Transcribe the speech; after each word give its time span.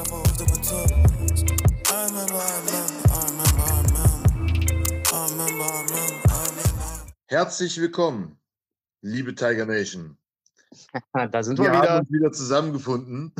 up 0.00 0.12
off 0.12 0.38
the 0.38 0.46
top. 0.64 0.90
I 1.92 2.06
remember, 2.06 2.40
I 2.40 2.56
remember, 2.60 3.12
I 3.12 3.24
remember, 3.28 3.60
I 3.60 3.82
remember. 3.82 4.30
I 5.12 5.28
remember, 5.28 5.64
I 5.64 5.82
remember, 5.82 6.28
I 6.28 6.44
remember. 6.48 7.12
Herzlich 7.26 7.78
willkommen, 7.78 8.38
liebe 9.02 9.34
Tiger 9.34 9.66
Nation. 9.66 10.16
Da 11.32 11.42
sind 11.42 11.58
Wir 11.58 11.64
wir 11.66 11.72
haben 11.72 11.82
wieder 11.82 11.98
uns 11.98 12.10
wieder 12.10 12.32
zusammengefunden. 12.32 13.34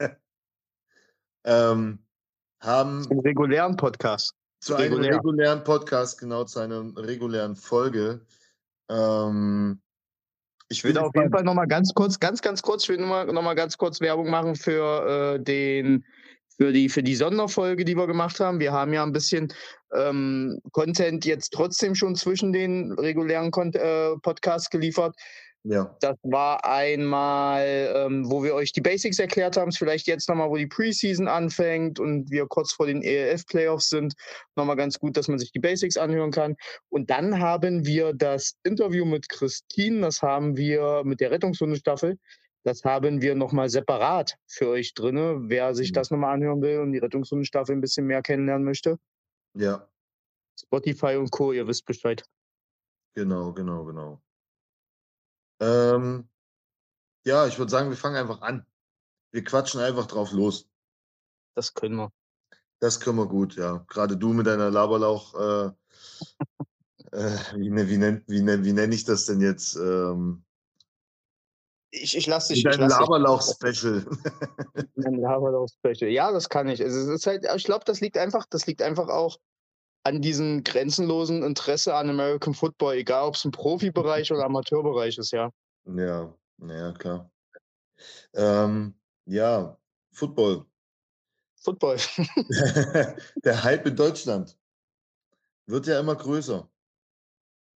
ähm, 1.44 1.98
haben 2.60 3.06
im 3.10 3.20
regulären 3.20 3.76
Podcast. 3.76 4.34
zu 4.60 4.74
einem 4.74 4.92
regulär. 4.94 5.16
regulären 5.16 5.64
Podcast, 5.64 6.18
genau 6.18 6.44
zu 6.44 6.58
einer 6.60 6.94
regulären 6.96 7.56
Folge. 7.56 8.20
Ähm, 8.90 9.80
ich 10.72 10.82
will 10.84 10.96
auf 10.98 11.14
jeden 11.14 11.30
Fall 11.30 11.44
nochmal 11.44 11.68
ganz 11.68 11.92
kurz, 11.94 12.18
ganz, 12.18 12.40
ganz 12.40 12.62
kurz, 12.62 12.84
ich 12.84 12.88
will 12.88 12.98
nochmal 12.98 13.26
noch 13.26 13.42
mal 13.42 13.54
ganz 13.54 13.76
kurz 13.76 14.00
Werbung 14.00 14.30
machen 14.30 14.56
für 14.56 15.36
äh, 15.36 15.42
den, 15.42 16.04
für 16.56 16.72
die, 16.72 16.88
für 16.88 17.02
die 17.02 17.14
Sonderfolge, 17.14 17.84
die 17.84 17.96
wir 17.96 18.06
gemacht 18.06 18.40
haben. 18.40 18.58
Wir 18.58 18.72
haben 18.72 18.92
ja 18.92 19.02
ein 19.02 19.12
bisschen 19.12 19.52
ähm, 19.94 20.58
Content 20.72 21.24
jetzt 21.26 21.52
trotzdem 21.52 21.94
schon 21.94 22.16
zwischen 22.16 22.52
den 22.52 22.92
regulären 22.92 23.50
Kon 23.50 23.72
äh, 23.74 24.16
Podcasts 24.22 24.70
geliefert. 24.70 25.14
Ja, 25.64 25.96
Das 26.00 26.16
war 26.24 26.64
einmal, 26.64 27.92
ähm, 27.94 28.28
wo 28.28 28.42
wir 28.42 28.54
euch 28.54 28.72
die 28.72 28.80
Basics 28.80 29.20
erklärt 29.20 29.56
haben, 29.56 29.68
ist 29.68 29.78
vielleicht 29.78 30.08
jetzt 30.08 30.28
nochmal, 30.28 30.50
wo 30.50 30.56
die 30.56 30.66
Preseason 30.66 31.28
anfängt 31.28 32.00
und 32.00 32.30
wir 32.32 32.46
kurz 32.48 32.72
vor 32.72 32.86
den 32.86 33.00
ELF-Playoffs 33.02 33.88
sind, 33.90 34.14
nochmal 34.56 34.74
ganz 34.74 34.98
gut, 34.98 35.16
dass 35.16 35.28
man 35.28 35.38
sich 35.38 35.52
die 35.52 35.60
Basics 35.60 35.96
anhören 35.96 36.32
kann. 36.32 36.56
Und 36.88 37.10
dann 37.10 37.38
haben 37.38 37.86
wir 37.86 38.12
das 38.12 38.54
Interview 38.64 39.04
mit 39.04 39.28
Christine, 39.28 40.00
das 40.00 40.20
haben 40.20 40.56
wir 40.56 41.02
mit 41.04 41.20
der 41.20 41.30
Rettungshundestaffel, 41.30 42.18
das 42.64 42.82
haben 42.82 43.22
wir 43.22 43.36
nochmal 43.36 43.68
separat 43.68 44.34
für 44.48 44.68
euch 44.68 44.94
drin, 44.94 45.48
wer 45.48 45.76
sich 45.76 45.90
Mhm. 45.90 45.94
das 45.94 46.10
nochmal 46.10 46.34
anhören 46.34 46.60
will 46.60 46.80
und 46.80 46.90
die 46.92 46.98
Rettungshundestaffel 46.98 47.76
ein 47.76 47.80
bisschen 47.80 48.06
mehr 48.06 48.22
kennenlernen 48.22 48.64
möchte. 48.64 48.98
ja, 49.54 49.88
Spotify 50.60 51.16
und 51.16 51.30
Co., 51.30 51.52
ihr 51.52 51.66
wisst 51.68 51.86
Bescheid. 51.86 52.24
genau, 53.14 53.52
genau, 53.52 53.84
genau. 53.84 54.20
Ähm, 55.62 56.28
ja, 57.24 57.46
ich 57.46 57.56
würde 57.58 57.70
sagen, 57.70 57.88
wir 57.90 57.96
fangen 57.96 58.16
einfach 58.16 58.40
an. 58.42 58.66
Wir 59.30 59.44
quatschen 59.44 59.80
einfach 59.80 60.06
drauf 60.06 60.32
los. 60.32 60.68
Das 61.54 61.72
können 61.74 61.96
wir. 61.96 62.10
Das 62.80 62.98
können 62.98 63.18
wir 63.18 63.26
gut, 63.26 63.54
ja. 63.54 63.84
Gerade 63.88 64.16
du 64.16 64.32
mit 64.32 64.46
deiner 64.46 64.70
Laberlauch, 64.70 65.34
äh, 65.34 65.66
äh, 67.12 67.38
wie, 67.54 67.70
ne- 67.70 67.88
wie, 67.88 67.96
nenn, 67.96 68.24
wie, 68.26 68.42
nenn, 68.42 68.64
wie 68.64 68.72
nenne 68.72 68.94
ich 68.94 69.04
das 69.04 69.26
denn 69.26 69.40
jetzt? 69.40 69.76
Ähm, 69.76 70.44
Ich, 71.90 72.16
ich 72.16 72.26
lasse 72.26 72.54
dich. 72.54 72.64
dich- 72.64 72.76
Laberlauch-Special. 72.76 74.04
Ein 74.96 75.14
Laberlauf-Special. 75.20 76.10
Ja, 76.10 76.32
das 76.32 76.48
kann 76.48 76.68
ich. 76.68 76.80
Es 76.80 76.94
ist 76.94 77.26
halt, 77.26 77.46
ich 77.54 77.64
glaube, 77.64 77.84
das 77.84 78.00
liegt 78.00 78.18
einfach, 78.18 78.46
das 78.50 78.66
liegt 78.66 78.82
einfach 78.82 79.08
auch 79.08 79.38
an 80.04 80.20
diesem 80.20 80.64
grenzenlosen 80.64 81.42
Interesse 81.42 81.94
an 81.94 82.10
American 82.10 82.54
Football, 82.54 82.94
egal 82.96 83.28
ob 83.28 83.34
es 83.34 83.44
im 83.44 83.50
Profibereich 83.52 84.32
oder 84.32 84.44
Amateurbereich 84.44 85.18
ist, 85.18 85.32
ja. 85.32 85.50
Ja, 85.84 86.34
ja, 86.58 86.92
klar. 86.92 87.30
Ähm, 88.34 88.94
ja, 89.26 89.76
Football. 90.12 90.64
Football. 91.62 91.96
Der 93.44 93.62
Hype 93.62 93.86
in 93.86 93.96
Deutschland 93.96 94.58
wird 95.66 95.86
ja 95.86 96.00
immer 96.00 96.16
größer. 96.16 96.68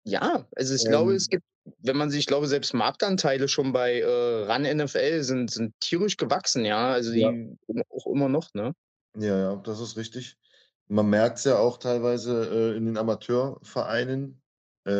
ja, 0.04 0.46
also 0.56 0.74
ich 0.74 0.84
glaube, 0.84 1.12
Ähm. 1.12 1.16
es 1.16 1.28
gibt, 1.28 1.44
wenn 1.78 1.96
man 1.96 2.10
sich, 2.10 2.20
ich 2.20 2.26
glaube, 2.26 2.46
selbst 2.46 2.74
Marktanteile 2.74 3.48
schon 3.48 3.72
bei 3.72 4.00
äh, 4.00 4.44
RAN 4.44 4.62
NFL 4.62 5.22
sind, 5.22 5.50
sind 5.50 5.74
tierisch 5.80 6.16
gewachsen, 6.16 6.64
ja. 6.64 6.92
Also 6.92 7.12
die 7.12 7.20
Ja. 7.20 7.84
auch 7.90 8.06
immer 8.06 8.28
noch, 8.28 8.52
ne? 8.54 8.72
Ja, 9.18 9.38
ja, 9.38 9.56
das 9.56 9.80
ist 9.80 9.96
richtig. 9.96 10.36
Man 10.88 11.08
merkt 11.10 11.38
es 11.38 11.44
ja 11.44 11.58
auch 11.58 11.78
teilweise 11.78 12.72
äh, 12.72 12.76
in 12.76 12.86
den 12.86 12.96
Amateurvereinen. 12.96 14.40
Äh, 14.86 14.90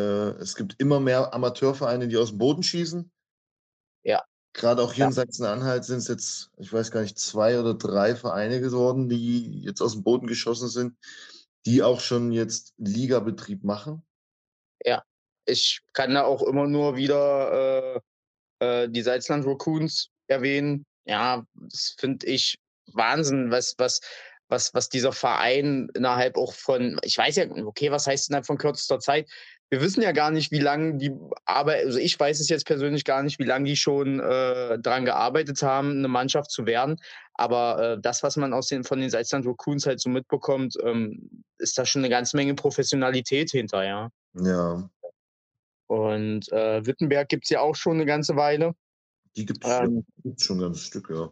es 0.41 0.57
gibt 0.57 0.75
immer 0.79 1.01
mehr 1.01 1.33
Amateurvereine, 1.33 2.09
die 2.09 2.17
aus 2.17 2.31
dem 2.31 2.39
Boden 2.39 2.63
schießen. 2.63 3.11
Ja. 4.03 4.25
Gerade 4.53 4.83
auch 4.83 4.93
hier 4.93 5.03
Ja. 5.05 5.09
in 5.09 5.13
Sachsen-Anhalt 5.13 5.85
sind 5.85 5.99
es 5.99 6.09
jetzt, 6.09 6.51
ich 6.57 6.73
weiß 6.73 6.91
gar 6.91 7.03
nicht, 7.03 7.19
zwei 7.19 7.61
oder 7.61 7.75
drei 7.75 8.17
Vereine 8.17 8.61
geworden, 8.61 9.09
die 9.09 9.63
jetzt 9.63 9.81
aus 9.81 9.93
dem 9.93 10.03
Boden 10.03 10.27
geschossen 10.27 10.69
sind, 10.69 10.97
die 11.67 11.83
auch 11.83 12.01
schon 12.01 12.33
jetzt 12.33 12.75
Ligabetrieb 12.79 13.63
machen. 13.65 14.07
Ich 15.47 15.81
kann 15.93 16.15
da 16.15 16.25
auch 16.25 16.43
immer 16.43 16.67
nur 16.67 16.97
wieder 16.97 18.01
äh, 18.61 18.85
äh, 18.85 18.89
die 18.89 19.03
Salzland 19.03 19.47
Raccoons 19.47 20.11
erwähnen. 20.27 20.85
Ja, 21.05 21.47
das 21.55 21.95
finde 21.99 22.27
ich 22.27 22.59
Wahnsinn, 22.93 23.51
was, 23.51 23.75
was, 23.79 24.01
was, 24.49 24.75
was 24.75 24.89
dieser 24.89 25.13
Verein 25.13 25.89
innerhalb 25.95 26.37
auch 26.37 26.53
von, 26.55 26.99
ich 27.03 27.17
weiß 27.19 27.37
ja, 27.37 27.47
okay, 27.65 27.91
was 27.91 28.07
heißt 28.07 28.29
innerhalb 28.29 28.47
von 28.47 28.59
kürzester 28.59 29.01
Zeit? 29.01 29.29
Wir 29.69 29.81
wissen 29.81 30.01
ja 30.01 30.13
gar 30.13 30.31
nicht, 30.31 30.53
wie 30.53 30.61
lange 30.61 30.97
die 30.97 31.13
Arbeit, 31.45 31.85
also 31.85 31.99
ich 31.99 32.19
weiß 32.19 32.39
es 32.39 32.49
jetzt 32.49 32.67
persönlich 32.67 33.05
gar 33.05 33.25
nicht, 33.25 33.41
wie 33.41 33.45
lange 33.45 33.65
die 33.65 33.77
schon 33.77 34.21
äh, 34.21 34.79
daran 34.79 35.05
gearbeitet 35.05 35.61
haben, 35.63 35.91
eine 35.99 36.09
Mannschaft 36.09 36.53
zu 36.53 36.67
werden. 36.67 37.01
Aber 37.35 37.95
äh, 37.95 38.01
das, 38.01 38.23
was 38.23 38.37
man 38.37 38.53
aus 38.53 38.69
den, 38.69 38.85
von 38.85 39.01
den 39.01 39.11
Salzland 39.11 39.45
Raccoons 39.45 39.87
halt 39.87 40.01
so 40.01 40.09
mitbekommt, 40.09 40.77
ähm, 40.85 41.45
ist 41.59 41.77
da 41.77 41.85
schon 41.85 42.03
eine 42.03 42.11
ganze 42.11 42.37
Menge 42.37 42.55
Professionalität 42.55 43.51
hinter, 43.51 43.85
ja. 43.85 44.11
Ja, 44.35 44.89
Und 45.89 46.53
äh, 46.53 46.87
Wittenberg 46.87 47.29
gibt 47.29 47.45
es 47.45 47.51
ja 47.51 47.61
auch 47.61 47.75
schon 47.75 47.95
eine 47.95 48.07
ganze 48.07 48.37
Weile. 48.37 48.75
die 49.37 49.47
gibt 49.47 49.65
es 49.65 49.71
Ähm, 49.71 50.05
schon 50.39 50.59
ein 50.59 50.61
ganzes 50.61 50.85
Stück, 50.85 51.11
ja. 51.11 51.31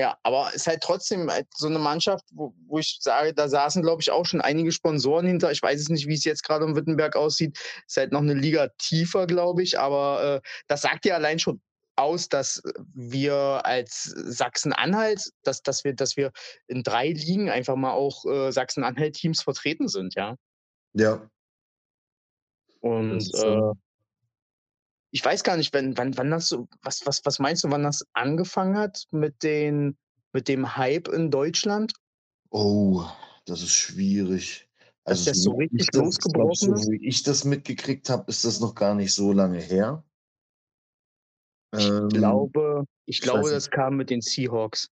Ja, 0.00 0.16
aber 0.22 0.48
es 0.48 0.62
ist 0.62 0.66
halt 0.66 0.80
trotzdem 0.82 1.30
halt 1.30 1.46
so 1.54 1.66
eine 1.66 1.78
Mannschaft, 1.78 2.24
wo, 2.32 2.54
wo 2.66 2.78
ich 2.78 2.96
sage, 3.02 3.34
da 3.34 3.50
saßen, 3.50 3.82
glaube 3.82 4.00
ich, 4.00 4.10
auch 4.10 4.24
schon 4.24 4.40
einige 4.40 4.72
Sponsoren 4.72 5.26
hinter. 5.26 5.52
Ich 5.52 5.62
weiß 5.62 5.78
es 5.78 5.90
nicht, 5.90 6.08
wie 6.08 6.14
es 6.14 6.24
jetzt 6.24 6.42
gerade 6.42 6.64
in 6.64 6.74
Wittenberg 6.74 7.16
aussieht. 7.16 7.58
Ist 7.86 7.98
halt 7.98 8.10
noch 8.10 8.22
eine 8.22 8.32
Liga 8.32 8.68
tiefer, 8.78 9.26
glaube 9.26 9.62
ich. 9.62 9.78
Aber 9.78 10.40
äh, 10.42 10.48
das 10.68 10.80
sagt 10.80 11.04
ja 11.04 11.16
allein 11.16 11.38
schon 11.38 11.60
aus, 11.96 12.30
dass 12.30 12.62
wir 12.94 13.60
als 13.66 14.04
Sachsen-Anhalt, 14.04 15.22
dass, 15.42 15.60
dass, 15.60 15.84
wir, 15.84 15.92
dass 15.92 16.16
wir 16.16 16.32
in 16.66 16.82
drei 16.82 17.10
Ligen 17.10 17.50
einfach 17.50 17.76
mal 17.76 17.92
auch 17.92 18.24
äh, 18.24 18.52
Sachsen-Anhalt-Teams 18.52 19.42
vertreten 19.42 19.86
sind, 19.86 20.14
ja. 20.14 20.34
Ja, 20.94 21.28
Und 22.80 23.34
äh, 23.34 23.72
ich 25.10 25.24
weiß 25.24 25.42
gar 25.42 25.56
nicht, 25.56 25.72
wenn, 25.72 25.96
wann, 25.98 26.16
wann 26.16 26.30
das 26.30 26.48
so, 26.48 26.68
was, 26.82 27.04
was, 27.04 27.24
was 27.24 27.38
meinst 27.38 27.64
du, 27.64 27.70
wann 27.70 27.82
das 27.82 28.06
angefangen 28.12 28.76
hat 28.76 29.04
mit, 29.10 29.42
den, 29.42 29.96
mit 30.32 30.48
dem 30.48 30.76
Hype 30.76 31.08
in 31.08 31.30
Deutschland? 31.30 31.92
Oh, 32.50 33.04
das 33.44 33.62
ist 33.62 33.74
schwierig. 33.74 34.68
Dass 35.04 35.24
das 35.24 35.42
so 35.42 35.52
richtig 35.52 35.88
ich 35.88 35.94
losgebrochen 35.94 36.74
ist? 36.74 36.84
So 36.84 36.90
wie 36.92 37.06
ich 37.06 37.22
das 37.22 37.44
mitgekriegt 37.44 38.08
habe, 38.10 38.24
ist 38.28 38.44
das 38.44 38.60
noch 38.60 38.74
gar 38.74 38.94
nicht 38.94 39.12
so 39.12 39.32
lange 39.32 39.60
her. 39.60 40.04
Ich 41.76 41.86
Ähm, 41.86 42.08
glaube, 42.08 42.84
ich 43.06 43.16
ich 43.16 43.22
glaube, 43.22 43.50
das 43.50 43.70
kam 43.70 43.96
mit 43.96 44.10
den 44.10 44.20
Seahawks. 44.20 44.90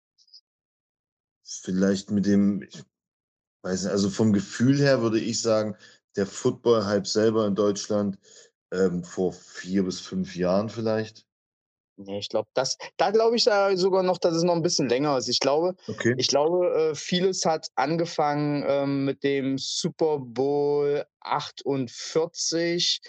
Vielleicht 1.45 2.11
mit 2.11 2.27
dem, 2.27 2.63
ich 2.63 2.85
weiß 3.63 3.85
nicht, 3.85 3.93
also 3.93 4.11
vom 4.11 4.33
Gefühl 4.33 4.79
her 4.79 5.03
würde 5.03 5.21
ich 5.21 5.41
sagen, 5.41 5.77
der 6.17 6.27
Football-Hype 6.27 7.07
selber 7.07 7.47
in 7.47 7.55
Deutschland 7.55 8.19
ähm, 8.73 9.05
vor 9.05 9.33
vier 9.33 9.85
bis 9.85 10.01
fünf 10.01 10.35
Jahren 10.35 10.69
vielleicht. 10.69 11.25
Nee, 11.97 12.19
ich 12.21 12.31
glaube, 12.31 12.49
das, 12.55 12.79
da 12.97 13.11
glaube 13.11 13.37
ich 13.37 13.45
da 13.45 13.77
sogar 13.77 14.03
noch, 14.03 14.19
dass 14.19 14.35
es 14.35 14.43
noch 14.45 14.55
ein 14.55 14.63
bisschen 14.63 14.89
länger 14.89 15.19
ist. 15.19 15.29
Ich 15.29 15.41
glaube, 15.41 15.75
Okay. 15.87 16.15
ich 16.17 16.27
glaube, 16.27 16.69
äh, 16.75 16.95
vieles 16.95 17.45
hat 17.45 17.69
angefangen 17.75 18.65
ähm, 18.67 19.05
mit 19.05 19.23
dem 19.23 19.59
Super 19.59 20.19
Bowl 20.19 21.05
48, 21.21 23.01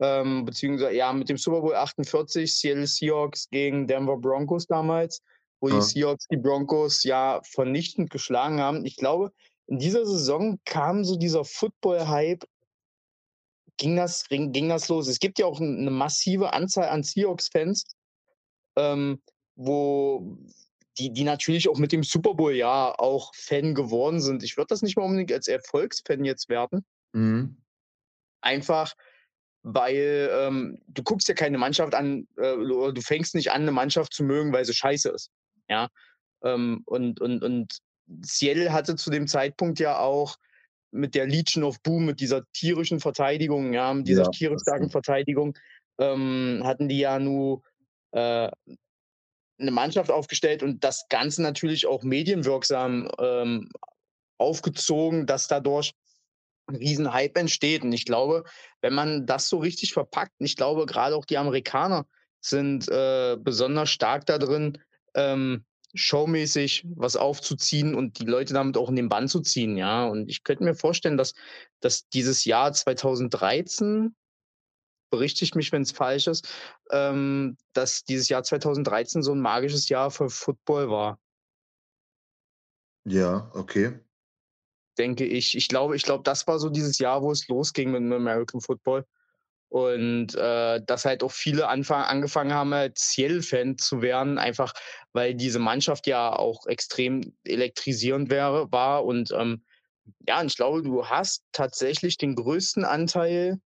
ähm, 0.00 0.44
beziehungsweise 0.44 0.94
ja, 0.94 1.12
mit 1.12 1.28
dem 1.28 1.38
Super 1.38 1.60
Bowl 1.62 1.74
48, 1.74 2.54
Seattle 2.54 2.86
Seahawks 2.86 3.48
gegen 3.50 3.86
Denver 3.86 4.18
Broncos 4.18 4.66
damals, 4.66 5.22
wo 5.60 5.68
Ja. 5.68 5.76
die 5.76 5.80
Seahawks 5.82 6.26
die 6.28 6.36
Broncos 6.36 7.02
ja 7.04 7.40
vernichtend 7.44 8.10
geschlagen 8.10 8.60
haben. 8.60 8.84
Ich 8.84 8.96
glaube, 8.96 9.32
in 9.66 9.78
dieser 9.78 10.04
Saison 10.04 10.58
kam 10.66 11.04
so 11.04 11.16
dieser 11.16 11.44
Football-Hype, 11.44 12.44
ging 13.80 13.96
das, 13.96 14.28
ging, 14.28 14.68
das 14.68 14.88
los. 14.88 15.08
Es 15.08 15.18
gibt 15.18 15.38
ja 15.38 15.46
auch 15.46 15.58
eine 15.58 15.90
massive 15.90 16.52
Anzahl 16.52 16.88
an 16.90 17.02
Seahawks-Fans, 17.02 17.84
ähm, 18.76 19.20
wo 19.56 20.38
die, 20.98 21.12
die 21.12 21.24
natürlich 21.24 21.68
auch 21.68 21.78
mit 21.78 21.90
dem 21.90 22.02
Super 22.02 22.34
Bowl 22.34 22.54
ja 22.54 22.94
auch 22.98 23.34
Fan 23.34 23.74
geworden 23.74 24.20
sind. 24.20 24.42
Ich 24.42 24.56
würde 24.56 24.68
das 24.68 24.82
nicht 24.82 24.96
mal 24.96 25.04
unbedingt 25.04 25.32
als 25.32 25.48
Erfolgsfan 25.48 26.24
jetzt 26.24 26.50
werten. 26.50 26.84
Mhm. 27.12 27.56
Einfach, 28.42 28.94
weil 29.62 30.30
ähm, 30.30 30.82
du 30.86 31.02
guckst 31.02 31.28
ja 31.28 31.34
keine 31.34 31.56
Mannschaft 31.56 31.94
an, 31.94 32.28
äh, 32.36 32.52
oder 32.52 32.92
du 32.92 33.00
fängst 33.00 33.34
nicht 33.34 33.50
an, 33.50 33.62
eine 33.62 33.72
Mannschaft 33.72 34.12
zu 34.12 34.24
mögen, 34.24 34.52
weil 34.52 34.66
sie 34.66 34.74
scheiße 34.74 35.08
ist. 35.08 35.30
Ja. 35.68 35.88
Ähm, 36.44 36.82
und, 36.84 37.18
und, 37.20 37.42
und 37.42 37.78
Seattle 38.20 38.74
hatte 38.74 38.96
zu 38.96 39.10
dem 39.10 39.26
Zeitpunkt 39.26 39.78
ja 39.78 39.98
auch 39.98 40.36
mit 40.92 41.14
der 41.14 41.26
Legion 41.26 41.64
of 41.64 41.82
Boom, 41.82 42.06
mit 42.06 42.20
dieser 42.20 42.44
tierischen 42.52 43.00
Verteidigung, 43.00 43.72
ja, 43.74 43.94
mit 43.94 44.08
dieser 44.08 44.28
Ja, 44.28 44.30
tierisch 44.30 44.62
starken. 44.62 44.90
Verteidigung, 44.90 45.56
ähm, 46.00 46.62
hatten 46.64 46.88
die 46.88 46.98
ja 47.00 47.18
nur 47.18 47.62
äh, 48.12 48.50
'ne 49.58 49.70
Mannschaft 49.70 50.10
aufgestellt 50.10 50.62
und 50.62 50.82
das 50.84 51.06
Ganze 51.08 51.42
natürlich 51.42 51.86
auch 51.86 52.02
medienwirksam, 52.02 53.10
ähm, 53.20 53.68
aufgezogen, 54.38 55.26
dass 55.26 55.48
dadurch 55.48 55.92
'n 56.70 56.76
Riesenhype 56.76 57.40
entsteht. 57.40 57.82
Und 57.84 57.92
ich 57.92 58.06
glaube, 58.06 58.44
wenn 58.82 58.94
man 58.94 59.26
das 59.26 59.48
so 59.48 59.58
richtig 59.58 59.92
verpackt 59.94 60.32
und 60.40 60.46
ich 60.46 60.56
glaube, 60.56 60.86
grade 60.86 61.16
auch 61.16 61.26
die 61.26 61.38
Amerikaner 61.38 62.06
sind, 62.42 62.88
äh, 62.90 63.36
besonders 63.40 63.90
stark 63.90 64.26
da 64.26 64.38
drin, 64.38 64.78
ähm, 65.14 65.64
showmäßig 65.94 66.84
was 66.96 67.16
aufzuziehen 67.16 67.94
und 67.94 68.20
die 68.20 68.26
Leute 68.26 68.54
damit 68.54 68.76
auch 68.76 68.88
in 68.88 68.96
den 68.96 69.08
Bann 69.08 69.28
zu 69.28 69.40
ziehen, 69.40 69.76
ja? 69.76 70.06
Und 70.06 70.28
ich 70.30 70.44
könnte 70.44 70.64
mir 70.64 70.74
vorstellen, 70.74 71.16
dass 71.16 71.34
dass 71.80 72.08
dieses 72.08 72.44
Jahr 72.44 72.72
2013 72.72 74.14
berichtigt 75.10 75.56
mich, 75.56 75.72
wenn's 75.72 75.92
falsch 75.92 76.28
ist, 76.28 76.48
ähm, 76.92 77.56
dass 77.74 78.04
dieses 78.04 78.28
Jahr 78.28 78.42
2013 78.44 79.22
so 79.22 79.32
'n 79.32 79.40
magisches 79.40 79.88
Jahr 79.88 80.10
für 80.10 80.30
Football 80.30 80.90
war. 80.90 81.18
Ja, 83.06 83.50
okay. 83.54 84.00
Denke 84.98 85.24
ich. 85.24 85.56
Ich 85.56 85.68
glaube 85.68 85.96
ich 85.96 86.02
glaube, 86.02 86.22
das 86.24 86.46
war 86.46 86.58
so 86.58 86.68
dieses 86.68 86.98
Jahr, 86.98 87.22
wo 87.22 87.30
es 87.32 87.48
losging 87.48 87.90
mit 87.92 88.00
dem 88.02 88.12
American 88.12 88.60
Football. 88.60 89.06
Und, 89.70 90.34
äh, 90.34 90.80
dass 90.84 91.04
halt 91.04 91.22
auch 91.22 91.30
viele 91.32 91.68
anfa 91.68 92.02
angefangen 92.02 92.52
haben, 92.52 92.74
halt 92.74 92.98
Seattle-Fan 92.98 93.78
zu 93.78 94.02
werden, 94.02 94.36
einfach 94.38 94.74
weil 95.12 95.34
diese 95.34 95.60
Mannschaft 95.60 96.08
ja 96.08 96.32
auch 96.34 96.66
extrem 96.66 97.36
elektrisierend 97.44 98.30
wäre 98.30 98.70
war. 98.72 99.04
Und, 99.04 99.30
ähm, 99.30 99.64
ja, 100.26 100.40
und 100.40 100.48
ich 100.48 100.56
glaube, 100.56 100.82
du 100.82 101.06
hast 101.06 101.44
tatsächlich 101.52 102.18
den 102.18 102.34
größten 102.34 102.84
Anteil 102.84 103.60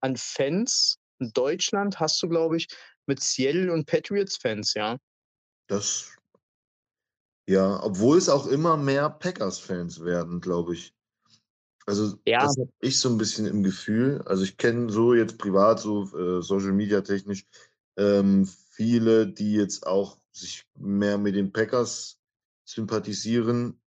an 0.00 0.16
Fans 0.16 0.98
in 1.20 1.32
Deutschland 1.34 2.00
hast 2.00 2.22
du, 2.22 2.28
glaube 2.28 2.56
ich, 2.56 2.68
mit 3.06 3.22
Seattle 3.22 3.72
und 3.72 3.86
Patriots-Fans, 3.86 4.74
ja. 4.74 4.96
Das 5.68 6.16
Ja, 7.46 7.82
obwohl 7.82 8.16
es 8.16 8.28
auch 8.28 8.46
immer 8.46 8.76
mehr 8.76 9.10
Packers-Fans 9.10 10.04
werden, 10.04 10.40
glaube 10.40 10.74
ich. 10.74 10.94
Also, 11.90 12.18
Ja. 12.26 12.52
das 12.52 12.56
habe 12.56 12.70
ich 12.80 13.00
so 13.00 13.08
'n 13.08 13.18
bisschen 13.18 13.46
im 13.46 13.62
Gefühl. 13.64 14.22
Also, 14.26 14.44
ich 14.44 14.56
kenne 14.56 14.90
so 14.90 15.12
jetzt 15.14 15.38
privat 15.38 15.80
so, 15.80 16.04
äh, 16.16 16.40
Social-Media-technisch, 16.40 17.46
ähm, 17.96 18.46
viele, 18.46 19.26
die 19.26 19.54
jetzt 19.54 19.86
auch 19.86 20.18
sich 20.32 20.64
mehr 20.78 21.18
mit 21.18 21.34
den 21.34 21.52
Packers 21.52 22.20
sympathisieren 22.64 23.80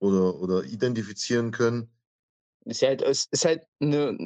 oder 0.00 0.36
oder 0.40 0.64
identifizieren 0.64 1.52
können. 1.52 1.90
Ist 2.64 2.80
ja 2.82 2.88
halt 2.88 3.02
es 3.02 3.26
ist 3.30 3.44
halt 3.44 3.62
'ne 3.80 4.16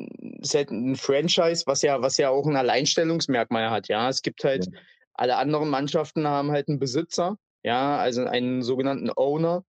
ist 0.40 0.54
halt 0.54 0.70
'n 0.70 0.96
Franchise, 0.96 1.64
was 1.66 1.82
ja 1.82 2.00
was 2.00 2.16
ja 2.16 2.30
auch 2.30 2.46
'n 2.46 2.56
Alleinstellungsmerkmal 2.56 3.70
hat, 3.70 3.88
ja? 3.88 4.08
Es 4.08 4.22
gibt 4.22 4.44
Ja. 4.54 4.64
halt 4.64 4.68
alle 5.14 5.36
anderen 5.36 5.68
Mannschaften 5.68 6.26
haben 6.26 6.50
halt 6.50 6.68
'n 6.68 6.78
Besitzer, 6.78 7.36
ja, 7.62 7.98
also 7.98 8.24
einen 8.24 8.62
sogenannten 8.62 9.10
Owner, 9.14 9.64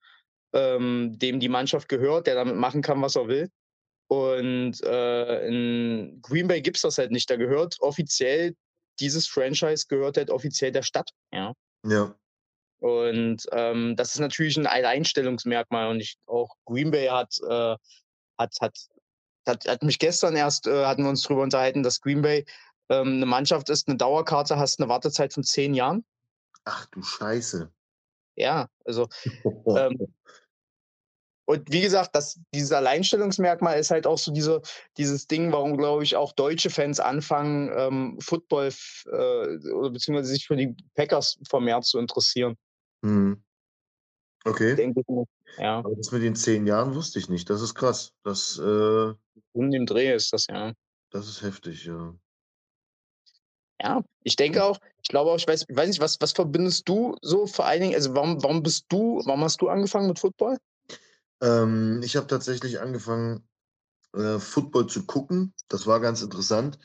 ähm, 0.54 1.18
dem 1.18 1.40
die 1.40 1.48
Mannschaft 1.50 1.88
gehört, 1.88 2.26
der 2.28 2.36
damit 2.36 2.56
machen 2.56 2.82
kann, 2.82 3.02
was 3.02 3.16
er 3.16 3.28
will. 3.28 3.50
Und, 4.08 4.82
äh, 4.84 5.46
in 5.48 6.20
Green 6.22 6.48
Bay 6.48 6.62
gibt's 6.62 6.82
das 6.82 6.98
halt 6.98 7.12
nicht. 7.12 7.30
Da 7.30 7.36
gehört 7.36 7.76
offiziell 7.80 8.54
dieses 9.00 9.28
Franchise 9.28 9.86
gehört 9.88 10.16
halt 10.18 10.30
offiziell 10.30 10.72
der 10.72 10.82
Stadt, 10.82 11.10
ja? 11.32 11.54
Ja. 11.84 12.14
Und, 12.82 13.46
ähm, 13.52 13.94
das 13.96 14.14
ist 14.14 14.20
natürlich 14.20 14.56
'n 14.56 14.66
Alleinstellungsmerkmal 14.66 15.88
und 15.90 16.00
ich 16.00 16.16
auch 16.26 16.48
Green 16.64 16.90
Bay 16.90 17.08
hat, 17.08 17.34
äh 17.48 17.76
hat 18.38 18.54
hat 18.60 18.78
hat 19.46 19.66
hat 19.68 19.82
mich 19.84 19.98
gestern 19.98 20.36
erst 20.36 20.66
äh, 20.66 20.84
hatten 20.86 21.02
wir 21.04 21.10
uns 21.10 21.22
drüber 21.22 21.42
unterhalten, 21.42 21.82
dass 21.82 22.00
Green 22.00 22.22
Bay, 22.22 22.46
ähm, 22.90 23.20
'ne 23.20 23.26
Mannschaft 23.26 23.68
ist 23.70 23.88
'ne 23.88 23.96
Dauerkarte 23.96 24.58
hast 24.58 24.80
'ne 24.80 24.88
Wartezeit 24.88 25.34
von 25.34 25.44
10 25.44 25.74
Jahren. 25.74 26.04
Ach 26.66 26.86
du 26.86 27.02
Scheiße. 27.02 27.72
Ja, 28.40 28.68
also, 28.84 29.08
ähm 29.76 30.06
und 31.46 31.72
wie 31.72 31.80
gesagt, 31.80 32.14
das 32.14 32.38
dieses 32.54 32.70
Alleinstellungsmerkmal 32.70 33.76
ist 33.76 33.90
halt 33.90 34.06
auch 34.06 34.18
so 34.18 34.30
diese 34.30 34.62
dieses 34.96 35.26
Ding, 35.26 35.50
warum, 35.50 35.76
glaube 35.76 36.04
ich, 36.04 36.14
auch 36.14 36.32
deutsche 36.32 36.70
Fans 36.70 37.00
anfangen, 37.00 37.72
ähm, 37.76 38.18
Football 38.20 38.68
äh, 39.06 39.72
oder 39.72 39.90
beziehungsweise 39.90 40.32
sich 40.32 40.46
für 40.46 40.54
die 40.54 40.76
Packers 40.94 41.40
vermehrt 41.48 41.84
zu 41.84 41.98
interessieren. 41.98 42.56
Mhm. 43.02 43.42
Okay. 44.44 44.76
Denke 44.76 45.00
ich 45.00 45.06
ja. 45.58 45.78
Aber 45.78 45.94
das 45.96 46.12
mit 46.12 46.22
den 46.22 46.36
10 46.36 46.66
Jahren 46.66 46.94
wusste 46.94 47.18
ich 47.18 47.28
nicht. 47.28 47.50
Das 47.50 47.60
ist 47.62 47.74
krass. 47.74 48.12
Das, 48.22 48.58
äh 48.58 49.14
Um 49.52 49.70
den 49.70 49.86
Dreh 49.86 50.14
ist 50.14 50.32
das, 50.32 50.46
ja. 50.46 50.72
das 51.10 51.28
ist 51.28 51.42
heftig, 51.42 51.84
ja. 51.84 52.14
Ja, 53.82 54.02
ich 54.24 54.36
denke 54.36 54.62
auch 54.64 54.78
ich 55.02 55.08
glaube 55.08 55.30
auch 55.30 55.36
ich 55.36 55.46
weiß 55.48 55.64
weiß 55.70 55.88
nicht, 55.88 56.00
was 56.00 56.20
was 56.20 56.32
verbindest 56.32 56.86
du 56.88 57.14
so 57.22 57.46
vor 57.46 57.64
allen 57.66 57.80
Dingen 57.80 57.94
also, 57.94 58.14
warum 58.14 58.42
warum 58.42 58.62
bist 58.62 58.84
du 58.90 59.22
warum 59.24 59.42
hast 59.42 59.60
du 59.62 59.68
angefangen 59.68 60.08
mit 60.08 60.18
Football? 60.18 60.58
Ähm, 61.42 62.00
ich 62.04 62.16
habe 62.16 62.26
tatsächlich 62.26 62.80
angefangen, 62.80 63.48
äh, 64.14 64.38
Football 64.40 64.88
zu 64.88 65.06
gucken. 65.06 65.54
Das 65.68 65.86
war 65.86 66.00
ganz 66.00 66.22
interessant. 66.22 66.78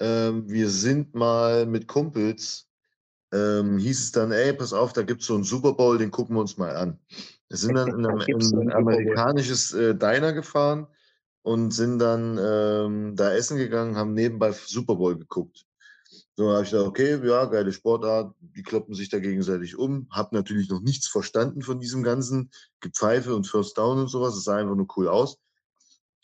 Ähm, 0.00 0.48
wir 0.50 0.70
sind 0.70 1.14
mal 1.14 1.66
mit 1.66 1.88
Kumpels 1.88 2.68
ähm, 3.32 3.78
hieß 3.78 4.00
es 4.04 4.12
dann: 4.12 4.32
„Ey, 4.32 4.52
pass 4.54 4.72
auf, 4.74 4.92
da 4.94 5.02
gibt's 5.02 5.26
so 5.26 5.36
'n 5.36 5.44
Super 5.44 5.74
Bowl, 5.74 5.98
den 5.98 6.10
gucken 6.12 6.36
wir 6.36 6.40
uns 6.42 6.58
mal 6.58 6.76
an.“ 6.76 7.00
Wir 7.48 7.58
sind 7.58 7.74
dann 7.76 7.92
in 7.94 8.02
Da 8.06 8.14
'nem 8.18 8.20
gibt's 8.24 8.50
so 8.50 8.58
in 8.58 8.62
'n 8.62 8.70
'n 8.70 8.72
Super 8.74 9.00
Bowl. 9.00 9.18
amerikanisches, 9.18 9.72
äh, 9.74 9.94
Diner 9.96 10.32
gefahren 10.34 10.88
und 11.42 11.72
sind 11.72 11.98
dann, 12.00 12.38
ähm, 12.42 13.16
da 13.16 13.32
essen 13.34 13.58
gegangen, 13.58 13.96
haben 13.96 14.14
nebenbei 14.14 14.52
Super 14.52 14.96
Bowl 14.96 15.18
geguckt. 15.18 15.66
So, 16.42 16.50
habe 16.50 16.64
ich 16.64 16.70
gedacht: 16.70 16.88
„Okay, 16.88 17.24
ja, 17.24 17.44
geile 17.44 17.72
Sportart.“ 17.72 18.34
Die 18.40 18.64
kloppen 18.64 18.96
sich 18.96 19.08
da 19.08 19.20
gegenseitig 19.20 19.76
um. 19.78 20.08
Habe 20.10 20.34
natürlich 20.34 20.68
noch 20.68 20.80
nichts 20.80 21.06
verstanden 21.06 21.62
von 21.62 21.78
diesem 21.78 22.02
ganzen 22.02 22.50
Gepfeife 22.80 23.36
und 23.36 23.46
First 23.46 23.78
Down 23.78 24.00
und 24.00 24.08
so 24.08 24.20
was. 24.22 24.36
Es 24.36 24.42
sah 24.44 24.56
einfach 24.56 24.74
nur 24.74 24.88
cool 24.96 25.06
aus. 25.06 25.38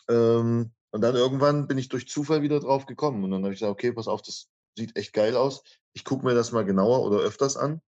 Ähm, 0.08 0.72
und 0.90 1.00
dann 1.02 1.14
irgendwann 1.16 1.68
bin 1.68 1.78
ich 1.78 1.88
durch 1.88 2.08
Zufall 2.08 2.42
wieder 2.42 2.60
drauf 2.60 2.86
gekommen 2.86 3.24
und 3.24 3.30
dann 3.30 3.44
habe 3.44 3.54
ich 3.54 3.60
gesagt: 3.60 3.72
„Okay, 3.72 3.92
pass 3.92 4.08
auf, 4.08 4.22
das 4.22 4.48
sieht 4.76 4.96
echt 4.96 5.12
geil 5.12 5.36
aus. 5.36 5.62
Ich 5.92 6.04
gucke 6.04 6.26
mir 6.26 6.34
das 6.34 6.52
mal 6.52 6.64
genauer 6.64 7.02
oder 7.04 7.18
öfters 7.18 7.56
an.“ 7.56 7.80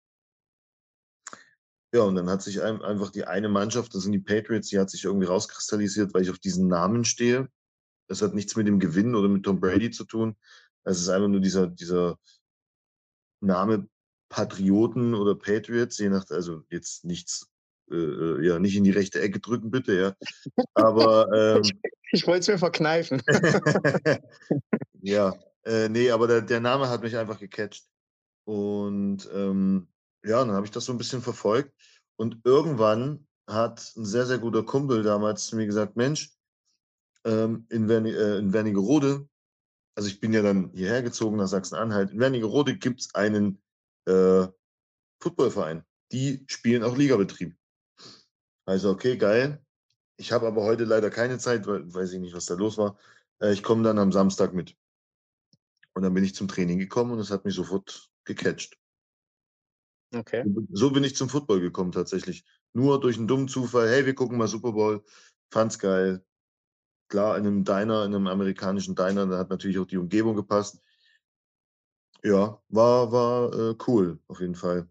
Ja, 1.94 2.02
und 2.02 2.16
dann 2.16 2.28
hat 2.28 2.42
sich 2.42 2.62
ein 2.62 2.82
einfach 2.82 3.10
die 3.10 3.24
eine 3.24 3.48
Mannschaft, 3.48 3.94
das 3.94 4.02
sind 4.02 4.12
die 4.12 4.18
Patriots, 4.18 4.68
die 4.68 4.78
hat 4.78 4.90
sich 4.90 5.04
irgendwie 5.04 5.26
rauskristallisiert, 5.26 6.12
weil 6.14 6.22
ich 6.22 6.30
auf 6.30 6.38
diesen 6.38 6.68
Namen 6.68 7.04
stehe. 7.04 7.48
Das 8.08 8.22
hat 8.22 8.34
nichts 8.34 8.56
mit 8.56 8.66
dem 8.68 8.80
Gewinn 8.80 9.14
oder 9.14 9.28
mit 9.28 9.44
Tom 9.44 9.60
Brady 9.60 9.90
zu 9.90 10.04
tun. 10.04 10.36
Es 10.88 11.00
ist 11.00 11.08
einfach 11.10 11.28
nur 11.28 11.40
dieser 11.40 11.66
dieser 11.66 12.18
Name 13.42 13.88
Patrioten 14.30 15.14
oder 15.14 15.34
Patriots, 15.34 15.98
je 15.98 16.08
nach 16.10 16.26
also, 16.30 16.62
jetzt 16.70 17.04
nichts 17.04 17.48
äh, 17.90 17.94
äh, 17.96 18.46
ja, 18.46 18.58
nicht 18.58 18.76
in 18.76 18.84
die 18.84 18.90
rechte 18.90 19.20
Ecke 19.20 19.40
drücken 19.40 19.70
bitte, 19.70 19.94
ja. 19.98 20.14
Aber, 20.74 21.26
Ich 21.62 21.72
ähm 21.72 21.82
ich 22.12 22.26
wollte 22.26 22.40
es 22.40 22.48
mir 22.48 22.58
verkneifen. 22.58 23.22
Ja, 25.02 25.34
äh, 25.64 25.88
ne, 25.90 26.10
aber 26.12 26.26
der 26.28 26.42
der 26.42 26.60
Name 26.60 26.88
hat 26.90 27.02
mich 27.02 27.16
einfach 27.16 27.40
gecatcht. 27.40 27.86
Und, 28.46 29.28
ähm, 29.34 29.88
ja, 30.24 30.40
dann 30.44 30.52
habe 30.54 30.66
ich 30.66 30.72
das 30.72 30.86
so 30.86 30.92
'n 30.92 30.98
bisschen 30.98 31.22
verfolgt 31.22 31.74
und 32.16 32.38
irgendwann 32.44 33.26
hat 33.48 33.92
'n 33.96 34.04
sehr, 34.06 34.26
sehr 34.26 34.38
guter 34.38 34.64
Kumpel 34.64 35.02
damals 35.04 35.48
zu 35.48 35.56
mir 35.56 35.66
gesagt: 35.66 35.96
„Mensch, 35.96 36.32
ähm, 37.24 37.66
in 37.70 37.88
Werni 37.88 38.10
äh, 38.12 38.38
in 38.38 38.52
Wernigerode“ 38.54 39.28
also, 39.98 40.08
ich 40.10 40.20
bin 40.20 40.32
ja 40.34 40.42
dann 40.42 40.70
hierher 40.74 41.02
gezogen 41.02 41.36
nach 41.38 41.48
Sachsen-Anhalt. 41.48 42.12
„In 42.12 42.20
Wernigerode 42.20 42.76
gibt's 42.78 43.14
einen, 43.16 43.62
äh, 44.06 44.48
Footballverein. 45.22 45.84
Die 46.12 46.44
spielen 46.48 46.84
auch 46.84 46.96
Ligabetrieb.“ 46.98 47.56
Also, 48.68 48.90
okay, 48.90 49.16
geil. 49.16 49.64
Ich 50.18 50.32
habe 50.32 50.46
aber 50.48 50.64
heute 50.64 50.84
leider 50.84 51.10
keine 51.10 51.38
Zeit, 51.38 51.66
weil 51.66 51.92
weiß 51.94 52.12
ich 52.14 52.20
nicht, 52.20 52.34
was 52.34 52.46
da 52.46 52.54
los 52.54 52.78
war. 52.78 52.98
Äh, 53.40 53.52
ich 53.54 53.62
komme 53.62 53.82
dann 53.84 53.98
am 53.98 54.12
Samstag 54.12 54.54
mit. 54.54 54.76
Und 55.96 56.02
dann 56.02 56.14
bin 56.14 56.24
ich 56.24 56.34
zum 56.34 56.48
Training 56.48 56.78
gekommen 56.78 57.12
und 57.12 57.18
es 57.18 57.30
hat 57.30 57.44
mich 57.44 57.54
sofort 57.54 58.10
gecatcht. 58.24 58.76
Okay. 60.14 60.48
So 60.72 60.90
bin 60.90 61.04
ich 61.04 61.16
zum 61.16 61.28
Football 61.28 61.60
gekommen 61.60 61.92
tatsächlich. 61.92 62.44
Nur 62.72 63.00
durch 63.00 63.16
'n 63.18 63.26
dummen 63.26 63.48
Zufall: 63.48 63.88
„Hey, 63.88 64.06
wir 64.06 64.14
gucken 64.14 64.38
mal 64.38 64.46
Super 64.48 64.72
Bowl.“ 64.72 65.04
Fand's 65.52 65.78
geil. 65.78 66.24
Klar, 67.10 67.38
in 67.38 67.44
'nem 67.44 67.64
Diner 67.64 68.04
in 68.04 68.10
'nem 68.10 68.26
amerikanischen 68.26 68.94
Diner, 68.94 69.26
da 69.26 69.38
hat 69.38 69.48
natürlich 69.48 69.78
auch 69.78 69.86
die 69.86 69.96
Umgebung 69.96 70.36
gepasst. 70.36 70.80
Ja, 72.24 72.60
war 72.68 73.12
war, 73.12 73.52
äh, 73.52 73.74
cool 73.86 74.18
auf 74.26 74.40
jeden 74.40 74.54
Fall. 74.56 74.88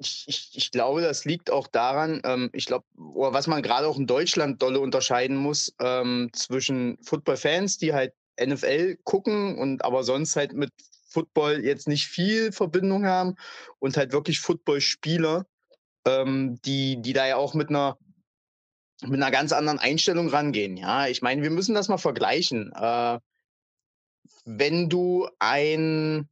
Ich 0.00 0.24
ich 0.28 0.50
ich 0.54 0.70
glaube, 0.70 1.00
das 1.00 1.24
liegt 1.24 1.50
auch 1.50 1.66
daran 1.66 2.20
ähm, 2.24 2.50
ich 2.52 2.66
glaube 2.66 2.84
was 2.96 3.46
man 3.48 3.62
grade 3.62 3.86
auch 3.88 3.98
in 3.98 4.06
Deutschland 4.06 4.62
dolle 4.62 4.78
unterscheiden 4.80 5.36
muss, 5.36 5.74
ähm, 5.80 6.30
zwischen 6.32 6.98
Footballfans, 7.02 7.78
die 7.78 7.92
halt 7.94 8.12
NFL 8.40 8.96
gucken 9.04 9.58
und 9.58 9.84
aber 9.84 10.04
sonst 10.04 10.36
halt 10.36 10.52
mit 10.52 10.70
Football 11.08 11.64
jetzt 11.64 11.88
nicht 11.88 12.06
viel 12.06 12.52
Verbindung 12.52 13.06
haben 13.06 13.34
und 13.80 13.96
halt 13.96 14.12
wirklich 14.12 14.38
Footballspieler, 14.40 15.46
ähm, 16.06 16.60
die 16.64 17.02
die 17.02 17.12
da 17.14 17.26
ja 17.28 17.36
auch 17.36 17.54
mit 17.54 17.70
'ner 17.70 17.98
mit 19.06 19.20
'ner 19.20 19.30
ganz 19.30 19.52
anderen 19.52 19.78
Einstellung 19.78 20.28
rangehen, 20.28 20.76
ja? 20.76 21.06
Ich 21.08 21.22
meine, 21.22 21.42
wir 21.42 21.50
müssen 21.50 21.74
das 21.74 21.88
mal 21.88 21.98
vergleichen. 21.98 22.72
Äh 22.74 23.18
wenn 24.46 24.88
du 24.88 25.28
ein 25.38 26.28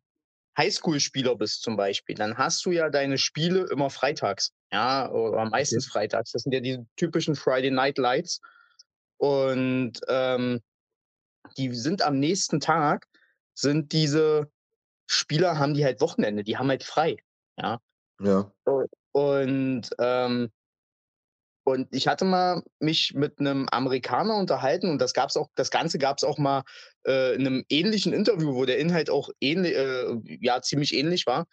Highschool-Spieler 0.59 1.37
bist 1.37 1.63
zum 1.63 1.77
Beispiel, 1.77 2.15
dann 2.17 2.39
hast 2.39 2.65
du 2.67 2.71
ja 2.73 2.91
deine 2.91 3.19
Spiele 3.19 3.67
immer 3.71 3.91
freitags, 3.91 4.53
ja, 4.73 5.11
oder 5.11 5.45
meistens 5.47 5.87
freitags. 5.87 6.33
Das 6.33 6.43
sind 6.43 6.53
ja 6.53 6.61
die 6.61 6.81
typischen 6.97 7.37
Friday 7.37 7.71
Night 7.71 7.99
Lights. 7.99 8.41
Und 9.19 9.95
ähm, 10.09 10.61
die 11.59 11.75
sind 11.75 12.03
am 12.03 12.19
nächsten 12.21 12.61
Tag, 12.61 13.07
sind 13.55 13.93
diese 13.93 14.51
Spieler, 15.09 15.59
haben 15.59 15.75
die 15.75 15.85
halt 15.85 16.01
Wochenende, 16.01 16.45
die 16.45 16.59
haben 16.59 16.69
halt 16.71 16.85
frei. 16.85 17.19
Ja. 17.59 17.81
Ja. 18.21 18.51
Und, 19.13 19.91
ähm, 19.99 20.51
und 21.67 21.89
ich 21.91 22.07
hatte 22.07 22.25
mal 22.25 22.63
mich 22.79 23.13
mit 23.15 23.41
einem 23.41 23.69
Amerikaner 23.73 24.37
unterhalten 24.37 24.89
und 24.89 25.01
das 25.01 25.15
gab's 25.15 25.37
auch, 25.37 25.49
das 25.57 25.73
Ganze 25.73 25.99
gab 25.99 26.17
es 26.17 26.23
auch 26.23 26.39
mal 26.39 26.63
äh, 27.05 27.35
in 27.35 27.45
einem 27.45 27.65
ähnlichen 27.69 28.13
Interview, 28.13 28.55
wo 28.55 28.65
der 28.67 28.79
Inhalt 28.79 29.11
auch 29.11 29.31
ähnlich, 29.41 29.75
äh, 29.75 30.17
ja, 30.41 30.63
ziemlich 30.63 30.95
ähnlich 30.95 31.27
war, 31.27 31.49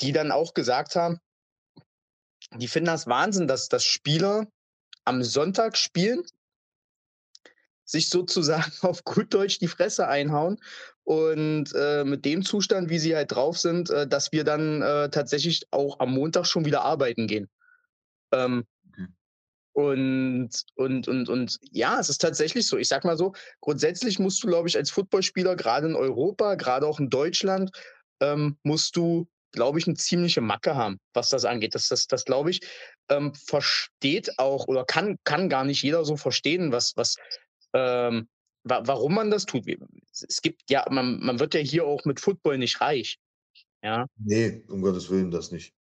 die 0.00 0.12
dann 0.12 0.30
auch 0.30 0.54
gesagt 0.54 0.94
haben, 0.94 1.18
die 2.54 2.68
finden 2.68 2.86
das 2.86 3.08
Wahnsinn, 3.08 3.48
dass, 3.48 3.68
dass 3.68 3.82
Spieler 3.82 4.46
am 5.04 5.24
Sonntag 5.24 5.76
spielen, 5.76 6.22
sich 7.84 8.10
sozusagen 8.10 8.70
auf 8.82 9.02
gut 9.02 9.34
Deutsch 9.34 9.58
die 9.58 9.66
Fresse 9.66 10.06
einhauen 10.06 10.58
und 11.02 11.74
äh, 11.74 12.04
mit 12.04 12.24
dem 12.24 12.44
Zustand, 12.44 12.88
wie 12.88 13.00
sie 13.00 13.16
halt 13.16 13.32
drauf 13.32 13.58
sind, 13.58 13.90
äh, 13.90 14.06
dass 14.06 14.30
wir 14.30 14.44
dann 14.44 14.80
äh, 14.80 15.10
tatsächlich 15.10 15.66
auch 15.72 15.98
am 15.98 16.14
Montag 16.14 16.46
schon 16.46 16.64
wieder 16.64 16.82
arbeiten 16.82 17.26
gehen. 17.26 17.48
Ähm. 18.32 18.64
Und, 19.78 20.50
und, 20.74 21.06
und, 21.06 21.28
und 21.28 21.60
ja, 21.70 22.00
es 22.00 22.08
ist 22.08 22.20
tatsächlich 22.20 22.66
so. 22.66 22.78
Ich 22.78 22.88
sag 22.88 23.04
mal 23.04 23.16
so, 23.16 23.32
grundsätzlich 23.60 24.18
musst 24.18 24.42
du, 24.42 24.48
glaube 24.48 24.68
ich, 24.68 24.76
als 24.76 24.90
Footballspieler, 24.90 25.54
gerade 25.54 25.86
in 25.86 25.94
Europa, 25.94 26.56
gerade 26.56 26.84
auch 26.84 26.98
in 26.98 27.10
Deutschland, 27.10 27.70
ähm, 28.18 28.58
musst 28.64 28.96
du, 28.96 29.28
glaube 29.52 29.78
ich, 29.78 29.86
eine 29.86 29.94
ziemliche 29.94 30.40
Macke 30.40 30.74
haben, 30.74 30.98
was 31.12 31.28
das 31.28 31.44
angeht. 31.44 31.76
Das, 31.76 31.86
das, 31.86 32.08
das 32.08 32.24
glaube 32.24 32.50
ich, 32.50 32.60
ähm, 33.08 33.32
versteht 33.36 34.36
auch 34.40 34.66
oder 34.66 34.84
kann, 34.84 35.16
kann 35.22 35.48
gar 35.48 35.64
nicht 35.64 35.84
jeder 35.84 36.04
so 36.04 36.16
verstehen, 36.16 36.72
was, 36.72 36.96
was, 36.96 37.14
ähm, 37.72 38.28
wa 38.64 38.82
warum 38.84 39.14
man 39.14 39.30
das 39.30 39.46
tut. 39.46 39.64
Es 40.10 40.42
gibt 40.42 40.62
ja, 40.68 40.86
man, 40.90 41.20
man 41.20 41.38
wird 41.38 41.54
ja 41.54 41.60
hier 41.60 41.84
auch 41.84 42.04
mit 42.04 42.18
Football 42.18 42.58
nicht 42.58 42.80
reich. 42.80 43.20
Ja. 43.84 44.06
Nee, 44.16 44.60
um 44.66 44.82
Gottes 44.82 45.08
Willen, 45.08 45.30
das 45.30 45.52
nicht. 45.52 45.72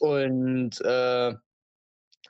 Und, 0.00 0.82
äh, 0.82 1.32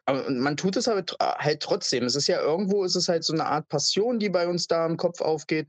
aber 0.09 0.31
man 0.31 0.57
tut 0.57 0.75
es 0.77 0.87
halt, 0.87 1.15
halt 1.21 1.61
trotzdem. 1.61 2.05
Es 2.05 2.17
ist 2.17 2.29
ja 2.29 2.41
irgendwo, 2.41 2.83
ist 2.83 2.97
es 2.97 3.11
halt 3.11 3.25
so 3.25 3.35
eine 3.35 3.45
Art 3.45 3.69
Passion, 3.69 4.19
die 4.19 4.31
bei 4.31 4.49
uns 4.49 4.67
da 4.67 4.87
im 4.87 4.97
Kopf 4.97 5.21
aufgeht. 5.21 5.69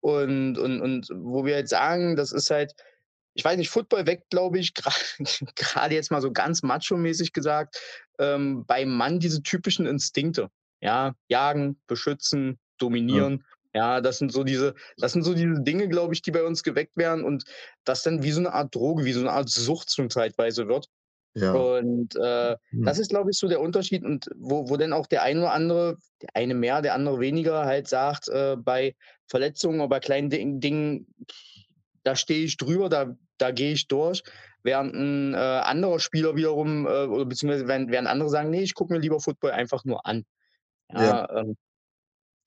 Und, 0.00 0.56
und, 0.56 0.80
und 0.80 1.10
wo 1.12 1.44
wir 1.44 1.56
halt 1.56 1.68
sagen, 1.68 2.16
das 2.16 2.32
ist 2.32 2.48
halt, 2.48 2.72
ich 3.34 3.44
weiß 3.44 3.58
nicht, 3.58 3.68
Football 3.68 4.06
weckt, 4.06 4.30
glaube 4.30 4.58
ich, 4.58 4.72
gerade 5.54 5.94
jetzt 5.94 6.10
mal 6.10 6.22
so 6.22 6.32
ganz 6.32 6.62
macho-mäßig 6.62 7.34
gesagt, 7.34 7.78
ähm, 8.18 8.64
beim 8.66 8.88
Mann 8.88 9.20
diese 9.20 9.42
typischen 9.42 9.84
Instinkte. 9.84 10.48
Ja, 10.80 11.14
jagen, 11.28 11.78
beschützen, 11.86 12.58
dominieren. 12.78 13.44
Ja, 13.74 14.00
das 14.00 14.16
sind 14.16 14.32
so 14.32 14.42
diese, 14.42 14.74
das 14.96 15.12
sind 15.12 15.22
so 15.22 15.34
diese 15.34 15.60
Dinge, 15.60 15.86
glaube 15.88 16.14
ich, 16.14 16.22
die 16.22 16.30
bei 16.30 16.44
uns 16.44 16.62
geweckt 16.62 16.96
werden 16.96 17.24
und 17.24 17.44
das 17.84 18.02
dann 18.02 18.22
wie 18.22 18.32
so 18.32 18.40
eine 18.40 18.54
Art 18.54 18.74
Droge, 18.74 19.04
wie 19.04 19.12
so 19.12 19.20
eine 19.20 19.32
Art 19.32 19.50
Sucht 19.50 19.90
zum 19.90 20.08
zeitweise 20.08 20.66
wird. 20.66 20.88
Ja. 21.36 21.52
Und 21.52 22.16
äh, 22.16 22.56
Hm. 22.70 22.84
das 22.84 22.98
ist, 22.98 23.10
glaube 23.10 23.30
ich, 23.30 23.38
so 23.38 23.46
der 23.46 23.60
Unterschied 23.60 24.02
und 24.04 24.28
wo, 24.36 24.68
wo 24.70 24.76
dann 24.76 24.92
auch 24.92 25.06
der 25.06 25.22
eine 25.22 25.40
oder 25.40 25.52
andere, 25.52 25.96
der 26.22 26.30
eine 26.34 26.54
mehr, 26.54 26.80
der 26.80 26.94
andere 26.94 27.20
weniger, 27.20 27.64
halt 27.66 27.88
sagt, 27.88 28.28
äh, 28.28 28.56
bei 28.58 28.94
Verletzungen 29.28 29.80
oder 29.80 29.88
bei 29.88 30.00
kleinen 30.00 30.30
Ding- 30.30 30.60
Dingen, 30.60 31.06
da 32.04 32.16
stehe 32.16 32.44
ich 32.44 32.56
drüber, 32.56 32.88
da, 32.88 33.14
da 33.38 33.50
gehe 33.50 33.72
ich 33.72 33.86
durch. 33.88 34.22
Während 34.62 34.94
ein 34.94 35.34
äh, 35.34 35.36
anderer 35.36 36.00
Spieler 36.00 36.34
wiederum, 36.36 36.86
äh, 36.86 37.04
oder 37.04 37.26
beziehungsweise 37.26 37.68
während, 37.68 37.90
während 37.90 38.08
andere 38.08 38.30
sagen, 38.30 38.50
nee, 38.50 38.62
ich 38.62 38.74
gucke 38.74 38.92
mir 38.94 38.98
lieber 38.98 39.20
Football 39.20 39.50
einfach 39.52 39.84
nur 39.84 40.06
an. 40.06 40.24
Ja, 40.90 41.28
Ähm, 41.30 41.56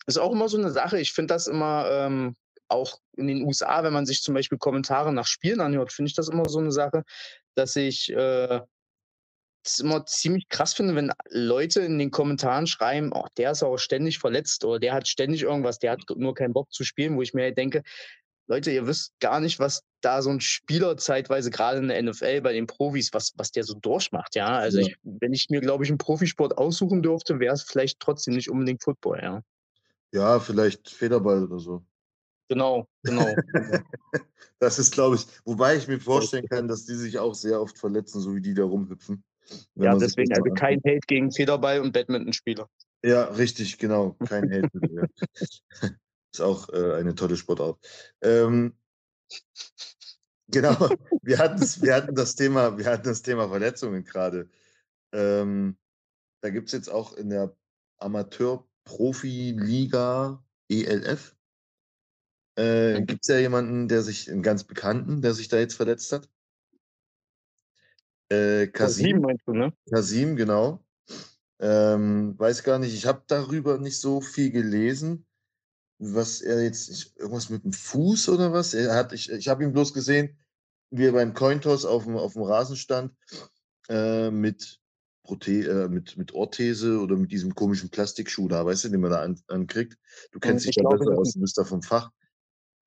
ist 0.08 0.18
auch 0.18 0.32
immer 0.32 0.50
so 0.50 0.58
eine 0.58 0.72
Sache. 0.72 1.00
Ich 1.00 1.14
finde 1.14 1.34
das 1.36 1.48
immer 1.48 1.88
ähm, 1.92 2.36
auch 2.68 3.00
in 3.16 3.28
den 3.28 3.44
USA, 3.44 3.84
wenn 3.84 3.94
man 3.94 4.06
sich 4.06 4.22
zum 4.22 4.34
Beispiel 4.34 4.58
Kommentare 4.58 5.14
nach 5.14 5.28
Spielen 5.28 5.62
anhört, 5.62 5.94
finde 5.94 6.10
ich 6.10 6.16
das 6.16 6.30
immer 6.30 6.48
so 6.50 6.60
eine 6.60 6.72
Sache, 6.72 7.04
dass 7.56 7.76
ich 7.76 8.12
äh, 8.12 8.62
es 9.70 9.80
immer 9.80 10.06
ziemlich 10.06 10.50
krass 10.50 10.74
finde, 10.74 10.96
wenn 10.96 11.12
Leute 11.30 11.82
in 11.82 12.00
den 12.00 12.12
Kommentaren 12.12 12.68
schreiben, 12.68 13.12
oh, 13.14 13.26
der 13.38 13.52
ist 13.52 13.64
aber 13.64 13.78
ständig 13.78 14.20
verletzt 14.20 14.66
oder 14.66 14.80
der 14.80 14.94
hat 14.94 15.08
ständig 15.08 15.44
irgendwas, 15.44 15.80
der 15.80 15.92
hat 15.92 16.02
nur 16.16 16.34
keinen 16.34 16.54
Bock 16.54 16.72
zu 16.72 16.84
spielen, 16.84 17.16
wo 17.16 17.22
ich 17.22 17.34
mir 17.34 17.44
halt 17.44 17.58
denke, 17.58 17.84
Leute, 18.48 18.72
ihr 18.72 18.88
wisst 18.88 19.14
gar 19.20 19.40
nicht, 19.40 19.60
was 19.60 19.84
da 20.02 20.22
so 20.24 20.32
ein 20.32 20.42
Spieler 20.42 20.98
zeitweise 20.98 21.52
gerade 21.52 21.78
in 21.78 21.90
der 21.90 22.02
NFL 22.02 22.42
bei 22.42 22.54
den 22.54 22.66
Profis, 22.66 23.14
was, 23.14 23.34
was 23.38 23.52
der 23.52 23.64
so 23.64 23.76
durchmacht, 23.76 24.36
ja. 24.36 24.48
Also 24.58 24.80
Ja. 24.80 24.88
ich, 24.88 24.96
wenn 25.04 25.34
ich 25.34 25.50
mir, 25.50 25.62
glaube 25.62 25.84
ich, 25.84 25.90
einen 25.92 26.00
Profisport 26.00 26.58
aussuchen 26.58 27.04
dürfte, 27.04 27.40
wäre 27.40 27.54
es 27.54 27.64
vielleicht 27.64 28.00
trotzdem 28.00 28.34
nicht 28.34 28.50
unbedingt 28.50 28.84
Football, 28.84 29.20
ja. 29.22 29.42
ja, 30.12 30.40
vielleicht 30.40 30.90
Federball 30.90 31.44
oder 31.44 31.60
so. 31.60 31.86
Genau, 32.50 32.88
genau. 33.04 33.36
Das 34.62 34.78
ist, 34.78 34.92
glaube 34.92 35.16
ich, 35.16 35.26
wobei 35.46 35.78
ich 35.78 35.88
mir 35.88 36.02
vorstellen 36.02 36.46
kann, 36.50 36.68
dass 36.68 36.86
die 36.86 36.96
sich 36.96 37.18
auch 37.18 37.34
sehr 37.34 37.62
oft 37.62 37.78
verletzen, 37.78 38.20
so 38.20 38.36
wie 38.36 38.42
die 38.42 38.54
da 38.54 38.66
rumhüpfen. 38.66 39.24
Ja, 39.76 39.96
deswegen 39.96 40.34
also 40.34 40.52
kein. 40.54 40.80
Hate 40.80 41.00
gegen 41.08 41.32
Federball 41.32 41.80
und 41.82 41.94
Badmintonspieler. 41.94 42.70
Ja, 43.04 43.26
richtig, 43.26 43.78
genau. 43.78 44.16
Kein 44.28 44.52
Hate. 44.52 44.70
ja. 44.92 45.04
Ist 46.32 46.42
auch 46.42 46.70
äh, 46.70 46.94
eine 46.94 47.16
tolle 47.16 47.38
Sportart. 47.38 47.80
Ähm, 48.22 48.76
genau, 50.48 50.78
wir 51.24 51.40
hatten, 51.40 51.60
wir, 51.62 51.96
hatten 51.96 52.14
das 52.14 52.36
Thema, 52.36 52.78
wir 52.78 52.86
hatten 52.86 53.06
das 53.06 53.24
Thema 53.24 53.50
Verletzungen 53.50 54.04
gerade. 54.04 54.48
Ähm, 55.12 55.76
da 56.42 56.52
gibt 56.52 56.68
es 56.68 56.74
jetzt 56.74 56.90
auch 56.90 57.14
in 57.14 57.30
der 57.30 57.56
Amateur-Profi-Liga 57.98 60.44
ELF, 60.70 61.36
äh, 62.58 63.00
Mhm. 63.00 63.06
gibt 63.08 63.24
es 63.24 63.30
ja 63.30 63.40
jemanden, 63.40 63.88
der 63.88 64.04
sich, 64.04 64.30
einen 64.30 64.44
ganz 64.44 64.64
Bekannten, 64.64 65.22
der 65.22 65.34
sich 65.34 65.48
da 65.48 65.58
jetzt 65.58 65.76
verletzt 65.76 66.12
hat. 66.12 66.30
Äh, 68.30 68.68
Kasim, 68.68 69.22
meinst 69.22 69.48
du, 69.48 69.54
ne? 69.54 69.74
Kasim, 69.90 70.36
genau. 70.36 70.84
Ähm, 71.60 72.40
weiß 72.40 72.64
gar 72.64 72.80
nicht, 72.80 72.94
ich 72.94 73.06
habe 73.06 73.24
darüber 73.28 73.78
nicht 73.78 74.00
so 74.00 74.22
viel 74.22 74.52
gelesen, 74.52 75.26
was 75.98 76.42
er 76.42 76.64
jetzt, 76.64 76.90
ich, 76.90 77.18
irgendwas 77.18 77.50
mit 77.50 77.64
dem 77.64 77.74
Fuß 77.74 78.30
oder 78.30 78.54
was? 78.54 78.74
Er 78.74 78.96
hat, 78.96 79.12
ich, 79.12 79.30
ich 79.30 79.50
habe 79.50 79.64
ihn 79.64 79.74
bloß 79.74 79.94
gesehen, 79.94 80.38
wie 80.92 81.06
er 81.06 81.12
beim 81.12 81.34
Cointoss 81.34 81.86
auf 81.86 82.06
dem, 82.06 82.16
auf 82.18 82.34
dem 82.34 82.44
Rasen 82.44 82.78
stand, 82.78 83.14
äh, 83.90 84.32
mit, 84.32 84.80
Prote 85.24 85.52
äh, 85.52 85.90
mit, 85.90 86.18
mit 86.18 86.34
Orthese 86.34 87.00
oder 87.00 87.18
mit 87.18 87.32
diesem 87.32 87.54
komischen 87.54 87.90
Plastikschuh 87.90 88.48
da, 88.48 88.66
weißt 88.66 88.86
du, 88.86 88.90
den 88.90 89.02
man 89.02 89.12
da 89.12 89.22
an, 89.22 89.40
ankriegt. 89.48 89.98
Du 90.32 90.40
kennst 90.40 90.66
ich 90.66 90.76
dich 90.76 90.82
glaube, 90.82 91.00
besser 91.00 91.18
aus, 91.18 91.34
du 91.34 91.42
bist 91.42 91.58
da 91.58 91.66
vom 91.66 91.82
Fach. 91.82 92.10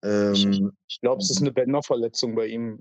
Ich, 0.03 0.45
Ähm, 0.45 0.73
ich 0.89 1.01
glaube, 1.01 1.23
es 1.23 1.31
ist 1.31 1.41
eine 1.41 1.53
Bänderverletzung 1.53 2.35
bei 2.35 2.47
ihm. 2.47 2.81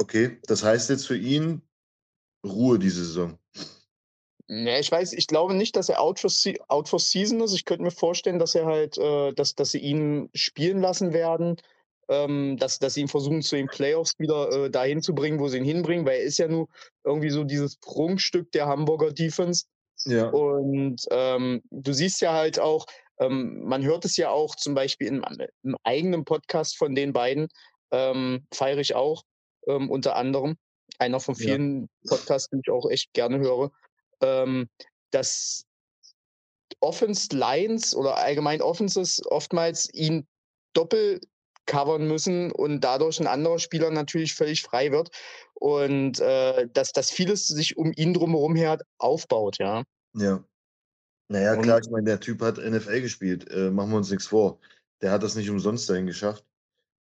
Okay, 0.00 0.38
das 0.44 0.62
heißt 0.62 0.90
jetzt 0.90 1.06
für 1.06 1.16
ihn 1.16 1.62
Ruhe 2.44 2.78
diese 2.78 3.04
Saison. 3.04 3.38
Ja, 4.48 4.78
ich 4.78 4.90
weiß, 4.90 5.12
ich 5.14 5.28
glaube 5.28 5.54
nicht, 5.54 5.76
dass 5.76 5.88
er 5.88 6.00
out 6.00 6.18
for, 6.18 6.30
out 6.68 6.88
for 6.88 6.98
season 6.98 7.40
ist. 7.40 7.54
Ich 7.54 7.64
könnte 7.64 7.84
mir 7.84 7.90
vorstellen, 7.90 8.38
dass 8.38 8.54
er 8.54 8.66
halt, 8.66 8.98
äh, 8.98 9.32
dass, 9.32 9.54
dass 9.54 9.70
sie 9.70 9.78
ihn 9.78 10.28
spielen 10.34 10.80
lassen 10.80 11.12
werden, 11.12 11.56
ähm, 12.08 12.56
dass, 12.58 12.78
dass 12.78 12.94
sie 12.94 13.02
ihn 13.02 13.08
versuchen, 13.08 13.42
zu 13.42 13.56
den 13.56 13.68
Playoffs 13.68 14.18
wieder 14.18 14.50
äh, 14.50 14.70
dahin 14.70 15.00
zu 15.00 15.14
bringen, 15.14 15.38
wo 15.38 15.48
sie 15.48 15.58
ihn 15.58 15.64
hinbringen, 15.64 16.04
weil 16.04 16.18
er 16.18 16.24
ist 16.24 16.38
ja 16.38 16.48
nur 16.48 16.68
irgendwie 17.04 17.30
so 17.30 17.44
dieses 17.44 17.76
Prunkstück 17.76 18.50
der 18.52 18.66
Hamburger 18.66 19.12
Defense. 19.12 19.64
Ja. 20.04 20.28
Und 20.28 21.06
ähm, 21.10 21.62
du 21.70 21.92
siehst 21.92 22.20
ja 22.20 22.32
halt 22.32 22.58
auch, 22.58 22.86
ähm, 23.20 23.62
man 23.64 23.82
hört 23.84 24.04
es 24.04 24.16
ja 24.16 24.30
auch 24.30 24.56
zum 24.56 24.74
Beispiel 24.74 25.06
im, 25.06 25.24
im 25.62 25.76
eigenen 25.84 26.24
Podcast 26.24 26.76
von 26.76 26.94
den 26.94 27.12
beiden, 27.12 27.48
ähm, 27.92 28.44
feiere 28.52 28.78
ich 28.78 28.94
auch 28.94 29.22
ähm, 29.66 29.90
unter 29.90 30.16
anderem. 30.16 30.56
Einer 30.98 31.20
von 31.20 31.34
Ja. 31.34 31.40
vielen 31.40 31.88
Podcasts, 32.06 32.48
die 32.50 32.60
ich 32.64 32.70
auch 32.70 32.88
echt 32.90 33.12
gerne 33.14 33.38
höre, 33.38 33.70
ähm, 34.20 34.68
dass 35.10 35.64
Offense 36.80 37.28
Lines 37.36 37.94
oder 37.94 38.16
allgemein 38.16 38.60
Offenses 38.62 39.20
oftmals 39.26 39.88
ihn 39.92 40.26
doppelt 40.74 41.26
covern 41.66 42.08
müssen 42.08 42.50
und 42.50 42.80
dadurch 42.80 43.20
ein 43.20 43.26
anderer 43.28 43.58
Spieler 43.58 43.90
natürlich 43.90 44.34
völlig 44.34 44.62
frei 44.62 44.90
wird 44.90 45.10
und 45.54 46.18
äh, 46.18 46.66
dass, 46.72 46.92
dass 46.92 47.10
vieles 47.10 47.46
sich 47.46 47.76
um 47.76 47.92
ihn 47.94 48.14
drumherum 48.14 48.56
her 48.56 48.78
aufbaut, 48.98 49.58
ja. 49.58 49.84
Ja. 50.16 50.42
Naja, 51.28 51.54
Und- 51.54 51.62
klar, 51.62 51.78
ich 51.82 51.88
meine, 51.90 52.04
der 52.04 52.20
Typ 52.20 52.42
hat 52.42 52.58
NFL 52.58 53.00
gespielt, 53.00 53.48
äh, 53.50 53.70
machen 53.70 53.90
wir 53.90 53.96
uns 53.98 54.10
nichts 54.10 54.26
vor. 54.26 54.58
Der 55.02 55.12
hat 55.12 55.22
das 55.22 55.36
nicht 55.36 55.48
umsonst 55.50 55.88
dahin 55.88 56.06
geschafft. 56.06 56.44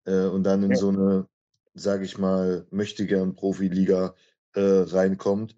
Äh, 0.05 0.25
und 0.27 0.43
dann 0.43 0.61
in 0.63 0.71
Ja. 0.71 0.77
so 0.77 0.89
eine, 0.89 1.27
sage 1.73 2.05
ich 2.05 2.17
mal, 2.17 2.67
möchte 2.71 3.05
gern 3.05 3.35
Profiliga 3.35 4.15
äh, 4.53 4.61
reinkommt. 4.61 5.55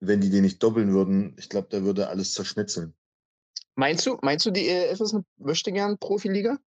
Wenn 0.00 0.20
die 0.20 0.30
den 0.30 0.42
nicht 0.42 0.62
doppeln 0.62 0.92
würden, 0.92 1.34
ich 1.38 1.48
glaube, 1.48 1.68
da 1.70 1.82
würde 1.82 2.08
alles 2.08 2.34
zerschnetzeln. 2.34 2.94
Meinst 3.76 4.06
du, 4.06 4.18
meinst 4.22 4.46
du, 4.46 4.50
die 4.50 4.68
ELF 4.68 5.00
ist 5.00 5.14
eine 5.14 5.24
möchte 5.38 5.72
gern 5.72 5.98
Profiliga? 5.98 6.58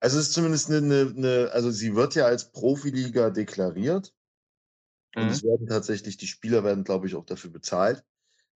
Also 0.00 0.18
es 0.18 0.28
ist 0.28 0.34
zumindest 0.34 0.70
eine, 0.70 0.78
eine, 0.78 1.14
eine, 1.16 1.50
also 1.52 1.70
sie 1.70 1.94
wird 1.96 2.14
ja 2.14 2.26
als 2.26 2.52
Profiliga 2.52 3.30
deklariert. 3.30 4.14
Und 5.16 5.24
Mhm. 5.24 5.30
es 5.30 5.42
werden 5.42 5.66
tatsächlich, 5.66 6.16
die 6.16 6.26
Spieler 6.26 6.64
werden, 6.64 6.84
glaube 6.84 7.06
ich, 7.06 7.14
auch 7.14 7.24
dafür 7.24 7.50
bezahlt, 7.50 8.04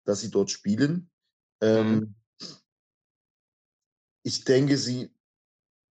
dass 0.04 0.20
sie 0.20 0.30
dort 0.30 0.50
spielen. 0.50 1.11
Ähm, 1.61 2.14
ich 4.23 4.44
denke, 4.44 4.78
sie, 4.78 5.11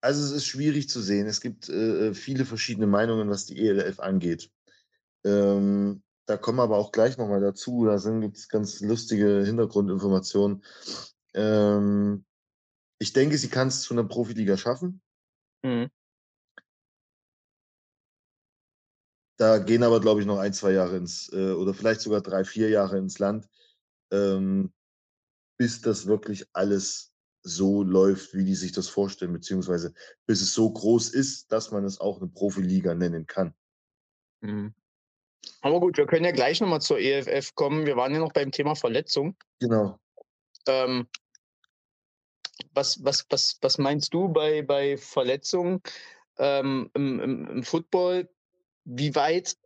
also 0.03 0.21
es 0.21 0.31
ist 0.31 0.45
schwierig 0.45 0.89
zu 0.89 1.01
sehen. 1.01 1.27
Es 1.27 1.39
gibt 1.39 1.69
äh, 1.69 2.13
viele 2.13 2.43
verschiedene 2.43 2.87
Meinungen, 2.87 3.29
was 3.29 3.45
die 3.45 3.57
ELF 3.65 4.01
angeht. 4.01 4.51
Ähm, 5.23 6.03
da 6.25 6.35
kommen 6.35 6.57
wir 6.57 6.63
aber 6.63 6.77
auch 6.77 6.91
gleich 6.91 7.17
nochmal 7.17 7.39
dazu. 7.39 7.85
Da 7.85 7.97
gibt 8.19 8.37
es 8.37 8.49
ganz 8.49 8.81
lustige 8.81 9.45
Hintergrundinformationen. 9.45 10.63
Ähm, 11.33 12.25
ich 12.99 13.13
denke, 13.13 13.37
sie 13.37 13.47
kann 13.47 13.69
es 13.69 13.83
zu 13.83 13.93
einer 13.93 14.03
Profiliga 14.03 14.57
schaffen. 14.57 15.01
Mhm. 15.63 15.89
Da 19.37 19.59
gehen 19.59 19.83
aber, 19.83 20.01
glaube 20.01 20.19
ich, 20.19 20.27
noch 20.27 20.37
ein, 20.37 20.53
zwei 20.53 20.73
Jahre 20.73 20.97
ins, 20.97 21.31
äh, 21.31 21.53
oder 21.53 21.73
vielleicht 21.73 22.01
sogar 22.01 22.19
drei, 22.19 22.43
vier 22.43 22.69
Jahre 22.69 22.97
ins 22.97 23.19
Land, 23.19 23.47
ähm, 24.11 24.73
bis 25.57 25.81
das 25.81 26.07
wirklich 26.07 26.45
alles 26.51 27.12
so 27.43 27.83
läuft, 27.83 28.33
wie 28.33 28.45
die 28.45 28.55
sich 28.55 28.71
das 28.71 28.87
vorstellen, 28.87 29.33
beziehungsweise 29.33 29.93
bis 30.25 30.41
es 30.41 30.53
so 30.53 30.71
groß 30.71 31.09
ist, 31.09 31.51
dass 31.51 31.71
man 31.71 31.83
es 31.83 31.99
auch 31.99 32.17
eine 32.17 32.29
Profiliga 32.29 32.95
nennen 32.95 33.27
kann. 33.27 33.53
Mhm. 34.41 34.73
Aber 35.61 35.79
gut, 35.79 35.97
wir 35.97 36.05
können 36.05 36.25
ja 36.25 36.31
gleich 36.31 36.61
nochmal 36.61 36.81
zur 36.81 36.99
EFF 36.99 37.53
kommen. 37.55 37.85
Wir 37.85 37.97
waren 37.97 38.13
ja 38.13 38.19
noch 38.19 38.31
beim 38.31 38.51
Thema 38.51 38.75
Verletzung. 38.75 39.35
Genau. 39.59 39.99
Ähm, 40.67 41.07
was, 42.73 43.03
was, 43.03 43.25
was, 43.29 43.57
was 43.61 43.77
meinst 43.77 44.13
du 44.13 44.29
bei, 44.29 44.61
bei 44.61 44.97
Verletzungen 44.97 45.81
ähm, 46.37 46.89
im, 46.93 47.19
im, 47.19 47.47
im 47.47 47.63
Football? 47.63 48.29
Wie 48.85 49.15
weit 49.15 49.57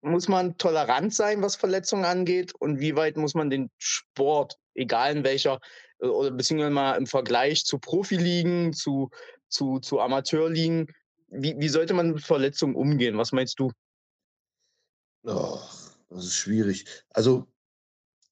muss 0.00 0.28
man 0.28 0.56
tolerant 0.56 1.14
sein, 1.14 1.42
was 1.42 1.56
Verletzungen 1.56 2.04
angeht? 2.04 2.54
Und 2.54 2.80
wie 2.80 2.94
weit 2.96 3.16
muss 3.16 3.34
man 3.34 3.50
den 3.50 3.70
Sport, 3.78 4.58
egal 4.74 5.16
in 5.16 5.24
welcher, 5.24 5.60
oder 6.00 6.30
beziehungsweise 6.30 6.70
mal 6.70 6.94
im 6.94 7.06
Vergleich 7.06 7.64
zu 7.64 7.78
Profiligen, 7.78 8.72
zu, 8.72 9.10
zu, 9.48 9.78
zu 9.80 10.00
Amateurligen, 10.00 10.86
wie, 11.28 11.54
wie 11.58 11.68
sollte 11.68 11.94
man 11.94 12.12
mit 12.12 12.22
Verletzungen 12.22 12.74
umgehen? 12.74 13.18
Was 13.18 13.32
meinst 13.32 13.58
du? 13.58 13.70
Oh, 15.24 15.58
das 16.10 16.24
ist 16.24 16.34
schwierig. 16.34 16.86
Also 17.10 17.46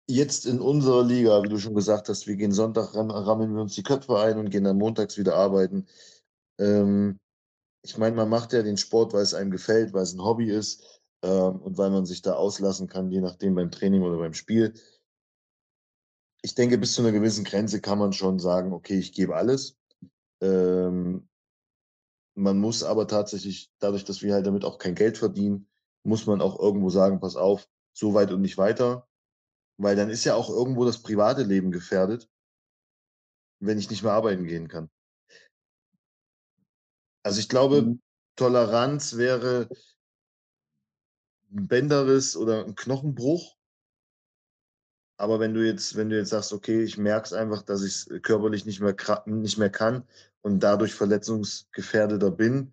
jetzt 0.09 0.47
in 0.47 0.61
unserer 0.61 1.05
Liga, 1.05 1.43
wie 1.43 1.49
du 1.49 1.59
schon 1.59 1.75
gesagt 1.75 2.09
hast, 2.09 2.27
wir 2.27 2.37
gehen 2.37 2.53
Sonntag, 2.53 2.95
ram- 2.95 3.11
rammeln 3.11 3.55
wir 3.55 3.63
uns 3.63 3.75
die 3.75 3.83
Köpfe 3.83 4.19
ein 4.19 4.39
und 4.39 4.51
gehen 4.51 4.65
dann 4.65 4.79
montags 4.79 5.19
wieder 5.19 5.35
arbeiten. 5.35 5.87
Ähm, 6.59 7.19
ich 7.83 7.99
meine, 7.99 8.17
man 8.17 8.29
macht 8.29 8.53
ja 8.53 8.63
den 8.63 8.77
Sport, 8.77 9.13
weil 9.13 9.23
es 9.23 9.35
einem 9.35 9.51
gefällt, 9.51 9.93
weil 9.93 10.03
es 10.03 10.15
ein 10.15 10.23
Hobby 10.23 10.51
ist 10.51 11.03
ähm, 11.23 11.61
und 11.61 11.77
weil 11.77 11.91
man 11.91 12.07
sich 12.07 12.23
da 12.23 12.35
auslassen 12.35 12.89
kann, 12.89 13.11
je 13.11 13.21
nachdem 13.21 13.55
beim 13.55 13.71
Training 13.71 14.03
oder 14.03 14.19
beim 14.19 14.35
Spiel. 14.35 14.75
Ich 16.47 16.55
denke, 16.55 16.79
bis 16.79 16.93
zu 16.93 17.03
einer 17.03 17.11
gewissen 17.11 17.43
Grenze 17.43 17.81
kann 17.81 17.99
man 17.99 18.13
schon 18.13 18.39
sagen, 18.39 18.73
okay, 18.73 18.97
ich 18.97 19.13
gebe 19.13 19.35
alles. 19.35 19.77
Ähm, 20.41 21.29
man 22.37 22.59
muss 22.61 22.85
aber 22.85 23.09
tatsächlich, 23.09 23.73
dadurch, 23.81 24.05
dass 24.05 24.23
wir 24.23 24.33
halt 24.33 24.47
damit 24.47 24.65
auch 24.65 24.79
kein 24.79 24.95
Geld 24.95 25.19
verdienen, 25.19 25.69
muss 26.05 26.25
man 26.27 26.41
auch 26.41 26.57
irgendwo 26.61 26.89
sagen, 26.89 27.19
pass 27.19 27.35
auf, 27.35 27.69
so 27.93 28.15
weit 28.15 28.31
und 28.31 28.43
nicht 28.43 28.59
weiter. 28.59 29.09
Weil 29.77 29.97
dann 29.97 30.09
ist 30.09 30.23
ja 30.23 30.37
auch 30.37 30.49
irgendwo 30.49 30.85
das 30.85 31.03
private 31.03 31.43
Leben 31.43 31.73
gefährdet, 31.73 32.31
wenn 33.59 33.77
ich 33.77 33.91
nicht 33.91 34.05
mehr 34.05 34.13
arbeiten 34.13 34.47
gehen 34.47 34.69
kann. 34.69 34.89
Also 37.25 37.41
ich 37.41 37.49
glaube, 37.49 37.83
Mhm. 37.83 38.03
Toleranz 38.37 39.17
wäre 39.17 39.69
ein 41.51 41.67
Bänderriss 41.67 42.37
oder 42.37 42.65
ein 42.65 42.77
Knochenbruch. 42.77 43.56
Aber 45.19 45.41
wenn 45.41 45.55
du 45.55 45.67
jetzt, 45.67 45.97
wenn 45.97 46.11
du 46.11 46.19
jetzt 46.19 46.31
sagst, 46.31 46.53
okay, 46.53 46.83
ich 46.83 46.99
merke 46.99 47.27
es 47.27 47.33
einfach, 47.33 47.63
dass 47.63 47.83
ich 47.83 47.93
es 47.93 48.23
körperlich 48.23 48.67
nicht 48.67 48.81
mehr, 48.81 48.95
nicht 49.27 49.59
mehr 49.59 49.71
kann 49.71 50.07
und 50.43 50.61
dadurch 50.61 50.95
verletzungsgefährdeter 50.95 52.31
bin, 52.31 52.73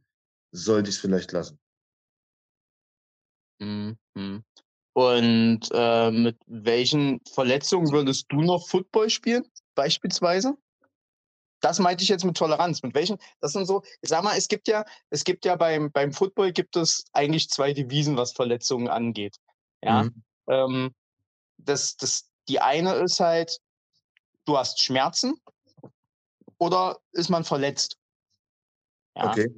sollte 0.52 0.90
ich 0.90 0.96
es 0.96 1.02
vielleicht 1.02 1.32
lassen. 1.32 1.58
Mhm. 3.60 4.44
Und 4.94 5.62
äh, 5.72 6.12
mit 6.12 6.38
welchen 6.46 7.22
Verletzungen 7.34 7.92
würdest 7.92 8.26
du 8.30 8.42
noch 8.42 8.68
Football 8.68 9.10
spielen, 9.10 9.46
beispielsweise? 9.74 10.56
Das 11.62 11.80
meinte 11.80 12.04
ich 12.04 12.10
jetzt 12.10 12.26
mit 12.26 12.36
Toleranz. 12.36 12.84
Mit 12.84 12.94
welchen? 12.94 13.18
Das 13.40 13.54
sind 13.54 13.66
so, 13.66 13.84
ich 14.02 14.10
sag 14.10 14.22
mal, 14.22 14.38
es 14.38 14.50
gibt 14.50 14.68
ja, 14.68 14.84
es 15.10 15.24
gibt 15.24 15.46
ja 15.46 15.56
beim, 15.56 15.92
beim 15.92 16.12
Football 16.12 16.52
gibt 16.52 16.76
es 16.76 17.06
eigentlich 17.14 17.50
zwei 17.50 17.74
Devisen, 17.74 18.18
was 18.18 18.34
Verletzungen 18.34 18.90
angeht. 18.90 19.38
Ja. 19.82 20.04
Mhm. 20.04 20.24
Ähm, 20.48 20.96
das, 21.58 21.96
das, 21.96 22.30
die 22.50 22.60
eine 22.60 22.96
ist 22.96 23.20
halt, 23.20 23.60
du 24.46 24.58
hast 24.58 24.82
Schmerzen 24.82 25.40
oder 26.58 27.00
ist 27.12 27.30
man 27.30 27.44
verletzt? 27.44 27.98
Ja. 29.16 29.30
Okay. 29.30 29.54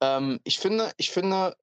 Ähm, 0.00 0.40
ich 0.44 0.58
finde, 0.58 0.92
ich 0.96 1.10
finde, 1.10 1.56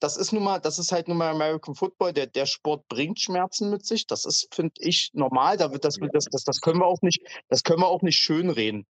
das 0.00 0.16
ist 0.16 0.32
nun 0.32 0.44
mal, 0.44 0.58
das 0.58 0.78
ist 0.78 0.92
halt 0.92 1.08
nun 1.08 1.16
mal 1.16 1.30
American 1.30 1.74
Football. 1.74 2.12
Der, 2.12 2.26
der 2.26 2.46
Sport 2.46 2.88
bringt 2.88 3.20
Schmerzen 3.20 3.70
mit 3.70 3.84
sich. 3.84 4.06
Das 4.06 4.24
ist, 4.24 4.48
finde 4.54 4.74
ich, 4.78 5.10
normal. 5.12 5.56
Da 5.56 5.72
wird 5.72 5.84
das, 5.84 5.96
das, 6.12 6.26
das, 6.26 6.44
das 6.44 6.60
können 6.60 6.80
wir 6.80 6.86
auch 6.86 7.02
nicht, 7.02 7.20
das 7.48 7.62
können 7.62 7.80
wir 7.80 7.88
auch 7.88 8.02
nicht 8.02 8.18
schönreden. 8.18 8.86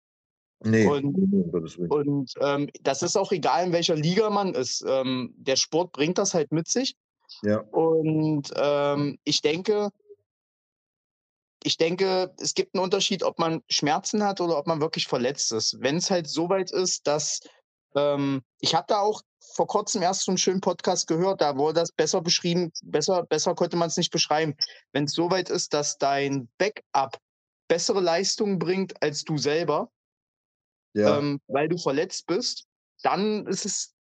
Nee, 0.60 0.86
Und-. 0.86 1.78
Und 1.90 2.32
ähm, 2.40 2.68
das 2.82 3.02
ist 3.02 3.16
auch 3.16 3.32
egal, 3.32 3.66
in 3.66 3.72
welcher 3.72 3.94
Liga 3.94 4.28
man 4.28 4.54
ist. 4.54 4.84
Ähm, 4.86 5.32
der 5.36 5.56
Sport 5.56 5.92
bringt 5.92 6.18
das 6.18 6.34
halt 6.34 6.52
mit 6.52 6.68
sich. 6.68 6.96
Ja. 7.42 7.60
Und 7.60 8.52
ähm, 8.56 9.18
ich 9.24 9.40
denke, 9.40 9.90
ich 11.64 11.76
denke, 11.76 12.34
es 12.40 12.54
gibt 12.54 12.74
einen 12.74 12.84
Unterschied, 12.84 13.22
ob 13.22 13.38
man 13.38 13.62
Schmerzen 13.68 14.22
hat 14.22 14.40
oder 14.40 14.58
ob 14.58 14.66
man 14.66 14.80
wirklich 14.80 15.06
verletzt 15.06 15.52
ist. 15.52 15.76
Wenn 15.80 15.96
es 15.96 16.10
halt 16.10 16.28
so 16.28 16.48
weit 16.48 16.70
ist, 16.70 17.06
dass 17.06 17.40
ähm, 17.96 18.42
ich 18.60 18.74
habe 18.74 18.86
da 18.88 19.00
auch 19.00 19.22
vor 19.54 19.66
kurzem 19.66 20.02
erst 20.02 20.24
so 20.24 20.30
einen 20.30 20.38
schönen 20.38 20.60
Podcast 20.60 21.06
gehört, 21.06 21.40
da 21.40 21.56
wurde 21.56 21.80
das 21.80 21.92
besser 21.92 22.20
beschrieben, 22.20 22.72
besser, 22.82 23.24
besser 23.24 23.54
konnte 23.54 23.76
man 23.76 23.88
es 23.88 23.96
nicht 23.96 24.12
beschreiben. 24.12 24.54
Wenn 24.92 25.04
es 25.04 25.12
so 25.12 25.30
weit 25.30 25.50
ist, 25.50 25.74
dass 25.74 25.98
dein 25.98 26.48
Backup 26.58 27.18
bessere 27.66 28.00
Leistungen 28.00 28.58
bringt 28.58 29.02
als 29.02 29.24
du 29.24 29.36
selber, 29.36 29.90
Ja, 30.94 31.18
ähm, 31.18 31.40
weil 31.48 31.68
du 31.68 31.78
verletzt 31.78 32.26
bist, 32.26 32.66
dann 33.02 33.46
ist 33.46 33.64
es 33.64 33.94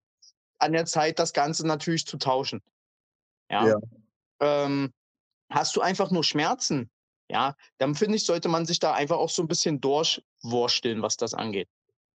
an 0.59 0.73
der 0.73 0.85
Zeit, 0.85 1.19
das 1.19 1.33
Ganze 1.33 1.65
natürlich 1.65 2.05
zu 2.05 2.17
tauschen. 2.17 2.61
Ja. 3.49 3.67
Ja. 3.67 3.77
Ähm, 4.39 4.93
hast 5.49 5.75
du 5.75 5.81
einfach 5.81 6.11
nur 6.11 6.23
Schmerzen, 6.23 6.89
ja, 7.29 7.55
dann 7.77 7.95
finde 7.95 8.17
ich, 8.17 8.25
sollte 8.25 8.49
man 8.49 8.65
sich 8.65 8.79
da 8.79 8.93
einfach 8.93 9.17
auch 9.17 9.29
so 9.29 9.41
ein 9.41 9.47
bisschen 9.47 9.81
durchwursteln, 9.81 11.01
was 11.01 11.17
das 11.17 11.33
angeht. 11.33 11.67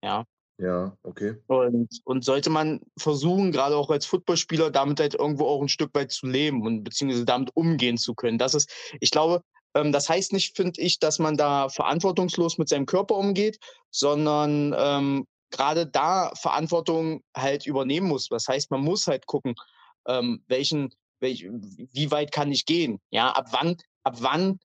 Ja. 0.04 0.26
ja, 0.58 0.96
okay. 1.04 1.36
Und, 1.48 1.90
und 2.06 2.24
sollte 2.24 2.50
man 2.50 2.80
versuchen, 2.98 3.52
gerade 3.52 3.76
auch 3.76 3.90
als 3.90 4.06
Footballspieler, 4.06 4.72
damit 4.72 5.00
halt 5.00 5.16
irgendwo 5.16 5.46
auch 5.46 5.62
ein 5.62 5.70
Stück 5.70 5.94
weit 5.94 6.12
zu 6.12 6.28
leben 6.28 6.66
und 6.66 6.84
beziehungsweise 6.84 7.26
damit 7.26 7.56
umgehen 7.56 7.98
zu 7.98 8.14
können. 8.14 8.38
Das 8.38 8.54
ist, 8.54 8.72
ich 9.00 9.12
glaube, 9.12 9.42
ähm, 9.76 9.92
das 9.92 10.10
heißt 10.10 10.34
nicht, 10.34 10.56
finde 10.56 10.82
ich, 10.82 11.00
dass 11.00 11.20
man 11.20 11.38
da 11.38 11.70
verantwortungslos 11.70 12.58
mit 12.58 12.70
seinem 12.70 12.86
Körper 12.86 13.16
umgeht, 13.16 13.60
sondern 13.92 14.76
ähm, 14.78 15.28
gerade 15.52 15.88
da 15.88 16.32
Verantwortung 16.36 17.24
halt 17.36 17.66
übernehmen 17.66 18.08
muss. 18.08 18.28
Das 18.28 18.48
heißt, 18.48 18.72
man 18.72 18.82
muss 18.82 19.08
halt 19.08 19.26
gucken, 19.26 19.56
ähm, 20.08 20.44
welchen, 20.48 20.94
welch, 21.20 21.48
wie 21.50 22.12
weit 22.12 22.32
kann 22.32 22.52
ich 22.52 22.66
gehen? 22.66 23.00
Ja, 23.10 23.32
ab 23.32 23.48
wann, 23.52 23.78
ab 24.04 24.18
wann 24.20 24.60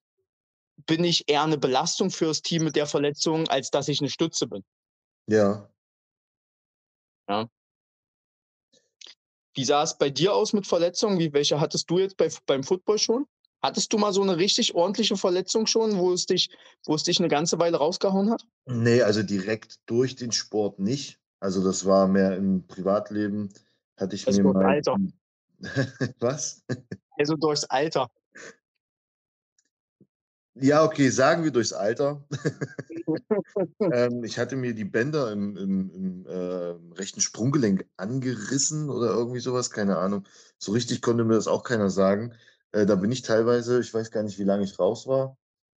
bin 0.87 1.03
ich 1.03 1.27
eher 1.27 1.43
eine 1.43 1.57
Belastung 1.57 2.09
fürs 2.09 2.41
Team 2.41 2.63
mit 2.63 2.75
der 2.75 2.87
Verletzung, 2.87 3.47
als 3.47 3.71
dass 3.71 3.87
ich 3.87 3.99
eine 4.01 4.09
Stütze 4.09 4.47
bin. 4.47 4.63
Ja. 5.27 5.69
Wie 9.55 9.63
sah 9.63 9.83
es 9.83 9.97
bei 9.97 10.09
dir 10.09 10.33
aus 10.33 10.53
mit 10.53 10.67
Verletzungen? 10.67 11.17
Wie, 11.17 11.33
welche 11.33 11.59
hattest 11.59 11.89
du 11.89 11.99
jetzt 11.99 12.17
bei, 12.17 12.29
beim 12.45 12.63
Football 12.63 12.99
schon? 12.99 13.25
Hattest 13.61 13.91
du 13.93 13.97
mal 13.97 14.13
so 14.13 14.21
eine 14.21 14.37
richtig 14.37 14.75
ordentliche 14.75 15.17
Verletzung 15.17 15.65
schon, 15.65 15.97
wo 15.97 16.13
es 16.13 16.25
dich, 16.25 16.49
wo 16.85 16.93
es 16.93 17.03
dich 17.03 17.19
eine 17.19 17.29
ganze 17.29 17.57
Weile 17.57 17.77
rausgehauen 17.77 18.29
hat? 18.29 18.45
Nee, 18.65 19.01
also 19.01 19.23
direkt 19.23 19.77
durch 19.87 20.15
den 20.15 20.31
Sport 20.31 20.77
nicht. 20.77 21.19
Also 21.39 21.63
das 21.63 21.85
war 21.85 22.07
mehr 22.07 22.35
im 22.35 22.67
Privatleben. 22.67 23.51
Hatte 23.97 24.15
ich 24.15 24.27
Also 24.27 24.43
mir 24.43 24.53
durchs 24.53 24.55
mal. 24.55 24.65
Alter. 24.69 24.97
Was? 26.19 26.63
Also 27.17 27.35
durchs 27.35 27.63
Alter. 27.63 28.11
Ja, 30.55 30.83
okay, 30.85 31.09
sagen 31.09 31.43
wir 31.43 31.51
durchs 31.51 31.73
Alter. 31.73 32.25
ähm, 33.89 34.23
ich 34.23 34.39
hatte 34.39 34.55
mir 34.55 34.73
die 34.73 34.85
Bänder 34.85 35.31
im, 35.31 35.57
im, 35.57 35.91
im 35.91 36.25
äh, 36.27 36.95
rechten 36.97 37.21
Sprunggelenk 37.21 37.85
angerissen 37.97 38.89
oder 38.89 39.07
irgendwie 39.11 39.39
sowas, 39.41 39.69
keine 39.71 39.97
Ahnung. 39.97 40.27
So 40.57 40.71
richtig 40.71 41.01
konnte 41.01 41.23
mir 41.25 41.35
das 41.35 41.47
auch 41.47 41.63
keiner 41.63 41.89
sagen. 41.89 42.33
Äh, 42.71 42.85
da 42.85 42.95
bin 42.95 43.11
ich 43.11 43.21
teilweise, 43.21 43.79
ich 43.79 43.93
weiß 43.93 44.11
gar 44.11 44.23
nicht, 44.23 44.39
wie 44.39 44.43
lange 44.43 44.63
ich 44.63 44.79
raus 44.79 45.07
war, 45.07 45.37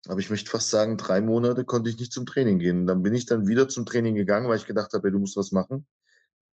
aber 0.08 0.20
ich 0.20 0.30
möchte 0.30 0.52
fast 0.52 0.70
sagen, 0.70 0.98
drei 0.98 1.22
Monate 1.22 1.66
konnte 1.66 1.90
ich 1.90 1.98
nicht 2.00 2.14
zum 2.14 2.26
Training 2.26 2.60
gehen. 2.60 2.86
Dann 2.88 3.02
bin 3.04 3.14
ich 3.16 3.26
dann 3.26 3.48
wieder 3.48 3.68
zum 3.70 3.86
Training 3.86 4.16
gegangen, 4.16 4.48
weil 4.50 4.58
ich 4.58 4.68
gedacht 4.68 4.94
habe, 4.94 5.08
ey, 5.08 5.12
du 5.14 5.20
musst 5.20 5.38
was 5.38 5.52
machen. 5.52 5.88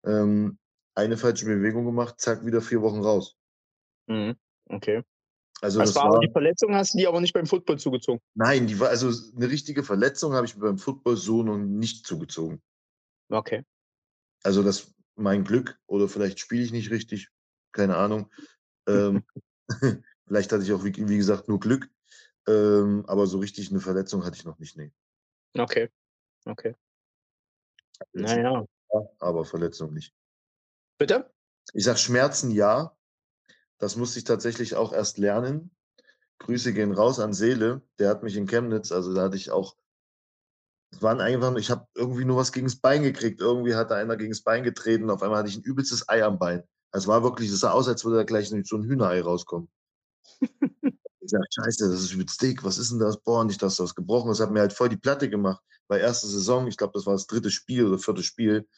ähm, 0.05 0.59
eine 0.95 1.17
falsche 1.19 1.47
Bewegung 1.47 1.85
gemacht, 1.87 2.17
zack, 2.21 2.47
wieder 2.47 2.63
vier 2.63 2.83
Wochen 2.83 3.01
raus. 3.03 3.37
Mhm. 4.07 4.37
Okay. 4.67 5.03
Also 5.63 5.81
Das 5.81 5.91
das 5.91 5.95
war 5.95 6.11
war 6.11 6.21
die 6.21 6.31
Verletzung, 6.31 6.75
hast 6.75 6.93
du 6.95 6.99
die 6.99 7.07
aber 7.07 7.21
nicht 7.21 7.33
beim 7.35 7.47
Football 7.47 7.79
zugezogen? 7.79 8.21
nein, 8.35 8.67
die 8.67 8.81
war 8.81 8.89
also 8.89 9.11
eine 9.37 9.49
richtige 9.49 9.85
Verletzung 9.85 10.33
habe 10.35 10.47
ich 10.47 10.57
mir 10.57 10.63
beim 10.63 10.79
Football 10.79 11.17
so 11.17 11.43
noch 11.43 11.59
nicht 11.59 12.07
zugezogen. 12.07 12.63
Okay. 13.31 13.65
Also, 14.45 14.63
das 14.63 14.95
mein 15.15 15.45
Glück 15.45 15.79
oder 15.87 16.09
vielleicht 16.09 16.41
spiele 16.41 16.63
ich 16.63 16.73
nicht 16.73 16.91
richtig, 16.91 17.29
keine 17.73 17.97
Ahnung. 17.97 18.31
Ähm, 18.89 19.25
vielleicht 20.27 20.53
hatte 20.53 20.65
ich 20.65 20.73
auch, 20.73 20.85
wie 20.85 20.95
wie 21.09 21.17
gesagt, 21.19 21.49
nur 21.49 21.61
Glück, 21.61 21.89
ähm, 22.49 23.05
aber 23.07 23.27
so 23.27 23.39
richtig 23.39 23.71
'ne 23.73 23.81
Verletzung 23.81 24.25
hatte 24.25 24.37
ich 24.37 24.45
noch 24.45 24.59
nicht, 24.59 24.77
ne. 24.77 24.93
Okay. 25.59 25.89
Okay. 26.47 26.75
Jetzt 28.15 28.15
Na 28.15 28.37
ja. 28.41 28.67
ja, 28.93 29.01
aber 29.21 29.45
Verletzung 29.45 29.93
nicht. 29.95 30.15
Bitte? 31.01 31.33
Ich 31.75 31.85
sage 31.85 31.99
Schmerzen 31.99 32.51
ja. 32.51 32.97
Das 33.81 33.97
musste 33.97 34.19
ich 34.19 34.25
tatsächlich 34.25 34.75
auch 34.77 34.93
erst 34.93 35.19
lernen. 35.19 35.71
Grüße 36.41 36.73
gehen 36.75 36.93
raus 36.93 37.21
an 37.21 37.33
Seele. 37.35 37.83
Der 37.99 38.11
hat 38.11 38.23
mich 38.25 38.37
in 38.37 38.47
Chemnitz 38.49 38.93
also, 38.93 39.15
da 39.15 39.25
hatte 39.25 39.37
ich 39.37 39.51
auch 39.53 39.75
es 40.93 41.01
waren 41.03 41.21
einfach 41.21 41.55
ich 41.57 41.71
habe 41.71 41.87
irgendwie 41.95 42.25
nur 42.25 42.37
was 42.37 42.53
gegens 42.53 42.77
Bein 42.81 43.03
gekriegt. 43.03 43.41
Irgendwie 43.41 43.75
hat 43.75 43.91
da 43.91 43.97
einer 43.97 44.17
gegens 44.17 44.43
Bein 44.43 44.63
getreten. 44.63 45.11
Auf 45.11 45.23
einmal 45.23 45.39
hatte 45.39 45.49
ich 45.49 45.57
'n 45.57 45.63
übelstes 45.63 46.09
Ei 46.09 46.23
am 46.23 46.39
Bein. 46.39 46.63
Es 46.93 47.07
war 47.07 47.23
wirklich 47.23 47.51
es 47.51 47.61
sah 47.61 47.71
aus, 47.73 47.89
als 47.89 48.05
würde 48.05 48.19
da 48.19 48.25
gleich 48.25 48.49
so 48.51 48.57
'n 48.77 48.85
Hühnerei 48.85 49.23
rauskommen. 49.23 49.69
Ich 51.25 51.31
sage: 51.31 51.45
„Scheiße, 51.51 51.91
das 51.91 52.03
ist 52.03 52.13
übelst 52.15 52.43
dick. 52.43 52.65
Was 52.65 52.79
ist 52.79 52.93
'n 52.93 52.99
das? 53.01 53.19
Boah, 53.19 53.45
nicht, 53.45 53.63
dass 53.63 53.77
das 53.77 53.95
gebrochen 53.95 54.33
ist.“ 54.33 54.41
Hat 54.41 54.51
mir 54.53 54.61
halt 54.61 54.73
voll 54.75 54.89
die 54.91 54.97
Platte 54.99 55.31
gemacht. 55.31 55.63
War 55.89 55.99
erste 55.99 56.27
Saison, 56.29 56.67
ich 56.69 56.77
glaube, 56.79 56.93
das 56.95 57.07
war 57.07 57.15
das 57.15 57.27
3. 57.29 57.51
Spiel 57.51 57.87
oder 57.87 57.99
4. 57.99 58.23
Spiel. 58.25 58.69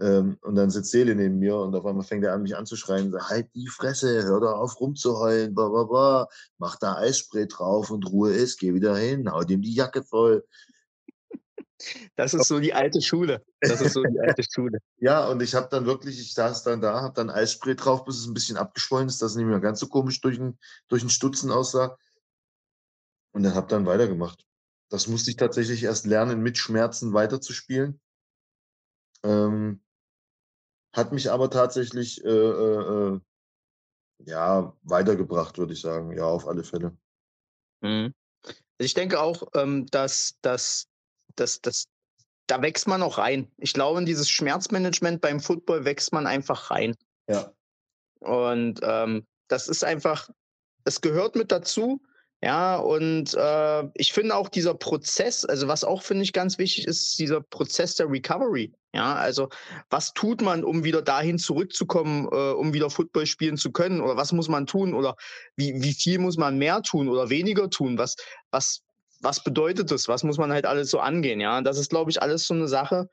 Ähm, 0.00 0.38
und 0.42 0.56
dann 0.56 0.70
sitzt 0.70 0.90
Seele 0.90 1.14
neben 1.14 1.38
mir 1.38 1.56
und 1.56 1.74
auf 1.76 1.86
einmal 1.86 2.04
fängt 2.04 2.24
er 2.24 2.32
an, 2.34 2.42
mich 2.42 2.56
anzuschreien, 2.56 3.12
sagt: 3.12 3.30
„Halt 3.30 3.54
die 3.54 3.68
Fresse, 3.68 4.24
hör 4.24 4.40
doch 4.40 4.58
auf 4.58 4.80
rumzuheulen, 4.80 5.54
ba 5.54 5.68
ba 5.68 5.84
ba. 5.84 6.28
Mach 6.58 6.76
da 6.78 6.96
Eisspray 6.96 7.46
drauf 7.46 7.90
und 7.90 8.06
Ruhe 8.10 8.32
ist. 8.32 8.58
Geh 8.58 8.74
wieder 8.74 8.96
hin, 8.96 9.30
hau 9.30 9.42
dem 9.44 9.62
die 9.62 9.74
Jacke 9.74 10.02
voll.“ 10.02 10.44
Das 12.16 12.34
ist 12.34 12.46
so 12.48 12.60
die 12.60 12.74
alte 12.74 13.02
Schule. 13.02 13.44
Das 13.64 13.80
ist 13.80 13.92
so 13.92 14.04
die 14.04 14.20
alte 14.20 14.42
Schule. 14.44 14.78
Ja, 14.98 15.28
und 15.28 15.42
ich 15.42 15.54
habe 15.54 15.68
dann 15.70 15.86
wirklich 15.86 16.20
ich 16.20 16.34
saß 16.34 16.62
dann 16.64 16.80
da, 16.80 17.02
habe 17.02 17.14
dann 17.14 17.30
Eisspray 17.30 17.74
drauf, 17.76 18.04
bis 18.04 18.16
es 18.18 18.26
'n 18.28 18.34
bisschen 18.34 18.56
abgeschwollen 18.56 19.08
ist, 19.08 19.20
dass 19.22 19.32
es 19.32 19.36
nicht 19.36 19.46
mehr 19.46 19.60
ganz 19.60 19.80
so 19.80 19.88
komisch 19.88 20.20
durch 20.20 20.38
'n 20.38 20.58
durch 20.88 21.02
'n 21.02 21.10
Stutzen 21.10 21.50
aussah. 21.50 21.96
Und 23.34 23.42
dann 23.42 23.54
habe 23.56 23.66
dann 23.66 23.84
weitergemacht. 23.84 24.46
Das 24.90 25.08
musste 25.08 25.30
ich 25.30 25.36
tatsächlich 25.36 25.82
erst 25.82 26.06
lernen, 26.06 26.40
mit 26.40 26.56
Schmerzen 26.56 27.12
weiterzuspielen. 27.14 28.00
Ähm 29.24 29.80
hat 30.94 31.12
mich 31.12 31.30
aber 31.30 31.50
tatsächlich, 31.50 32.24
äh, 32.24 32.28
äh, 32.28 33.14
äh, 33.14 33.20
ja, 34.26 34.74
weitergebracht, 34.82 35.58
würde 35.58 35.74
ich 35.74 35.80
sagen. 35.80 36.12
Ja, 36.12 36.24
auf 36.24 36.48
alle 36.48 36.64
Fälle. 36.64 36.96
Mhm. 37.82 38.14
Ich 38.78 38.94
denke 38.94 39.20
auch, 39.20 39.42
ähm, 39.54 39.86
dass 39.86 40.38
dass 40.40 40.88
dass 41.36 41.60
dass 41.60 41.86
da 42.46 42.62
wächst 42.62 42.86
man 42.86 43.02
auch 43.02 43.18
rein. 43.18 43.50
Ich 43.58 43.72
glaube, 43.72 43.98
in 43.98 44.06
dieses 44.06 44.30
Schmerzmanagement 44.30 45.20
beim 45.20 45.40
Football 45.40 45.84
wächst 45.84 46.12
man 46.12 46.26
einfach 46.26 46.70
rein. 46.70 46.94
Ja. 47.28 47.52
Und, 48.20 48.80
ähm, 48.82 49.26
das 49.48 49.68
ist 49.68 49.84
einfach 49.84 50.30
es 50.84 51.00
gehört 51.00 51.34
mit 51.34 51.50
dazu, 51.50 52.02
ja, 52.44 52.76
und, 52.76 53.34
äh, 53.34 53.84
ich 53.94 54.12
finde 54.12 54.36
auch 54.36 54.48
dieser 54.50 54.74
Prozess 54.74 55.44
also, 55.46 55.68
was 55.68 55.84
auch, 55.84 56.02
finde 56.02 56.24
ich, 56.24 56.32
ganz 56.34 56.58
wichtig 56.58 56.86
ist, 56.86 57.18
dieser 57.18 57.40
Prozess 57.42 57.96
der 57.96 58.10
Recovery, 58.10 58.72
ja? 58.94 59.14
Also, 59.16 59.48
was 59.90 60.12
tut 60.14 60.42
man, 60.42 60.64
um 60.64 60.84
wieder 60.84 61.02
dahin 61.02 61.38
zurückzukommen, 61.38 62.28
äh, 62.32 62.52
um 62.52 62.74
wieder 62.74 62.90
Football 62.90 63.26
spielen 63.26 63.56
zu 63.56 63.72
können? 63.72 64.00
Oder 64.02 64.16
was 64.18 64.32
muss 64.32 64.48
man 64.48 64.66
tun? 64.66 64.94
Oder 64.94 65.16
wie 65.56 65.82
wie 65.82 65.94
viel 65.94 66.18
muss 66.20 66.36
man 66.38 66.58
mehr 66.58 66.82
tun 66.82 67.08
oder 67.08 67.30
weniger 67.30 67.70
tun? 67.70 67.98
Was 67.98 68.16
was 68.52 68.82
was 69.22 69.42
bedeutet 69.44 69.90
das? 69.90 70.08
Was 70.08 70.24
muss 70.24 70.38
man 70.38 70.52
halt 70.52 70.66
alles 70.66 70.90
so 70.90 71.00
angehen, 71.00 71.40
ja? 71.40 71.62
Das 71.62 71.78
ist, 71.78 71.90
glaube 71.90 72.10
ich, 72.12 72.22
alles 72.22 72.46
so 72.46 72.54
'ne 72.54 72.68
Sache, 72.68 73.08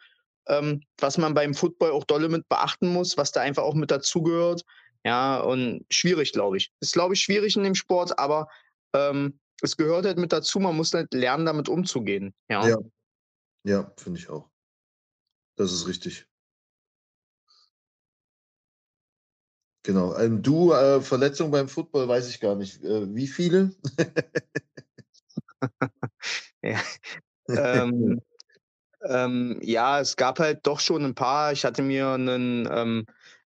ähm, 0.49 0.81
was 0.99 1.17
man 1.17 1.33
beim 1.35 1.53
Football 1.55 1.91
auch 1.91 2.05
dolle 2.05 2.29
mit 2.29 2.49
beachten 2.49 2.89
muss, 2.89 3.17
was 3.17 3.31
da 3.31 3.41
einfach 3.41 3.63
auch 3.63 3.75
mit 3.75 3.91
dazugehört, 3.91 4.63
ja, 5.05 5.39
und 5.41 5.85
schwierig, 5.91 6.33
glaube 6.33 6.57
ich. 6.57 6.71
Ist, 6.81 6.93
glaube 6.93 7.15
ich, 7.15 7.21
schwierig 7.21 7.55
in 7.57 7.63
dem 7.63 7.75
Sport, 7.75 8.19
aber, 8.19 8.47
ähm, 8.95 9.39
es 9.61 9.77
gehört 9.77 10.05
halt 10.05 10.17
mit 10.19 10.31
dazu. 10.33 10.59
Man 10.59 10.75
muss 10.77 10.93
halt 10.93 11.13
lernen, 11.13 11.45
damit 11.45 11.69
umzugehen, 11.69 12.33
ja. 12.49 12.61
Ja. 12.61 12.77
Ja, 13.65 13.93
finde 13.97 14.19
ich 14.19 14.29
auch. 14.29 14.49
Das 15.57 15.71
ist 15.73 15.87
richtig. 15.87 16.25
Genau. 19.85 20.15
Ähm, 20.17 20.41
du, 20.43 20.71
äh, 20.73 21.01
Verletzungen 21.01 21.51
beim 21.51 21.67
Football 21.67 22.07
weiß 22.07 22.29
ich 22.29 22.39
gar 22.39 22.55
nicht. 22.55 22.83
Äh, 22.83 23.13
wie 23.15 23.27
viele? 23.27 23.71
Ja. 26.63 26.79
Ähm, 27.55 28.21
ähm, 29.07 29.59
ja, 29.63 29.99
es 30.01 30.15
gab 30.17 30.39
halt 30.39 30.65
doch 30.67 30.79
schon 30.81 31.05
'n 31.05 31.15
paar. 31.15 31.51
Ich 31.53 31.63
hatte 31.65 31.81
mir 31.83 32.17
'nen, 32.17 32.67
ähm 32.71 33.05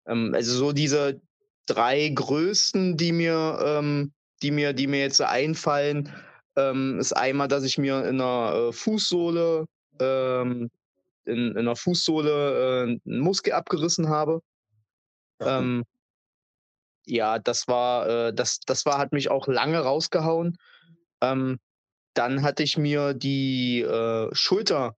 ähm, 0.07 0.33
also, 0.35 0.55
so 0.57 0.73
diese 0.73 1.21
3 1.67 2.09
größten, 2.11 2.97
die 2.99 3.13
mir 3.13 3.59
ähm, 3.65 4.13
die 4.43 4.51
mir 4.53 4.73
die 4.75 4.87
mir 4.89 5.01
jetzt 5.01 5.17
so 5.19 5.25
einfallen, 5.25 6.13
ähm, 6.57 6.99
ist 7.01 7.13
einmal, 7.15 7.49
dass 7.49 7.65
ich 7.65 7.79
mir 7.79 8.05
in 8.07 8.17
'ner, 8.17 8.69
äh, 8.71 8.73
Fußsohle 8.73 9.67
ähm, 10.01 10.71
in 11.27 11.57
in 11.57 11.65
'ner 11.67 11.77
Fußsohle, 11.77 12.87
äh, 12.89 12.99
'n 13.11 13.21
Muskel 13.21 13.55
abgerissen 13.55 14.09
habe. 14.11 14.41
Du. 15.41 15.67
Ähm 15.67 15.85
ja, 17.07 17.39
das 17.39 17.67
war 17.69 18.09
äh, 18.29 18.35
das 18.35 18.61
das 18.61 18.87
war 18.87 18.99
hat 18.99 19.13
mich 19.13 19.31
auch 19.31 19.49
lange 19.49 19.79
rausgehauen. 19.81 20.57
Ähm, 21.23 21.59
dann 22.15 22.43
hatte 22.43 22.63
ich 22.65 22.79
mir 22.79 23.15
die, 23.15 23.83
äh, 23.83 24.29
Schulter 24.35 24.97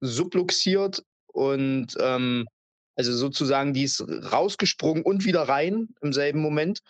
subluxiert 0.00 1.02
und, 1.28 1.96
ähm 2.00 2.46
also, 2.96 3.12
sozusagen 3.16 3.74
die 3.74 3.84
ist 3.84 4.02
rausgesprungen 4.32 5.04
und 5.04 5.24
wieder 5.24 5.42
rein 5.48 5.88
im 6.02 6.12
selben 6.12 6.40
Moment. 6.42 6.80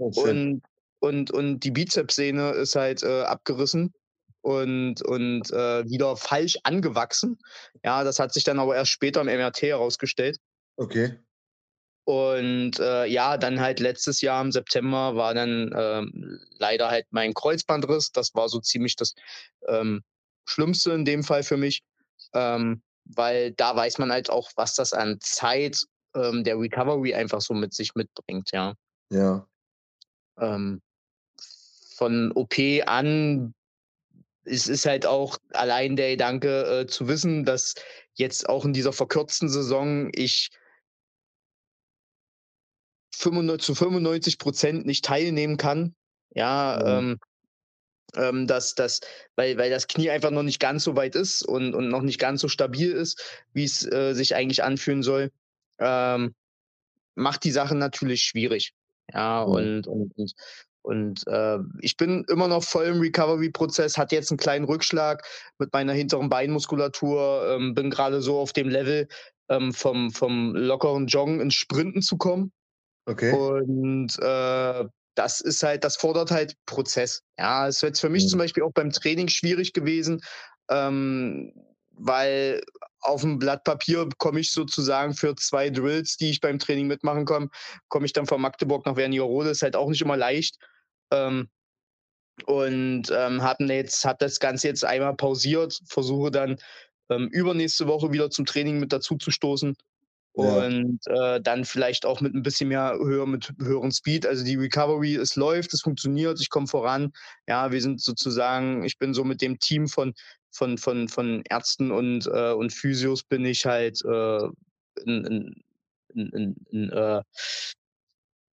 Oh. 0.00 0.12
Und 0.14 0.62
und 1.00 1.30
und 1.30 1.60
die 1.60 1.70
Bizepssehne 1.70 2.50
ist 2.52 2.76
halt, 2.76 3.02
äh, 3.02 3.22
abgerissen 3.22 3.92
und 4.42 5.02
und, 5.02 5.50
äh, 5.52 5.88
wieder 5.88 6.16
falsch 6.16 6.56
angewachsen. 6.64 7.38
Ja, 7.84 8.04
das 8.04 8.18
hat 8.18 8.32
sich 8.32 8.44
dann 8.44 8.58
aber 8.58 8.76
erst 8.76 8.90
später 8.92 9.20
im 9.20 9.28
MRT 9.28 9.62
herausgestellt. 9.62 10.38
Okay. 10.76 11.18
Und, 12.04 12.78
äh, 12.80 13.04
ja, 13.04 13.36
dann 13.36 13.60
halt 13.60 13.80
letztes 13.80 14.22
Jahr 14.22 14.40
im 14.42 14.50
September 14.50 15.14
war 15.14 15.34
dann, 15.34 15.70
ähm, 15.76 16.40
leider 16.58 16.88
halt 16.90 17.04
mein 17.10 17.34
Kreuzbandriss. 17.34 18.12
Das 18.12 18.34
war 18.34 18.48
so 18.48 18.60
ziemlich 18.60 18.96
das, 18.96 19.12
ähm, 19.68 20.02
Schlimmste 20.46 20.92
in 20.92 21.04
dem 21.04 21.22
Fall 21.22 21.42
für 21.42 21.58
mich, 21.58 21.82
ähm, 22.32 22.82
weil 23.04 23.52
da 23.52 23.76
weiß 23.76 23.98
man 23.98 24.10
halt 24.10 24.30
auch, 24.30 24.50
was 24.56 24.74
das 24.74 24.94
an 24.94 25.18
Zeit, 25.20 25.84
ähm, 26.14 26.44
der 26.44 26.58
Recovery 26.58 27.12
einfach 27.14 27.42
so 27.42 27.52
mit 27.52 27.74
sich 27.74 27.94
mitbringt, 27.94 28.50
ja. 28.52 28.72
Ja. 29.12 29.46
Ähm, 30.38 30.80
von 31.98 32.32
OP 32.32 32.54
an 32.86 33.54
es 34.44 34.66
ist 34.66 34.86
halt 34.86 35.04
auch 35.04 35.36
allein 35.50 35.96
der 35.96 36.12
Gedanke, 36.12 36.80
äh, 36.80 36.86
zu 36.86 37.06
wissen, 37.06 37.44
dass 37.44 37.74
jetzt 38.14 38.48
auch 38.48 38.64
in 38.64 38.72
dieser 38.72 38.94
verkürzten 38.94 39.50
Saison 39.50 40.10
ich 40.14 40.48
95 43.14 43.64
zu 43.66 43.74
95 43.74 44.38
% 44.38 44.86
nicht 44.86 45.04
teilnehmen 45.04 45.56
kann. 45.56 45.94
Ja, 46.34 46.78
Mhm. 46.80 46.88
ähm, 46.88 47.18
ähm, 48.14 48.46
dass 48.46 48.74
das 48.74 49.00
weil 49.36 49.58
weil 49.58 49.70
das 49.70 49.86
Knie 49.86 50.08
einfach 50.10 50.30
noch 50.30 50.42
nicht 50.42 50.60
ganz 50.60 50.84
so 50.84 50.96
weit 50.96 51.14
ist 51.14 51.42
und 51.42 51.74
und 51.74 51.88
noch 51.88 52.02
nicht 52.02 52.18
ganz 52.18 52.40
so 52.40 52.48
stabil 52.48 52.92
ist, 52.92 53.22
wie's, 53.52 53.84
äh, 53.84 54.14
sich 54.14 54.34
eigentlich 54.34 54.62
anfühlen 54.62 55.02
soll, 55.02 55.30
ähm, 55.78 56.34
macht 57.16 57.44
die 57.44 57.50
Sache 57.50 57.74
natürlich 57.74 58.22
schwierig. 58.22 58.72
Ja, 59.12 59.40
Ja. 59.40 59.42
und 59.42 59.86
und 59.86 60.16
und 60.16 60.32
und, 60.82 61.26
äh, 61.28 61.58
ich 61.80 61.96
bin 61.96 62.24
immer 62.28 62.48
noch 62.48 62.64
voll 62.64 62.86
im 62.86 63.00
Recovery-Prozess, 63.00 63.98
hatte 63.98 64.14
jetzt 64.16 64.30
'n 64.32 64.36
kleinen 64.38 64.64
Rückschlag 64.66 65.24
mit 65.58 65.72
meiner 65.72 65.92
hinteren 65.92 66.28
Beinmuskulatur, 66.30 67.56
ähm, 67.56 67.74
bin 67.74 67.90
grade 67.90 68.20
so 68.22 68.38
auf 68.38 68.52
dem 68.52 68.68
Level, 68.68 69.08
ähm, 69.50 69.72
vom 69.72 70.10
vom 70.12 70.54
lockeren 70.56 71.06
Joggen 71.08 71.40
ins 71.40 71.54
Sprinten 71.54 72.02
zu 72.02 72.16
kommen. 72.18 72.52
Okay. 73.08 73.38
Und, 73.38 74.18
äh, 74.20 74.84
das 75.16 75.40
ist 75.40 75.62
halt 75.64 75.84
das 75.84 75.96
fordert 75.96 76.30
halt 76.30 76.54
Prozess. 76.66 77.22
Ja, 77.38 77.66
ist 77.68 77.82
jetzt 77.82 78.00
für 78.00 78.08
mich 78.10 78.28
zum 78.28 78.38
Mhm. 78.38 78.40
Beispiel 78.40 78.62
auch 78.64 78.72
beim 78.74 78.90
Training 78.92 79.28
schwierig 79.28 79.72
gewesen, 79.74 80.20
ähm, 80.70 81.52
weil 82.00 82.62
auf'm 83.02 83.38
Blatt 83.38 83.64
Papier 83.64 84.08
komme 84.18 84.40
ich 84.40 84.52
sozusagen 84.52 85.14
für 85.14 85.34
2 85.36 85.70
Drills, 85.70 86.16
die 86.16 86.30
ich 86.30 86.40
beim 86.40 86.58
Training 86.58 86.86
mitmachen 86.88 87.24
komme 87.26 87.48
komme 87.88 88.06
ich 88.06 88.12
dann 88.12 88.26
von 88.26 88.40
Magdeburg 88.40 88.86
nach 88.86 88.96
Wernigerode, 88.96 89.50
ist 89.50 89.62
halt 89.62 89.76
auch 89.76 89.88
nicht 89.90 90.02
immer 90.02 90.16
leicht. 90.16 90.56
Ähm, 91.12 91.48
und, 92.46 93.10
ähm, 93.12 93.42
habe 93.42 93.64
'n 93.64 93.70
jetzt 93.70 94.04
habe 94.04 94.18
das 94.20 94.40
Ganze 94.40 94.68
jetzt 94.68 94.84
einmal 94.84 95.16
pausiert, 95.16 95.80
versuche 95.88 96.30
dann, 96.30 96.56
ähm, 97.10 97.28
übernächste 97.32 97.86
Woche 97.88 98.12
wieder 98.12 98.30
zum 98.30 98.46
Training 98.46 98.78
mit 98.80 98.92
dazuzustoßen 98.92 99.74
Ja. 100.38 100.64
und 100.64 101.00
äh, 101.08 101.40
dann 101.42 101.64
vielleicht 101.64 102.06
auch 102.06 102.20
mit 102.20 102.34
ein 102.34 102.42
bisschen 102.42 102.68
mehr 102.70 102.94
höher, 103.00 103.26
mit 103.26 103.52
höherem 103.60 103.90
Speed. 103.92 104.26
Also 104.26 104.44
die 104.44 104.56
Recovery, 104.56 105.16
es 105.16 105.36
läuft, 105.36 105.74
es 105.74 105.82
funktioniert, 105.82 106.40
ich 106.40 106.50
komme 106.50 106.68
voran. 106.68 107.12
Ja, 107.48 107.72
wir 107.72 107.82
sind 107.82 108.00
sozusagen, 108.02 108.84
ich 108.84 108.98
bin 108.98 109.14
so 109.14 109.24
mit 109.24 109.42
dem 109.42 109.58
Team 109.60 109.88
von, 109.88 110.14
von, 110.50 110.78
von, 110.78 111.08
von 111.08 111.42
Ärzten 111.48 111.90
und, 111.90 112.26
äh, 112.26 112.52
und 112.52 112.72
Physios 112.72 113.22
bin 113.22 113.44
ich 113.44 113.64
halt 113.66 114.02
äh, 114.04 114.48
in, 115.04 115.54
in, 116.14 116.56
in, 116.70 116.90
äh, 116.90 117.22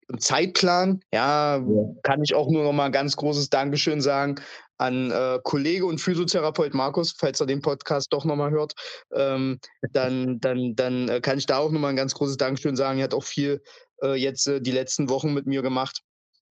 im 0.09 0.21
Zeitplan. 0.21 1.01
Ja, 1.13 1.57
Ja. 1.57 1.65
kann 2.03 2.23
ich 2.23 2.35
auch 2.35 2.51
nur 2.51 2.65
noch 2.65 2.73
mal 2.73 2.87
ein 2.87 2.93
ganz 2.93 3.17
großes 3.17 3.51
Dankeschön 3.51 4.01
sagen 4.01 4.37
an 4.79 5.11
äh, 5.11 5.39
Kollege 5.45 5.87
und 5.87 6.01
Physiotherapeut 6.01 6.75
Markus, 6.75 7.15
falls 7.17 7.41
er 7.41 7.47
den 7.47 7.63
Podcast 7.63 8.13
doch 8.13 8.25
noch 8.25 8.37
mal 8.37 8.51
hört. 8.51 8.75
Ähm, 9.13 9.59
dann 9.93 10.41
dann, 10.41 10.75
dann 10.75 11.09
äh, 11.09 11.21
kann 11.21 11.39
ich 11.39 11.47
da 11.47 11.59
auch 11.59 11.71
noch 11.71 11.81
mal 11.81 11.89
ein 11.91 11.97
ganz 11.97 12.15
großes 12.15 12.37
Dankeschön 12.37 12.77
sagen. 12.77 12.99
Er 12.99 13.05
hat 13.05 13.15
auch 13.15 13.25
viel 13.25 13.63
äh, 14.03 14.15
jetzt 14.15 14.47
äh, 14.49 14.61
die 14.61 14.73
letzten 14.73 15.09
Wochen 15.09 15.33
mit 15.33 15.47
mir 15.47 15.63
gemacht. 15.63 16.01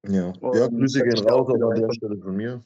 Ja, 0.04 0.34
ja 0.54 0.68
Grüße 0.68 1.04
gehen 1.04 1.28
raus 1.28 1.50
an 1.50 1.82
der 1.82 1.92
Stelle 1.92 2.18
von 2.18 2.36
mir. 2.36 2.64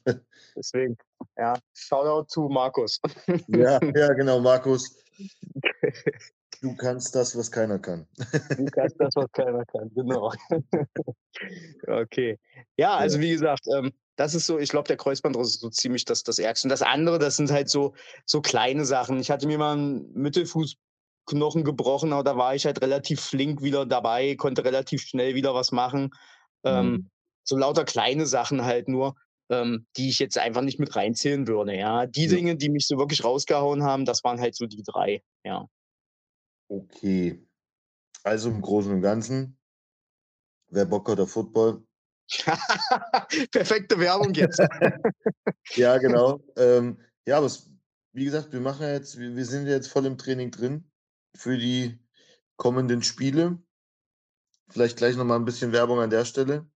Deswegen, 0.55 0.97
ja, 1.37 1.53
Shoutout 1.73 2.27
zu 2.27 2.49
Markus. 2.49 2.99
ja, 3.47 3.79
ja, 3.95 4.13
genau, 4.13 4.39
Markus. 4.39 4.97
Du 6.61 6.75
kannst 6.75 7.15
das, 7.15 7.35
was 7.35 7.49
keiner 7.51 7.79
kann. 7.79 8.05
Du 8.55 8.65
kannst 8.65 8.95
das, 8.99 9.15
was 9.15 9.31
keiner 9.31 9.65
kann, 9.65 9.89
genau. 9.95 10.31
okay. 11.87 12.37
Ja, 12.77 12.97
also 12.97 13.19
wie 13.19 13.31
gesagt, 13.31 13.65
ähm, 13.75 13.91
das 14.15 14.35
ist 14.35 14.45
so, 14.45 14.59
ich 14.59 14.69
glaube, 14.69 14.87
der 14.87 14.97
Kreuzbandriss 14.97 15.55
ist 15.55 15.61
so 15.61 15.71
ziemlich 15.71 16.05
das, 16.05 16.21
das 16.23 16.37
Ärgste. 16.37 16.67
Und 16.67 16.69
das 16.69 16.83
andere, 16.83 17.17
das 17.17 17.37
sind 17.37 17.51
halt 17.51 17.67
so, 17.69 17.95
so 18.27 18.41
kleine 18.41 18.85
Sachen. 18.85 19.19
Ich 19.19 19.31
hatte 19.31 19.47
mir 19.47 19.57
mal 19.57 19.73
einen 19.73 20.13
Mittelfußknochen 20.13 21.63
gebrochen, 21.63 22.13
aber 22.13 22.23
da 22.23 22.37
war 22.37 22.53
ich 22.53 22.67
halt 22.67 22.79
relativ 22.81 23.21
flink 23.21 23.63
wieder 23.63 23.87
dabei, 23.87 24.35
konnte 24.35 24.63
relativ 24.63 25.01
schnell 25.01 25.33
wieder 25.33 25.55
was 25.55 25.71
machen. 25.71 26.11
Ähm, 26.63 26.91
Mhm. 26.91 27.09
So 27.43 27.57
lauter 27.57 27.85
kleine 27.85 28.25
Sachen 28.25 28.63
halt 28.63 28.87
nur, 28.87 29.15
ähm, 29.49 29.85
die 29.97 30.09
ich 30.09 30.19
jetzt 30.19 30.37
einfach 30.37 30.61
nicht 30.61 30.79
mit 30.79 30.95
reinzählen 30.95 31.47
würde. 31.47 31.75
Ja, 31.75 32.05
die 32.05 32.25
Ja. 32.25 32.35
Dinge, 32.35 32.55
die 32.55 32.69
mich 32.69 32.87
so 32.87 32.97
wirklich 32.97 33.23
rausgehauen 33.23 33.83
haben, 33.83 34.05
das 34.05 34.23
waren 34.23 34.39
halt 34.39 34.55
so 34.55 34.65
die 34.65 34.83
drei. 34.83 35.23
Ja. 35.43 35.67
Okay. 36.69 37.45
Also 38.23 38.49
im 38.49 38.61
Großen 38.61 38.93
und 38.93 39.01
Ganzen, 39.01 39.57
wer 40.69 40.85
Bock 40.85 41.09
hat 41.09 41.19
auf 41.19 41.31
Football, 41.31 41.83
Perfekte 43.51 43.99
Werbung 43.99 44.33
jetzt. 44.33 44.59
Ja, 45.75 45.97
genau. 45.97 46.41
ähm, 46.57 46.97
ja, 47.25 47.37
aber 47.37 47.45
es, 47.45 47.69
wie 48.13 48.25
gesagt, 48.25 48.51
wir 48.51 48.59
machen 48.59 48.87
jetzt, 48.87 49.17
wir, 49.17 49.45
sind 49.45 49.67
jetzt 49.67 49.87
voll 49.87 50.05
im 50.05 50.17
Training 50.17 50.51
drin 50.51 50.89
für 51.35 51.57
die 51.57 51.99
kommenden 52.57 53.03
Spiele. 53.03 53.61
Vielleicht 54.69 54.97
gleich 54.97 55.15
nochmal 55.15 55.39
ein 55.39 55.45
bisschen 55.45 55.71
Werbung 55.71 55.99
an 55.99 56.09
der 56.09 56.25
Stelle. 56.25 56.69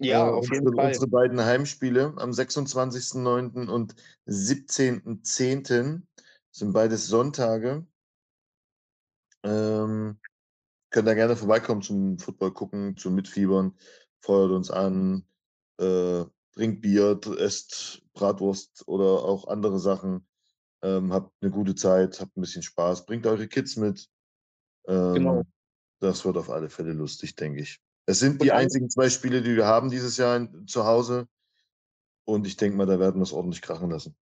Ja, 0.00 0.28
Äh, 0.28 0.32
auf 0.32 0.44
jeden 0.50 0.66
unsere, 0.66 0.76
Fall. 0.76 0.86
Unsere 0.88 1.08
beiden 1.08 1.44
Heimspiele 1.44 2.14
am 2.16 2.30
26.09. 2.30 3.68
und 3.68 3.94
17.10. 4.26 6.02
sind 6.50 6.72
beides 6.72 7.06
Sonntage. 7.06 7.86
Ähm, 9.42 10.18
könnt 10.90 11.08
da 11.08 11.14
gerne 11.14 11.36
vorbeikommen 11.36 11.82
zum 11.82 12.18
Football 12.18 12.52
gucken, 12.52 12.96
zum 12.96 13.14
Mitfiebern. 13.14 13.74
Feuert 14.20 14.50
uns 14.50 14.70
an, 14.70 15.26
äh, 15.78 16.24
trinkt 16.52 16.80
Bier, 16.82 17.20
esst 17.38 18.02
Bratwurst 18.12 18.88
oder 18.88 19.24
auch 19.24 19.46
andere 19.48 19.78
Sachen. 19.78 20.26
Ähm, 20.82 21.12
habt 21.12 21.32
eine 21.40 21.50
gute 21.50 21.74
Zeit, 21.74 22.20
habt 22.20 22.36
ein 22.36 22.40
bisschen 22.40 22.62
Spaß, 22.62 23.06
bringt 23.06 23.26
eure 23.26 23.48
Kids 23.48 23.76
mit. 23.76 24.08
Ähm, 24.86 25.14
Genau. 25.14 25.44
Das 26.00 26.24
wird 26.26 26.36
auf 26.36 26.50
alle 26.50 26.68
Fälle 26.68 26.92
lustig, 26.92 27.36
denke 27.36 27.62
ich. 27.62 27.80
Es 28.06 28.20
sind 28.20 28.40
die 28.40 28.52
einzigen 28.52 28.88
zwei 28.88 29.10
Spiele, 29.10 29.42
die 29.42 29.56
wir 29.56 29.66
haben 29.66 29.90
dieses 29.90 30.16
Jahr 30.16 30.36
in, 30.36 30.66
zu 30.66 30.86
Hause. 30.86 31.26
Und 32.24 32.46
ich 32.46 32.56
denke 32.56 32.76
mal, 32.76 32.86
da 32.86 32.98
werden 32.98 33.16
wir 33.16 33.24
es 33.24 33.32
ordentlich 33.32 33.62
krachen 33.62 33.90
lassen. 33.90 34.16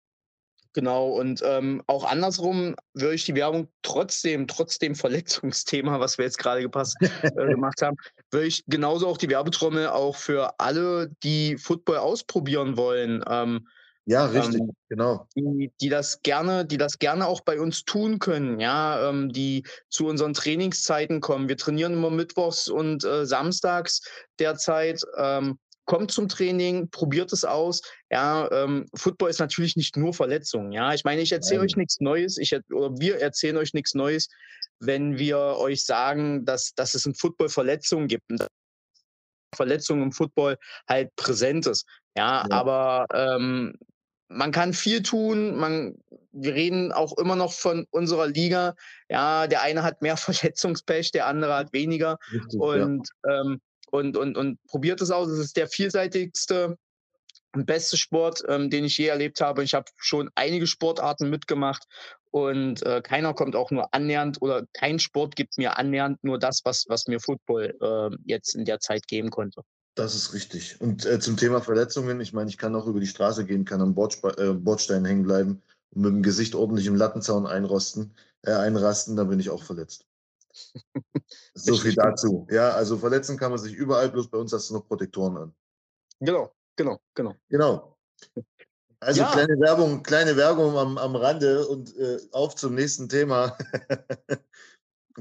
Genau, 0.74 1.10
und 1.10 1.42
ähm, 1.46 1.84
auch 1.88 2.06
andersrum 2.06 2.76
würde 2.94 3.16
ich 3.16 3.26
die 3.26 3.36
Werbung 3.36 3.68
trotzdem, 3.82 4.48
trotz 4.48 4.80
dem 4.80 4.96
Verletzungsthema, 4.96 6.00
was 6.00 6.18
wir 6.18 6.24
jetzt 6.24 6.38
gerade 6.38 6.62
gepasst, 6.62 6.96
äh, 7.02 7.30
gemacht 7.50 7.82
haben, 7.82 7.98
würde 8.30 8.48
ich 8.48 8.64
genauso 8.68 9.08
auch 9.08 9.18
die 9.18 9.30
Werbetrommel 9.30 9.90
auch 9.90 10.16
für 10.16 10.60
alle, 10.60 11.12
die 11.24 11.58
Football 11.58 11.98
ausprobieren 11.98 12.78
wollen, 12.78 13.22
ähm, 13.28 13.68
Ja, 14.06 14.26
richtig, 14.26 14.62
Ähm, 14.62 14.72
genau. 14.90 15.28
die, 15.36 15.72
die 15.80 15.90
das 15.90 16.22
gerne, 16.24 16.66
die 16.66 16.78
das 16.78 16.98
gerne 16.98 17.28
auch 17.28 17.42
bei 17.42 17.60
uns 17.60 17.86
tun 17.86 18.18
können, 18.20 18.60
ja, 18.60 19.10
ähm, 19.10 19.32
die 19.32 19.64
zu 19.90 20.08
unseren 20.08 20.34
Trainingszeiten 20.34 21.22
kommen. 21.22 21.48
Wir 21.50 21.58
trainieren 21.58 21.94
immer 21.94 22.10
mittwochs 22.10 22.68
und 22.68 23.04
äh, 23.04 23.26
samstags 23.26 24.02
derzeit. 24.40 25.02
Ähm, 25.18 25.60
kommt 25.86 26.12
zum 26.12 26.30
Training, 26.30 26.90
probiert 26.90 27.34
es 27.34 27.44
aus. 27.44 27.82
Ja, 28.10 28.50
ähm, 28.52 28.86
Football 28.96 29.30
ist 29.30 29.40
natürlich 29.40 29.76
nicht 29.76 29.98
nur 29.98 30.14
Verletzungen. 30.14 30.72
Ja, 30.72 30.94
ich 30.94 31.04
meine, 31.04 31.22
ich 31.22 31.32
erzähle 31.32 31.62
euch 31.62 31.76
nichts 31.76 32.00
Neues. 32.00 32.38
Ich 32.38 32.54
er- 32.54 32.62
oder 32.74 32.96
wir 33.00 33.20
erzählen 33.20 33.58
euch 33.58 33.74
nichts 33.74 33.94
Neues, 33.94 34.30
wenn 34.80 35.18
wir 35.18 35.38
euch 35.38 35.86
sagen, 35.86 36.46
dass, 36.46 36.72
dass 36.76 36.94
es 36.96 37.06
in 37.06 37.14
Football 37.14 37.50
Verletzungen 37.50 38.08
gibt. 38.08 38.24
Und 38.32 38.40
dass 38.40 38.48
Verletzungen 39.56 40.04
im 40.04 40.12
Football 40.12 40.58
halt 40.88 41.14
präsent 41.18 41.66
ist. 41.68 41.86
Ja, 42.16 42.46
Ja. 42.50 42.52
aber 42.52 43.06
ähm, 43.14 43.76
man 44.32 44.52
kann 44.52 44.74
viel 44.74 45.02
tun. 45.02 45.56
Man, 45.56 45.98
wir 46.32 46.54
reden 46.54 46.92
auch 46.92 47.18
immer 47.18 47.36
noch 47.36 47.54
von 47.54 47.86
unserer 47.92 48.28
Liga. 48.28 48.76
Ja, 49.10 49.48
der 49.48 49.62
eine 49.62 49.84
hat 49.84 50.02
mehr 50.02 50.18
Verletzungspech, 50.18 51.12
der 51.12 51.28
andere 51.28 51.56
hat 51.56 51.74
weniger. 51.74 52.18
richtig 52.32 52.60
ja. 52.62 52.84
Und, 52.84 53.10
ähm, 53.30 53.62
und, 53.92 54.18
und, 54.18 54.38
und 54.38 54.64
probiert 54.68 55.02
es 55.02 55.12
aus. 55.12 55.30
Es 55.30 55.40
ist 55.40 55.58
der 55.58 55.68
vielseitigste 55.68 56.78
und 57.54 57.66
beste 57.66 57.98
Sport, 57.98 58.44
ähm, 58.48 58.70
den 58.70 58.86
ich 58.86 58.98
je 58.98 59.08
erlebt 59.08 59.42
habe. 59.42 59.64
Ich 59.64 59.74
habe 59.74 59.92
schon 59.98 60.30
einige 60.36 60.68
Sportarten 60.68 61.30
mitgemacht 61.30 61.84
und 62.32 62.82
äh, 62.84 63.02
keiner 63.02 63.34
kommt 63.34 63.56
auch 63.56 63.72
nur 63.72 63.94
annähernd 63.94 64.42
oder 64.42 64.66
kein 64.74 65.00
Sport 65.00 65.36
gibt 65.36 65.58
mir 65.58 65.78
annähernd 65.78 66.24
nur 66.24 66.40
das, 66.40 66.62
was, 66.64 66.86
was 66.88 67.08
mir 67.08 67.20
Football 67.20 67.76
äh, 67.82 68.16
jetzt 68.26 68.56
in 68.56 68.64
der 68.64 68.80
Zeit 68.80 69.08
geben 69.08 69.30
konnte. 69.30 69.64
Das 69.96 70.16
ist 70.16 70.34
richtig. 70.34 70.80
Und 70.80 71.06
äh, 71.06 71.20
zum 71.20 71.36
Thema 71.36 71.62
Verletzungen, 71.62 72.22
ich 72.22 72.32
meine, 72.34 72.50
ich 72.50 72.58
kann 72.58 72.76
auch 72.76 72.88
über 72.88 73.00
die 73.00 73.08
Straße 73.08 73.46
gehen, 73.46 73.66
kann 73.66 73.82
am 73.82 73.94
Bordspe 73.94 74.38
äh, 74.38 74.54
Bordstein 74.54 75.04
hängen 75.04 75.24
bleiben 75.24 75.62
und 75.92 76.02
mit 76.02 76.12
dem 76.12 76.24
Gesicht 76.24 76.56
ordentlich 76.56 76.88
im 76.88 76.96
Lattenzaun 76.96 77.46
einrosten, 77.46 78.16
äh, 78.44 78.54
einrasten, 78.54 79.18
da 79.18 79.26
bin 79.26 79.40
ich 79.40 79.50
auch 79.50 79.64
verletzt. 79.64 80.06
so 81.54 81.76
viel 81.76 81.94
dazu. 81.96 82.48
Ja, 82.50 82.72
also 82.72 82.98
verletzen 82.98 83.38
kann 83.38 83.52
man 83.52 83.60
sich 83.60 83.74
überall, 83.74 84.10
bloß 84.10 84.30
bei 84.30 84.38
uns 84.38 84.54
hast 84.54 84.70
du 84.70 84.76
noch 84.76 84.88
Protektoren 84.88 85.38
an. 85.38 85.56
Genau, 86.20 86.54
genau, 86.76 87.00
genau. 87.14 87.36
Genau. 87.50 87.98
Also 89.02 89.22
Ja. 89.22 89.32
kleine 89.32 89.60
Werbung, 89.60 90.04
kleine 90.04 90.38
Werbung 90.38 90.78
am, 90.78 90.98
am 90.98 91.16
Rande 91.16 91.68
und 91.68 91.98
äh, 91.98 92.20
auf 92.32 92.56
zum 92.56 92.76
nächsten 92.76 93.10
Thema. 93.10 93.58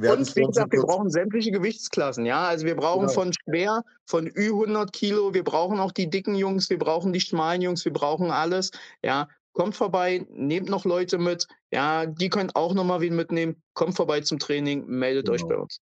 wir 0.01 0.13
Und 0.13 0.35
wie 0.37 0.43
gesagt, 0.43 0.73
wir 0.73 0.83
brauchen 0.83 1.11
sämtliche 1.11 1.51
Gewichtsklassen, 1.51 2.25
ja. 2.27 2.45
Also 2.47 2.67
wir 2.67 2.77
brauchen 2.77 3.03
Genau. 3.09 3.13
von 3.13 3.33
schwer, 3.33 3.85
von 4.07 4.29
Ü100 4.29 4.91
Kilo, 4.93 5.35
wir 5.35 5.45
brauchen 5.45 5.79
auch 5.81 5.93
die 5.93 6.09
dicken 6.09 6.35
Jungs, 6.35 6.71
wir 6.71 6.79
brauchen 6.79 7.13
die 7.13 7.21
schmalen 7.21 7.63
Jungs, 7.63 7.85
wir 7.85 7.93
brauchen 7.93 8.31
alles, 8.31 8.71
ja. 9.03 9.29
Kommt 9.53 9.75
vorbei, 9.75 10.25
nehmt 10.31 10.69
noch 10.69 10.85
Leute 10.85 11.19
mit, 11.19 11.49
ja, 11.73 12.07
die 12.07 12.29
können 12.31 12.51
auch 12.55 12.73
nochmal 12.73 13.01
wen 13.01 13.17
mitnehmen. 13.17 13.61
Kommt 13.75 13.97
vorbei 13.97 14.21
zum 14.21 14.39
Training, 14.39 14.87
meldet 14.87 15.29
euch 15.29 15.43
Genau. 15.43 15.49
bei 15.49 15.61
uns. 15.63 15.81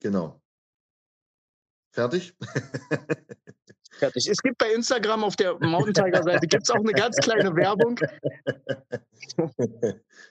Genau. 0.00 0.40
Fertig? 1.92 2.34
Fertig. 3.92 4.28
Es 4.28 4.38
gibt 4.38 4.58
bei 4.58 4.72
Instagram 4.72 5.24
auf 5.24 5.36
der 5.36 5.54
Mountain 5.60 5.94
Tiger 5.94 6.22
Seite 6.22 6.46
gibt's 6.46 6.70
auch 6.70 6.76
eine 6.76 6.92
ganz 6.92 7.16
kleine 7.16 7.54
Werbung. 7.56 7.98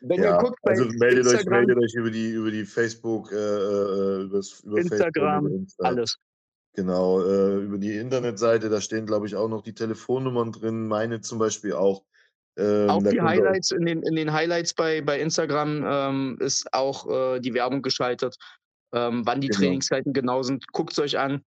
Wenn 0.02 0.20
ihr 0.20 0.26
ja, 0.26 0.38
guckt 0.42 0.58
bei 0.62 0.72
also 0.72 0.86
meldet 0.98 1.26
euch, 1.28 1.34
Instagram, 1.34 1.66
meldet 1.66 1.84
euch 1.84 1.94
über 1.96 2.10
die, 2.12 2.30
über 2.32 2.52
die 2.52 2.66
Facebook, 2.66 3.32
äh, 3.32 3.36
äh, 3.36 4.22
übers, 4.24 4.62
über 4.62 4.78
Instagram, 4.80 5.44
Facebook, 5.44 5.50
über 5.50 5.56
Insta. 5.60 5.84
alles. 5.86 6.18
Genau, 6.76 7.22
äh, 7.22 7.58
über 7.64 7.78
die 7.78 7.98
Internetseite, 7.98 8.70
da 8.70 8.80
stehen, 8.80 9.06
glaube 9.06 9.28
ich, 9.28 9.36
auch 9.36 9.50
noch 9.50 9.62
die 9.64 9.74
Telefonnummern 9.74 10.52
drin, 10.52 10.88
meine 10.88 11.20
zum 11.22 11.40
Beispiel 11.40 11.74
auch. 11.74 12.04
Ähm, 12.58 12.90
Auch 12.90 13.00
die 13.04 13.16
ihr 13.16 13.24
euch- 13.24 13.28
Highlights, 13.30 13.72
in 13.72 13.86
den, 13.86 14.04
in 14.04 14.16
den 14.16 14.32
Highlights 14.34 14.74
bei, 14.74 15.02
bei 15.02 15.20
Instagram 15.20 15.84
ähm, 15.86 16.38
ist 16.40 16.74
auch 16.74 17.10
äh, 17.36 17.40
die 17.40 17.54
Werbung 17.54 17.82
geschaltet. 17.82 18.36
Ähm, 18.94 19.26
wann 19.26 19.40
die 19.42 19.48
Genau. 19.48 19.60
Trainingszeiten 19.60 20.14
genau 20.14 20.42
sind, 20.44 20.68
guckt 20.72 20.92
es 20.94 21.00
euch 21.00 21.18
an. 21.18 21.44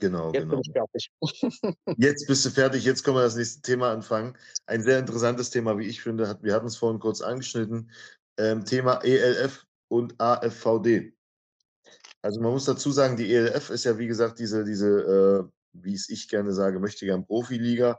Genau, 0.00 0.32
Jetzt 0.32 0.42
genau. 0.42 0.50
bin 0.50 0.60
ich 0.60 0.72
fertig. 0.72 1.12
Jetzt 1.98 2.26
bist 2.28 2.44
du 2.44 2.50
fertig, 2.50 2.84
jetzt 2.84 3.02
können 3.02 3.16
wir 3.16 3.22
das 3.22 3.34
nächste 3.34 3.62
Thema 3.62 3.90
anfangen. 3.90 4.36
Ein 4.66 4.82
sehr 4.82 5.00
interessantes 5.00 5.50
Thema, 5.50 5.76
wie 5.76 5.86
ich 5.86 6.00
finde, 6.00 6.28
hat, 6.28 6.42
wir 6.42 6.54
hatten 6.54 6.66
es 6.66 6.76
vorhin 6.76 7.00
kurz 7.00 7.20
angeschnitten. 7.20 7.90
Ähm, 8.36 8.64
Thema 8.64 9.00
ELF 9.02 9.66
und 9.88 10.14
AFVD. 10.20 11.14
Also 12.22 12.40
man 12.40 12.52
muss 12.52 12.64
dazu 12.64 12.92
sagen, 12.92 13.16
die 13.16 13.32
ELF 13.32 13.70
ist 13.70 13.84
ja 13.84 13.98
wie 13.98 14.06
gesagt 14.06 14.38
diese, 14.38 14.64
diese 14.64 15.48
äh, 15.48 15.52
wie 15.72 15.94
es 15.94 16.08
ich 16.08 16.28
gerne 16.28 16.52
sage, 16.52 16.78
möchte 16.78 17.04
gern 17.04 17.26
Profiliga. 17.26 17.98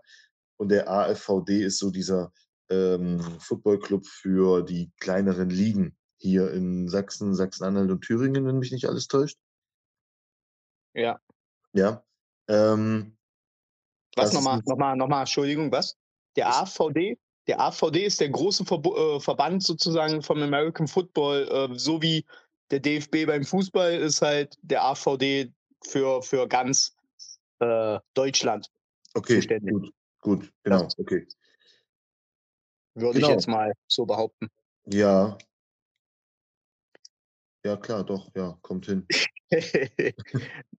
Und 0.58 0.70
der 0.70 0.90
AFVD 0.90 1.64
ist 1.64 1.80
so 1.80 1.90
dieser 1.90 2.32
ähm, 2.70 3.20
Footballclub 3.40 4.06
für 4.06 4.64
die 4.64 4.92
kleineren 5.00 5.50
Ligen. 5.50 5.96
hier 6.18 6.52
in 6.52 6.90
Sachsen, 6.90 7.34
Sachsen-Anhalt 7.34 7.92
und 7.92 8.02
Thüringen, 8.02 8.46
wenn 8.46 8.60
mich 8.60 8.72
nicht 8.72 8.88
alles 8.88 9.08
täuscht. 9.08 9.38
Ja. 10.94 11.20
Ja. 11.74 12.04
Ähm, 12.48 13.16
Was 14.16 14.32
das 14.32 14.34
nochmal, 14.34 14.62
nochmal, 14.66 14.96
nochmal, 14.96 15.20
Entschuldigung, 15.22 15.72
was? 15.72 15.98
Der 16.36 16.46
Das- 16.48 16.80
AVD? 16.80 17.18
Der 17.48 17.60
AVD 17.60 18.06
ist 18.06 18.20
der 18.22 18.30
große 18.30 18.64
Verbo 18.64 19.16
äh, 19.16 19.20
Verband 19.20 19.64
sozusagen 19.64 20.22
vom 20.22 20.40
American 20.44 20.88
Football, 20.88 21.48
äh, 21.72 21.80
so 21.80 22.00
wie 22.00 22.24
der 22.70 22.80
DFB 22.80 23.26
beim 23.26 23.44
Fußball 23.44 23.94
ist 23.96 24.22
halt 24.22 24.56
der 24.62 24.84
AVD 24.84 25.52
für, 25.84 26.22
für 26.22 26.48
ganz 26.48 26.96
äh, 27.60 28.00
Deutschland, 28.14 28.70
okay, 29.16 29.38
zuständig. 29.38 29.74
gut, 29.74 29.92
gut, 30.22 30.54
genau, 30.64 30.88
okay. 30.98 31.28
würde 32.94 33.20
Genau. 33.20 33.30
ich 33.30 33.34
jetzt 33.34 33.48
mal 33.48 33.74
so 33.88 34.06
behaupten. 34.06 34.50
Ja. 34.86 35.36
Ja, 37.66 37.78
klar, 37.78 38.04
doch, 38.04 38.30
ja, 38.36 38.58
kommt 38.62 38.86
hin. 38.86 39.08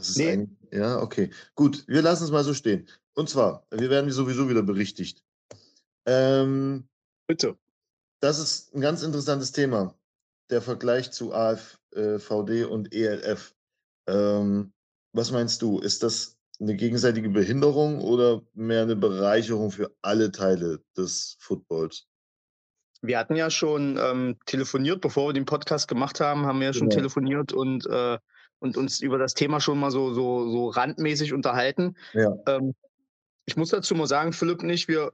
Das 0.00 0.08
ist 0.10 0.16
Nee. 0.18 0.30
ein, 0.30 0.56
ja, 0.72 0.98
okay. 1.02 1.30
Gut, 1.54 1.84
wir 1.86 2.00
lassen 2.00 2.24
es 2.24 2.30
mal 2.30 2.42
so 2.42 2.54
stehen. 2.54 2.88
Und 3.14 3.28
zwar, 3.28 3.66
wir 3.70 3.90
werden 3.90 4.10
sowieso 4.10 4.48
wieder 4.48 4.62
berichtigt. 4.62 5.22
Ähm, 6.06 6.88
Bitte. 7.26 7.56
das 8.20 8.38
ist 8.38 8.74
ein 8.74 8.80
ganz 8.80 9.02
interessantes 9.02 9.52
Thema. 9.52 9.94
Der 10.48 10.62
Vergleich 10.62 11.10
zu 11.12 11.32
AFVD 11.34 12.64
und 12.64 12.94
ELF. 12.94 13.54
Ähm, 14.08 14.72
was 15.12 15.30
meinst 15.32 15.60
du? 15.60 15.78
Ist 15.80 16.02
das 16.02 16.38
eine 16.60 16.76
gegenseitige 16.76 17.28
Behinderung 17.28 18.00
oder 18.00 18.42
mehr 18.54 18.82
eine 18.82 18.96
Bereicherung 18.96 19.70
für 19.70 19.94
alle 20.02 20.32
Teile 20.32 20.82
des 20.96 21.36
Footballs? 21.40 22.06
Wir 23.02 23.18
hatten 23.18 23.36
ja 23.36 23.50
schon 23.50 23.98
ähm, 24.00 24.38
telefoniert, 24.46 25.00
bevor 25.02 25.28
wir 25.28 25.32
den 25.34 25.44
Podcast 25.46 25.88
gemacht 25.88 26.20
haben, 26.20 26.46
haben 26.46 26.58
wir 26.60 26.68
ja 26.68 26.72
schon 26.72 26.88
Genau. 26.88 27.00
telefoniert 27.00 27.52
und, 27.52 27.86
äh, 27.86 28.18
und 28.60 28.76
uns 28.76 29.00
über 29.00 29.18
das 29.18 29.34
Thema 29.34 29.60
schon 29.60 29.80
mal 29.80 29.90
so, 29.90 30.14
so, 30.14 30.48
so 30.50 30.68
randmäßig 30.68 31.32
unterhalten. 31.32 31.96
Ja. 32.12 32.32
Ähm, 32.46 32.74
ich 33.46 33.56
muss 33.56 33.70
dazu 33.70 33.94
mal 33.94 34.06
sagen, 34.06 34.32
Philipp 34.32 34.62
und 34.62 34.70
ich, 34.70 34.86
wir 34.86 35.10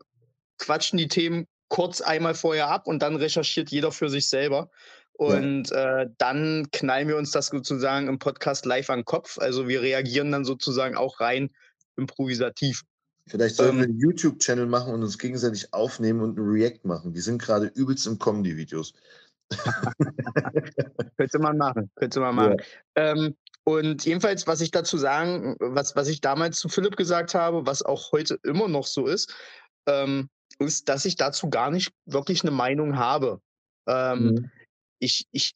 quatschen 0.59 0.99
die 0.99 1.09
Themen 1.09 1.47
kurz 1.69 2.01
einmal 2.01 2.35
vorher 2.35 2.69
ab 2.69 2.87
und 2.87 3.01
dann 3.01 3.17
recherchiert 3.17 3.71
jeder 3.71 3.93
für 3.93 4.11
sich 4.11 4.29
selber. 4.29 4.71
Und 5.15 5.73
äh, 5.73 6.07
dann 6.19 6.69
knallen 6.73 7.09
wir 7.09 7.17
uns 7.17 7.31
das 7.31 7.47
sozusagen 7.47 8.07
im 8.09 8.19
Podcast 8.19 8.67
live 8.67 8.91
an 8.91 9.01
den 9.01 9.05
Kopf. 9.07 9.39
Also 9.39 9.67
wir 9.67 9.81
reagieren 9.81 10.31
dann 10.31 10.45
sozusagen 10.45 10.95
auch 10.95 11.21
rein 11.21 11.51
improvisativ. 11.97 12.83
Vielleicht 13.27 13.57
sollten 13.57 13.77
Ähm, 13.77 13.79
wir 13.79 13.89
einen 13.89 13.99
YouTube-Channel 13.99 14.67
machen 14.67 14.93
und 14.93 15.03
uns 15.03 15.19
gegenseitig 15.19 15.73
aufnehmen 15.73 16.21
und 16.21 16.39
ein 16.39 16.47
React 16.47 16.81
machen. 16.85 17.15
Die 17.15 17.21
sind 17.21 17.41
gerade 17.41 17.67
übelst 17.75 18.07
im 18.07 18.19
kommen, 18.19 18.45
die 18.45 18.57
Videos. 18.57 18.93
Könnte 21.17 21.39
man 21.39 21.57
machen, 21.57 21.91
könnte 21.97 22.21
man 22.21 22.35
machen. 22.35 22.57
Ähm, 22.97 23.37
und 23.65 24.05
jedenfalls, 24.05 24.47
was 24.47 24.61
ich 24.61 24.71
dazu 24.71 24.97
sagen, 24.97 25.57
was, 25.59 25.97
was 25.97 26.09
ich 26.09 26.21
damals 26.21 26.59
zu 26.59 26.69
Philipp 26.69 26.97
gesagt 26.97 27.35
habe, 27.35 27.67
was 27.67 27.83
auch 27.83 28.13
heute 28.13 28.39
immer 28.45 28.69
noch 28.69 28.87
so 28.87 29.07
ist, 29.07 29.35
ähm, 29.87 30.29
ist, 30.59 30.89
dass 30.89 31.05
ich 31.05 31.17
dazu 31.17 31.51
gar 31.51 31.71
nicht 31.71 31.93
wirklich 32.07 32.43
eine 32.43 32.53
Meinung 32.53 32.97
habe. 32.97 33.41
Ähm, 33.89 34.27
Mhm. 34.27 34.51
ich, 35.01 35.27
ich 35.33 35.53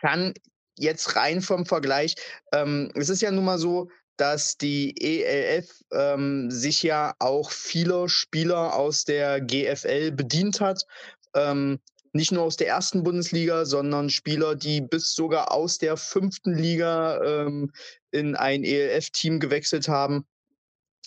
kann 0.00 0.34
jetzt 0.78 1.16
rein 1.16 1.40
vom 1.40 1.66
Vergleich, 1.66 2.14
ähm, 2.52 2.90
es 2.94 3.08
ist 3.08 3.22
ja 3.22 3.30
nun 3.30 3.44
mal 3.44 3.58
so, 3.58 3.90
dass 4.16 4.56
die 4.56 4.94
ELF 4.98 5.70
ähm, 5.92 6.50
sich 6.50 6.82
ja 6.82 7.14
auch 7.18 7.50
viele 7.50 8.08
Spieler 8.08 8.74
aus 8.74 9.04
der 9.04 9.40
GFL 9.40 10.10
bedient 10.12 10.60
hat. 10.60 10.86
Ähm, 11.34 11.80
nicht 12.16 12.32
nur 12.32 12.42
aus 12.42 12.56
der 12.56 12.68
ersten 12.68 13.02
Bundesliga, 13.02 13.64
sondern 13.64 14.10
Spieler, 14.10 14.54
die 14.54 14.80
bis 14.80 15.14
sogar 15.14 15.52
aus 15.52 15.78
der 15.78 15.96
fünften 15.96 16.54
Liga 16.54 17.22
ähm, 17.22 17.72
in 18.10 18.34
ein 18.34 18.64
ELF-Team 18.64 19.40
gewechselt 19.40 19.88
haben. 19.88 20.26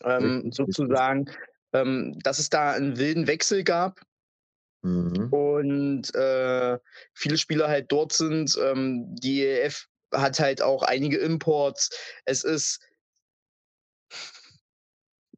Ähm, 0.04 0.52
sozusagen, 0.52 1.30
ähm, 1.74 2.18
dass 2.24 2.40
es 2.40 2.50
da 2.50 2.72
einen 2.72 2.98
wilden 2.98 3.28
Wechsel 3.28 3.64
gab 3.64 4.00
Mhm. 4.82 5.28
und 5.34 6.16
äh, 6.16 6.80
viele 7.14 7.38
Spieler 7.38 7.68
halt 7.68 7.92
dort 7.92 8.14
sind. 8.14 8.58
Ähm, 8.62 9.14
die 9.16 9.46
EF 9.46 9.88
hat 10.14 10.40
halt 10.40 10.62
auch 10.62 10.84
einige 10.84 11.18
Imports. 11.18 11.90
Es 12.26 12.44
ist 12.44 12.80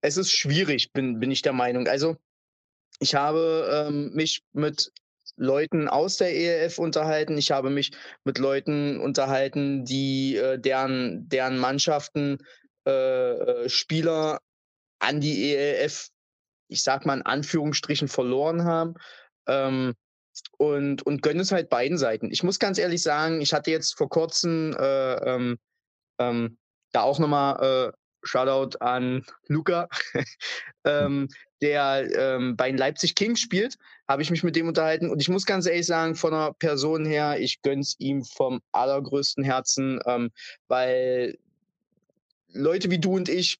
es 0.01 0.17
ist 0.17 0.31
schwierig, 0.31 0.93
bin, 0.93 1.19
bin 1.19 1.31
ich 1.31 1.41
der 1.41 1.53
Meinung. 1.53 1.87
Also 1.87 2.17
ich 2.99 3.15
habe 3.15 3.87
ähm, 3.87 4.11
mich 4.13 4.43
mit 4.53 4.91
Leuten 5.41 5.87
aus 5.87 6.17
der 6.17 6.35
ELF 6.35 6.77
unterhalten. 6.77 7.37
Ich 7.37 7.51
habe 7.51 7.71
mich 7.71 7.91
mit 8.23 8.37
Leuten 8.37 8.99
unterhalten, 8.99 9.83
die 9.83 10.37
äh, 10.37 10.59
deren, 10.59 11.27
deren 11.27 11.57
Mannschaften 11.57 12.37
äh, 12.85 12.91
äh, 12.91 13.69
Spieler 13.69 14.39
an 14.99 15.19
die 15.19 15.53
ELF, 15.53 16.09
ich 16.67 16.83
sag 16.83 17.05
mal 17.05 17.17
in 17.17 17.25
Anführungsstrichen, 17.25 18.07
verloren 18.07 18.65
haben. 18.65 18.93
Ähm, 19.47 19.95
und, 20.57 21.05
und 21.05 21.21
gönne 21.23 21.41
es 21.41 21.51
halt 21.51 21.69
beiden 21.69 21.97
Seiten. 21.97 22.31
Ich 22.31 22.43
muss 22.43 22.59
ganz 22.59 22.77
ehrlich 22.77 23.01
sagen, 23.01 23.41
ich 23.41 23.51
hatte 23.51 23.71
jetzt 23.71 23.97
vor 23.97 24.09
kurzem 24.09 24.75
äh, 24.79 25.13
ähm, 25.15 25.57
ähm, 26.19 26.57
da 26.91 27.01
auch 27.01 27.19
nochmal 27.19 27.89
äh, 27.89 28.00
Shoutout 28.23 28.77
an 28.79 29.23
Luca, 29.47 29.89
ähm, 30.85 31.27
der 31.61 32.09
ähm, 32.15 32.55
bei 32.55 32.69
den 32.69 32.77
Leipzig 32.77 33.15
Kings 33.15 33.39
spielt, 33.39 33.77
habe 34.07 34.21
ich 34.21 34.31
mich 34.31 34.43
mit 34.43 34.55
dem 34.55 34.67
unterhalten. 34.67 35.09
Und 35.09 35.21
ich 35.21 35.29
muss 35.29 35.45
ganz 35.45 35.65
ehrlich 35.65 35.85
sagen, 35.85 36.15
von 36.15 36.33
einer 36.33 36.53
Person 36.53 37.05
her, 37.05 37.39
ich 37.39 37.61
gönn's 37.61 37.95
ihm 37.99 38.23
vom 38.23 38.61
allergrößten 38.71 39.43
Herzen, 39.43 39.99
ähm, 40.05 40.31
weil 40.67 41.37
Leute 42.53 42.91
wie 42.91 42.99
du 42.99 43.15
und 43.15 43.29
ich 43.29 43.59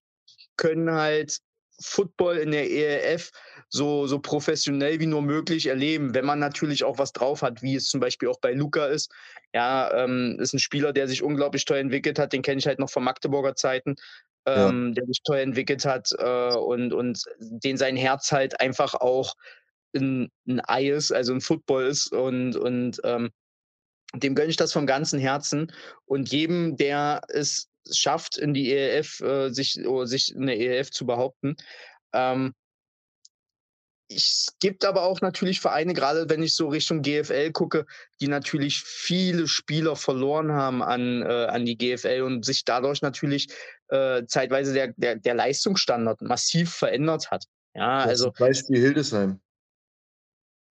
können 0.58 0.91
halt 0.91 1.39
Football 1.80 2.38
in 2.38 2.52
der 2.52 2.69
ELF 2.69 3.32
so, 3.69 4.06
so 4.06 4.19
professionell 4.19 5.00
wie 5.00 5.08
nur 5.08 5.21
möglich 5.21 5.67
erleben, 5.67 6.13
wenn 6.13 6.26
man 6.26 6.39
natürlich 6.39 6.84
auch 6.84 6.97
was 6.97 7.13
drauf 7.13 7.41
hat, 7.41 7.62
wie 7.62 7.76
es 7.76 7.88
zum 7.88 8.00
Beispiel 8.00 8.30
auch 8.30 8.39
bei 8.39 8.54
Luca 8.54 8.86
ist. 8.86 9.12
Ja, 9.54 9.91
ähm, 9.93 10.38
ist 10.39 10.54
ein 10.54 10.60
Spieler, 10.60 10.93
der 10.93 11.08
sich 11.08 11.24
unglaublich 11.24 11.65
toll 11.65 11.78
entwickelt 11.78 12.19
hat, 12.19 12.34
den 12.34 12.41
kenne 12.41 12.60
ich 12.60 12.67
halt 12.67 12.80
noch 12.80 12.89
von 12.89 13.04
Magdeburger 13.04 13.56
Zeiten, 13.56 13.95
Ja. 14.47 14.69
ähm, 14.69 14.93
der 14.95 15.06
sich 15.06 15.21
toll 15.23 15.38
entwickelt 15.38 15.86
hat 15.86 16.10
äh, 16.17 16.56
und, 16.56 16.93
und 16.93 17.23
den 17.39 17.77
sein 17.77 17.95
Herz 17.95 18.32
halt 18.32 18.60
einfach 18.60 18.95
auch 18.95 19.36
ein, 19.95 20.32
ein 20.47 20.62
Ei 20.67 20.89
ist, 20.89 21.12
also 21.12 21.34
ein 21.34 21.41
Football 21.41 21.86
ist 21.86 22.12
und, 22.12 22.56
und 22.56 22.99
ähm, 23.04 23.30
dem 24.15 24.36
gönne 24.36 24.49
ich 24.49 24.58
das 24.58 24.73
vom 24.73 24.86
ganzen 24.86 25.19
Herzen. 25.19 25.71
Und 26.06 26.32
jedem, 26.32 26.75
der 26.75 27.21
es 27.30 27.69
schafft, 27.91 28.38
in 28.38 28.54
die 28.54 28.73
ELF, 28.73 29.21
äh, 29.21 29.49
sich, 29.49 29.86
oder 29.86 30.08
sich 30.08 30.34
in 30.34 30.47
der 30.47 30.60
ELF 30.60 30.91
zu 30.91 31.06
behaupten. 31.06 31.56
Ähm, 32.13 32.54
es 34.15 34.56
gibt 34.60 34.86
aber 34.86 35.04
auch 35.04 35.21
natürlich 35.21 35.60
Vereine, 35.60 35.93
gerade 35.93 36.30
wenn 36.30 36.43
ich 36.43 36.56
so 36.56 36.67
Richtung 36.67 37.02
GFL 37.02 37.52
gucke, 37.52 37.86
die 38.19 38.28
natürlich 38.28 38.82
viele 38.82 39.47
Spieler 39.47 39.95
verloren 39.95 40.52
haben 40.52 40.84
an, 40.84 41.21
äh, 41.24 41.45
an 41.45 41.65
die 41.65 41.78
GFL 41.78 42.21
und 42.24 42.45
sich 42.45 42.63
dadurch 42.65 43.02
natürlich 43.02 43.47
äh, 43.88 44.24
zeitweise 44.26 44.74
der, 44.74 44.93
der, 44.97 45.15
der 45.15 45.36
Leistungsstandard 45.36 46.21
massiv 46.21 46.74
verändert 46.74 47.32
hat. 47.32 47.45
Ja, 47.74 48.00
also, 48.00 48.28
ein 48.28 48.34
Beispiel 48.38 48.80
Hildesheim. 48.80 49.39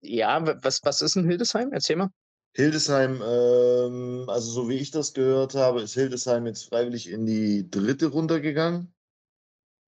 ja, 0.02 0.46
wa- 0.46 0.58
was, 0.62 0.80
was 0.84 1.02
ist 1.02 1.16
in 1.16 1.26
Hildesheim? 1.28 1.72
Erzähl 1.72 1.96
mal. 1.96 2.10
Hildesheim, 2.54 3.22
ähm, 3.24 4.24
also 4.28 4.50
so 4.50 4.68
wie 4.68 4.76
ich 4.76 4.90
das 4.90 5.14
gehört 5.14 5.54
habe, 5.54 5.82
ist 5.82 5.94
Hildesheim 5.94 6.46
jetzt 6.46 6.68
freiwillig 6.68 7.08
in 7.08 7.24
die 7.24 7.70
dritte 7.70 8.06
runtergegangen, 8.06 8.92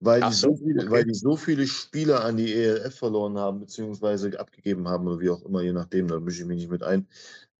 weil 0.04 0.20
die, 0.20 0.32
so, 0.32 0.50
so 0.50 0.56
viele, 0.56 0.82
okay. 0.82 0.90
weil 0.90 1.04
die 1.04 1.14
so 1.14 1.36
viele 1.36 1.66
Spieler 1.66 2.24
an 2.24 2.36
die 2.36 2.52
ELF 2.52 2.96
verloren 2.96 3.38
haben, 3.38 3.60
beziehungsweise 3.60 4.38
abgegeben 4.38 4.88
haben 4.88 5.06
oder 5.06 5.20
wie 5.20 5.30
auch 5.30 5.42
immer, 5.42 5.62
je 5.62 5.72
nachdem, 5.72 6.08
da 6.08 6.18
mische 6.18 6.42
ich 6.42 6.48
mich 6.48 6.58
nicht 6.58 6.70
mit 6.70 6.82
ein, 6.82 7.06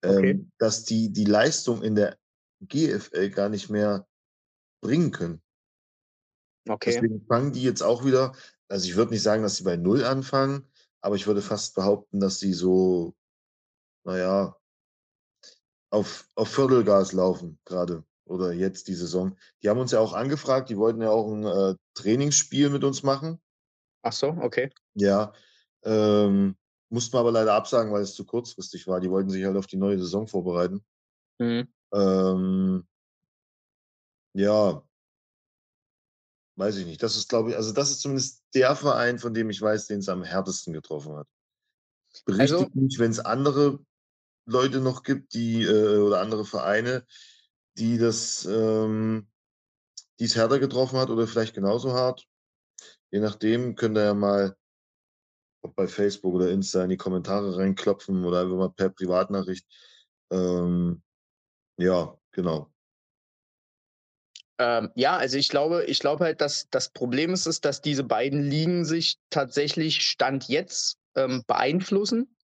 Okay. 0.04 0.30
ähm, 0.30 0.50
dass 0.58 0.84
die 0.84 1.10
die 1.12 1.24
Leistung 1.24 1.82
in 1.82 1.94
der 1.94 2.18
GFL 2.60 3.30
gar 3.30 3.48
nicht 3.48 3.70
mehr 3.70 4.06
bringen 4.80 5.12
können. 5.12 5.40
Okay. 6.68 6.92
Deswegen 6.92 7.24
fangen 7.26 7.52
die 7.52 7.62
jetzt 7.62 7.82
auch 7.82 8.04
wieder, 8.04 8.34
also 8.68 8.86
ich 8.86 8.96
würde 8.96 9.12
nicht 9.12 9.22
sagen, 9.22 9.42
dass 9.42 9.56
sie 9.56 9.64
bei 9.64 9.76
Null 9.76 10.04
anfangen, 10.04 10.66
aber 11.00 11.16
ich 11.16 11.26
würde 11.26 11.42
fast 11.42 11.74
behaupten, 11.74 12.20
dass 12.20 12.40
sie 12.40 12.52
so, 12.52 13.14
naja, 14.04 14.56
auf, 15.90 16.28
auf 16.34 16.48
Viertelgas 16.48 17.12
laufen 17.12 17.58
gerade 17.64 18.04
oder 18.32 18.52
jetzt 18.52 18.88
die 18.88 18.94
Saison. 18.94 19.36
Die 19.62 19.68
haben 19.68 19.78
uns 19.78 19.92
ja 19.92 20.00
auch 20.00 20.14
angefragt, 20.14 20.70
die 20.70 20.78
wollten 20.78 21.02
ja 21.02 21.10
auch 21.10 21.30
ein 21.30 21.44
äh, 21.44 21.74
Trainingsspiel 21.94 22.70
mit 22.70 22.82
uns 22.82 23.02
machen. 23.02 23.40
Ach 24.02 24.12
so, 24.12 24.28
okay. 24.40 24.70
Ja, 24.94 25.32
ähm, 25.84 26.56
mussten 26.88 27.14
wir 27.14 27.20
aber 27.20 27.32
leider 27.32 27.54
absagen, 27.54 27.92
weil 27.92 28.02
es 28.02 28.14
zu 28.14 28.24
kurzfristig 28.24 28.86
war. 28.86 29.00
Die 29.00 29.10
wollten 29.10 29.30
sich 29.30 29.44
halt 29.44 29.56
auf 29.56 29.66
die 29.66 29.76
neue 29.76 29.98
Saison 29.98 30.26
vorbereiten. 30.26 30.84
Mhm. 31.38 31.68
Ähm, 31.92 32.86
ja, 34.34 34.82
weiß 36.56 36.76
ich 36.76 36.86
nicht. 36.86 37.02
Das 37.02 37.16
ist, 37.16 37.28
glaube 37.28 37.50
ich, 37.50 37.56
also 37.56 37.72
das 37.72 37.90
ist 37.90 38.00
zumindest 38.00 38.42
der 38.54 38.74
Verein, 38.76 39.18
von 39.18 39.34
dem 39.34 39.50
ich 39.50 39.60
weiß, 39.60 39.86
den 39.86 39.98
es 39.98 40.08
am 40.08 40.24
härtesten 40.24 40.72
getroffen 40.72 41.16
hat. 41.16 41.28
Berichtigt 42.24 42.52
Also- 42.52 42.70
mich, 42.74 42.98
wenn 42.98 43.10
es 43.10 43.20
andere 43.20 43.78
Leute 44.44 44.80
noch 44.80 45.02
gibt, 45.02 45.34
die 45.34 45.62
äh, 45.62 45.98
oder 45.98 46.20
andere 46.20 46.44
Vereine, 46.44 47.06
die 47.78 47.98
das, 47.98 48.44
ähm, 48.44 49.28
die 50.18 50.24
es 50.24 50.36
härter 50.36 50.58
getroffen 50.58 50.98
hat 50.98 51.10
oder 51.10 51.26
vielleicht 51.26 51.54
genauso 51.54 51.92
hart. 51.92 52.26
Je 53.10 53.20
nachdem 53.20 53.74
könnt 53.74 53.96
ihr 53.96 54.04
ja 54.04 54.14
mal 54.14 54.56
ob 55.62 55.76
bei 55.76 55.86
Facebook 55.86 56.34
oder 56.34 56.50
Insta 56.50 56.82
in 56.82 56.90
die 56.90 56.96
Kommentare 56.96 57.56
reinklopfen 57.56 58.24
oder 58.24 58.40
einfach 58.42 58.56
mal 58.56 58.70
per 58.70 58.90
Privatnachricht. 58.90 59.66
Ähm, 60.30 61.02
ja, 61.78 62.16
genau. 62.32 62.72
Ähm, 64.58 64.90
ja, 64.94 65.16
also 65.16 65.38
ich 65.38 65.48
glaube, 65.48 65.84
ich 65.84 66.00
glaube 66.00 66.24
halt, 66.24 66.40
dass 66.40 66.68
das 66.70 66.90
Problem 66.90 67.32
ist, 67.32 67.46
ist, 67.46 67.64
dass 67.64 67.80
diese 67.80 68.04
beiden 68.04 68.42
Ligen 68.42 68.84
sich 68.84 69.18
tatsächlich 69.30 70.02
Stand 70.02 70.48
jetzt 70.48 70.98
ähm, 71.14 71.42
beeinflussen 71.46 72.36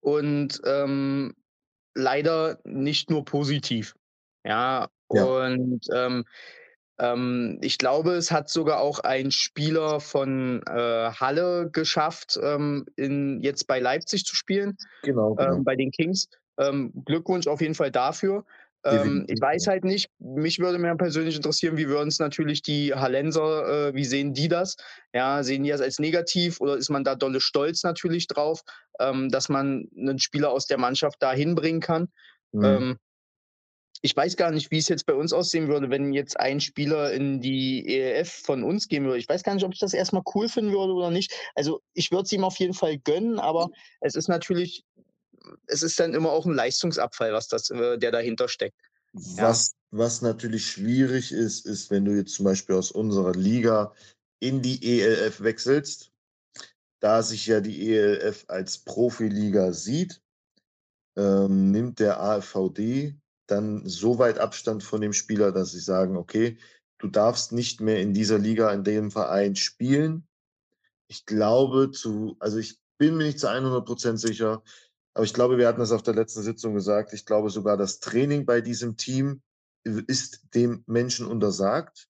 und 0.00 0.60
ähm, 0.64 1.34
leider 1.94 2.60
nicht 2.64 3.10
nur 3.10 3.24
positiv. 3.24 3.94
Ja, 4.48 4.88
Ja. 5.12 5.24
und 5.24 5.80
ähm, 5.94 6.24
ähm, 6.98 7.58
ich 7.62 7.78
glaube, 7.78 8.12
es 8.14 8.30
hat 8.30 8.48
sogar 8.48 8.80
auch 8.80 9.00
ein 9.00 9.30
Spieler 9.30 10.00
von 10.00 10.62
äh, 10.66 11.10
Halle 11.12 11.70
geschafft, 11.70 12.38
ähm, 12.42 12.86
in, 12.96 13.40
jetzt 13.42 13.66
bei 13.66 13.78
Leipzig 13.78 14.24
zu 14.24 14.34
spielen, 14.34 14.76
Genau, 15.02 15.34
genau. 15.34 15.56
ähm, 15.56 15.64
bei 15.64 15.76
den 15.76 15.90
Kings. 15.90 16.28
Ähm, 16.58 16.92
Glückwunsch 17.04 17.46
auf 17.46 17.60
jeden 17.60 17.74
Fall 17.74 17.92
dafür. 17.92 18.44
Ähm, 18.84 19.26
ich 19.28 19.40
weiß 19.40 19.66
halt 19.66 19.84
nicht, 19.84 20.10
mich 20.18 20.58
würde 20.60 20.78
mehr 20.78 20.96
persönlich 20.96 21.36
interessieren, 21.36 21.76
wie 21.76 21.88
würden 21.88 22.08
es 22.08 22.18
natürlich 22.18 22.62
die 22.62 22.94
Hallenser, 22.94 23.88
äh, 23.88 23.94
wie 23.94 24.04
sehen 24.04 24.34
die 24.34 24.48
das? 24.48 24.76
Ja, 25.12 25.42
sehen 25.42 25.64
die 25.64 25.70
das 25.70 25.80
als 25.80 25.98
negativ 25.98 26.60
oder 26.60 26.76
ist 26.76 26.88
man 26.88 27.04
da 27.04 27.14
dolle 27.14 27.40
stolz 27.40 27.82
natürlich 27.82 28.28
drauf, 28.28 28.62
ähm, 28.98 29.28
dass 29.30 29.48
man 29.48 29.88
einen 29.96 30.18
Spieler 30.18 30.50
aus 30.50 30.66
der 30.66 30.78
Mannschaft 30.78 31.16
da 31.20 31.32
hinbringen 31.32 31.80
kann? 31.80 32.08
Mhm. 32.52 32.64
Ähm, 32.64 32.98
ich 34.00 34.16
weiß 34.16 34.36
gar 34.36 34.50
nicht, 34.50 34.70
wie 34.70 34.78
es 34.78 34.88
jetzt 34.88 35.06
bei 35.06 35.14
uns 35.14 35.32
aussehen 35.32 35.68
würde, 35.68 35.90
wenn 35.90 36.12
jetzt 36.12 36.38
ein 36.38 36.60
Spieler 36.60 37.12
in 37.12 37.40
die 37.40 37.86
ELF 37.86 38.30
von 38.30 38.62
uns 38.62 38.88
gehen 38.88 39.04
würde. 39.04 39.18
Ich 39.18 39.28
weiß 39.28 39.42
gar 39.42 39.54
nicht, 39.54 39.64
ob 39.64 39.72
ich 39.72 39.80
das 39.80 39.94
erstmal 39.94 40.22
cool 40.34 40.48
finden 40.48 40.72
würde 40.72 40.92
oder 40.92 41.10
nicht. 41.10 41.32
Also 41.54 41.80
ich 41.94 42.10
würde 42.10 42.24
es 42.24 42.32
ihm 42.32 42.44
auf 42.44 42.56
jeden 42.58 42.74
Fall 42.74 42.98
gönnen, 42.98 43.38
aber 43.38 43.70
es 44.00 44.14
ist 44.14 44.28
natürlich, 44.28 44.84
es 45.66 45.82
ist 45.82 45.98
dann 45.98 46.14
immer 46.14 46.30
auch 46.30 46.46
ein 46.46 46.54
Leistungsabfall, 46.54 47.32
was 47.32 47.48
das, 47.48 47.70
äh, 47.70 47.98
der 47.98 48.12
dahinter 48.12 48.48
steckt. 48.48 48.78
Ja. 49.14 49.48
Was, 49.48 49.74
was 49.90 50.22
natürlich 50.22 50.70
schwierig 50.70 51.32
ist, 51.32 51.66
ist, 51.66 51.90
wenn 51.90 52.04
du 52.04 52.12
jetzt 52.12 52.34
zum 52.34 52.44
Beispiel 52.44 52.76
aus 52.76 52.92
unserer 52.92 53.32
Liga 53.32 53.92
in 54.40 54.62
die 54.62 55.00
ELF 55.00 55.40
wechselst, 55.40 56.12
da 57.00 57.22
sich 57.22 57.46
ja 57.46 57.60
die 57.60 57.92
ELF 57.92 58.44
als 58.48 58.78
Profiliga 58.78 59.72
sieht, 59.72 60.20
ähm, 61.16 61.70
nimmt 61.72 61.98
der 61.98 62.20
AfVD 62.20 63.16
dann 63.50 63.86
so 63.86 64.18
weit 64.18 64.38
Abstand 64.38 64.82
von 64.82 65.00
dem 65.00 65.12
Spieler, 65.12 65.52
dass 65.52 65.72
sie 65.72 65.80
sagen, 65.80 66.16
okay, 66.16 66.58
du 66.98 67.08
darfst 67.08 67.52
nicht 67.52 67.80
mehr 67.80 68.00
in 68.00 68.12
dieser 68.12 68.38
Liga, 68.38 68.72
in 68.72 68.84
dem 68.84 69.10
Verein 69.10 69.56
spielen. 69.56 70.26
Ich 71.08 71.26
glaube 71.26 71.90
zu, 71.90 72.36
also 72.38 72.58
ich 72.58 72.78
bin 72.98 73.16
mir 73.16 73.24
nicht 73.24 73.40
zu 73.40 73.48
100 73.48 73.84
Prozent 73.84 74.20
sicher, 74.20 74.62
aber 75.14 75.24
ich 75.24 75.34
glaube, 75.34 75.58
wir 75.58 75.66
hatten 75.66 75.80
das 75.80 75.92
auf 75.92 76.02
der 76.02 76.14
letzten 76.14 76.42
Sitzung 76.42 76.74
gesagt. 76.74 77.12
Ich 77.12 77.24
glaube 77.24 77.50
sogar, 77.50 77.76
das 77.76 78.00
Training 78.00 78.46
bei 78.46 78.60
diesem 78.60 78.96
Team 78.96 79.42
ist 79.84 80.54
dem 80.54 80.84
Menschen 80.86 81.26
untersagt. 81.26 82.08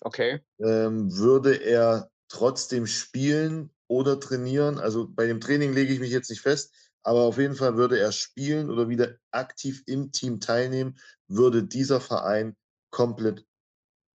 Okay. 0.00 0.40
Ähm, 0.58 1.16
würde 1.16 1.54
er 1.54 2.10
trotzdem 2.28 2.86
spielen 2.86 3.70
oder 3.88 4.18
trainieren? 4.18 4.78
Also 4.78 5.08
bei 5.08 5.26
dem 5.26 5.40
Training 5.40 5.72
lege 5.72 5.92
ich 5.92 6.00
mich 6.00 6.10
jetzt 6.10 6.30
nicht 6.30 6.40
fest, 6.40 6.74
aber 7.04 7.20
auf 7.20 7.38
jeden 7.38 7.54
Fall 7.54 7.76
würde 7.76 7.98
er 7.98 8.12
spielen 8.12 8.70
oder 8.70 8.88
wieder 8.88 9.16
aktiv 9.30 9.82
im 9.86 10.10
Team 10.10 10.40
teilnehmen, 10.40 10.98
würde 11.28 11.62
dieser 11.62 12.00
Verein 12.00 12.56
komplett 12.90 13.46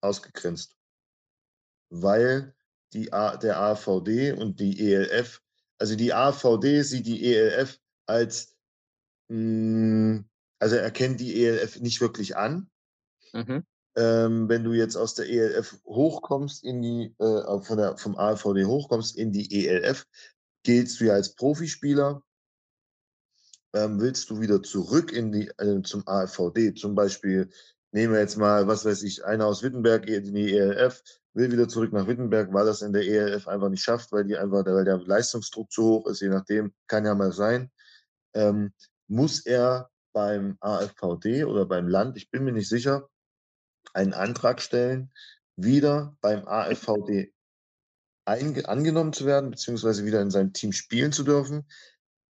ausgegrenzt. 0.01 0.77
Weil 1.89 2.55
die 2.93 3.11
A, 3.11 3.37
der 3.37 3.59
AVD 3.59 4.31
und 4.33 4.59
die 4.59 4.93
ELF, 4.93 5.41
also 5.79 5.95
die 5.95 6.13
AVD 6.13 6.83
sieht 6.83 7.07
die 7.07 7.33
ELF 7.33 7.79
als, 8.05 8.55
mh, 9.29 10.23
also 10.59 10.75
er 10.75 10.91
kennt 10.91 11.19
die 11.19 11.43
ELF 11.43 11.79
nicht 11.79 12.01
wirklich 12.01 12.37
an. 12.37 12.69
Mhm. 13.33 13.65
Ähm, 13.97 14.49
wenn 14.49 14.63
du 14.63 14.73
jetzt 14.73 14.95
aus 14.95 15.15
der 15.15 15.29
ELF 15.29 15.79
hochkommst 15.85 16.63
in 16.63 16.81
die, 16.81 17.15
äh, 17.17 17.61
von 17.61 17.77
der, 17.77 17.97
vom 17.97 18.17
AVD 18.17 18.65
hochkommst 18.65 19.15
in 19.17 19.31
die 19.31 19.65
ELF, 19.65 20.05
giltst 20.63 20.99
du 20.99 21.05
ja 21.05 21.13
als 21.13 21.35
Profispieler. 21.35 22.21
Ähm, 23.75 23.99
willst 23.99 24.29
du 24.29 24.39
wieder 24.39 24.63
zurück 24.63 25.11
in 25.11 25.33
die, 25.33 25.47
äh, 25.57 25.81
zum 25.81 26.07
AVD, 26.07 26.73
zum 26.75 26.95
Beispiel, 26.95 27.49
nehmen 27.91 28.13
wir 28.13 28.21
jetzt 28.21 28.37
mal, 28.37 28.67
was 28.67 28.85
weiß 28.85 29.03
ich, 29.03 29.25
einer 29.25 29.45
aus 29.45 29.63
Wittenberg 29.63 30.07
in 30.07 30.33
die 30.33 30.55
ELF, 30.55 31.03
will 31.33 31.51
wieder 31.51 31.67
zurück 31.67 31.91
nach 31.91 32.07
Wittenberg, 32.07 32.53
weil 32.53 32.65
das 32.65 32.81
in 32.81 32.93
der 32.93 33.03
ELF 33.03 33.49
einfach 33.49 33.67
nicht 33.67 33.83
schafft, 33.83 34.13
weil 34.13 34.23
die 34.23 34.37
einfach, 34.37 34.65
weil 34.65 34.85
der 34.85 34.99
Leistungsdruck 34.99 35.69
zu 35.69 35.83
hoch 35.83 36.07
ist, 36.07 36.21
je 36.21 36.29
nachdem, 36.29 36.73
kann 36.87 37.05
ja 37.05 37.13
mal 37.15 37.33
sein, 37.33 37.69
ähm, 38.33 38.71
muss 39.07 39.45
er 39.45 39.89
beim 40.13 40.57
AFVD 40.61 41.43
oder 41.43 41.65
beim 41.65 41.89
Land, 41.89 42.15
ich 42.15 42.31
bin 42.31 42.45
mir 42.45 42.53
nicht 42.53 42.69
sicher, 42.69 43.09
einen 43.93 44.13
Antrag 44.13 44.61
stellen, 44.61 45.11
wieder 45.57 46.15
beim 46.21 46.47
AFVD 46.47 47.33
angenommen 48.25 49.13
zu 49.13 49.25
werden, 49.25 49.51
beziehungsweise 49.51 50.05
wieder 50.05 50.21
in 50.21 50.31
seinem 50.31 50.53
Team 50.53 50.71
spielen 50.71 51.11
zu 51.11 51.23
dürfen. 51.23 51.67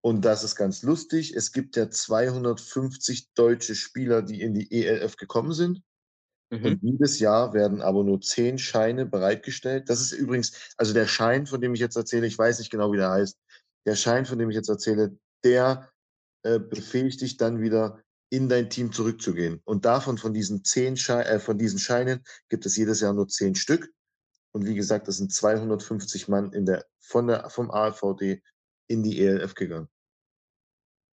Und 0.08 0.24
das 0.24 0.42
ist 0.42 0.56
ganz 0.56 0.82
lustig. 0.82 1.36
Es 1.36 1.52
gibt 1.52 1.76
ja 1.76 1.90
250 1.90 3.34
deutsche 3.34 3.74
Spieler, 3.74 4.22
die 4.22 4.40
in 4.40 4.54
die 4.54 4.72
ELF 4.72 5.16
gekommen 5.16 5.52
sind. 5.52 5.82
Mhm. 6.48 6.64
Und 6.64 6.82
jedes 6.82 7.18
Jahr 7.18 7.52
werden 7.52 7.82
aber 7.82 8.02
nur 8.04 8.18
zehn 8.22 8.56
Scheine 8.56 9.04
bereitgestellt. 9.04 9.90
Das 9.90 10.00
ist 10.00 10.12
übrigens, 10.12 10.72
also 10.78 10.94
der 10.94 11.06
Schein, 11.06 11.46
von 11.46 11.60
dem 11.60 11.74
ich 11.74 11.80
jetzt 11.80 11.96
erzähle, 11.96 12.26
ich 12.26 12.38
weiß 12.38 12.58
nicht 12.58 12.70
genau, 12.70 12.90
wie 12.90 12.96
der 12.96 13.10
heißt. 13.10 13.36
Der 13.84 13.96
Schein, 13.96 14.24
von 14.24 14.38
dem 14.38 14.48
ich 14.48 14.56
jetzt 14.56 14.70
erzähle, 14.70 15.14
der 15.44 15.90
äh, 16.42 16.58
befähigt 16.58 17.20
dich 17.20 17.36
dann 17.36 17.60
wieder 17.60 18.02
in 18.30 18.48
dein 18.48 18.70
Team 18.70 18.92
zurückzugehen. 18.92 19.60
Und 19.66 19.84
davon, 19.84 20.16
von 20.16 20.32
diesen 20.32 20.64
zehn 20.64 20.96
Schei 20.96 21.20
äh, 21.20 21.38
von 21.38 21.58
diesen 21.58 21.78
Scheinen, 21.78 22.24
gibt 22.48 22.64
es 22.64 22.78
jedes 22.78 23.02
Jahr 23.02 23.12
nur 23.12 23.28
zehn 23.28 23.54
Stück. 23.54 23.92
Und 24.52 24.64
wie 24.64 24.74
gesagt, 24.74 25.06
das 25.06 25.18
sind 25.18 25.34
250 25.34 26.28
Mann 26.28 26.54
in 26.54 26.64
der, 26.64 26.86
von 26.98 27.26
der, 27.26 27.50
vom 27.50 27.70
AVD 27.70 28.40
in 28.86 29.02
die 29.02 29.20
ELF 29.20 29.54
gegangen. 29.54 29.90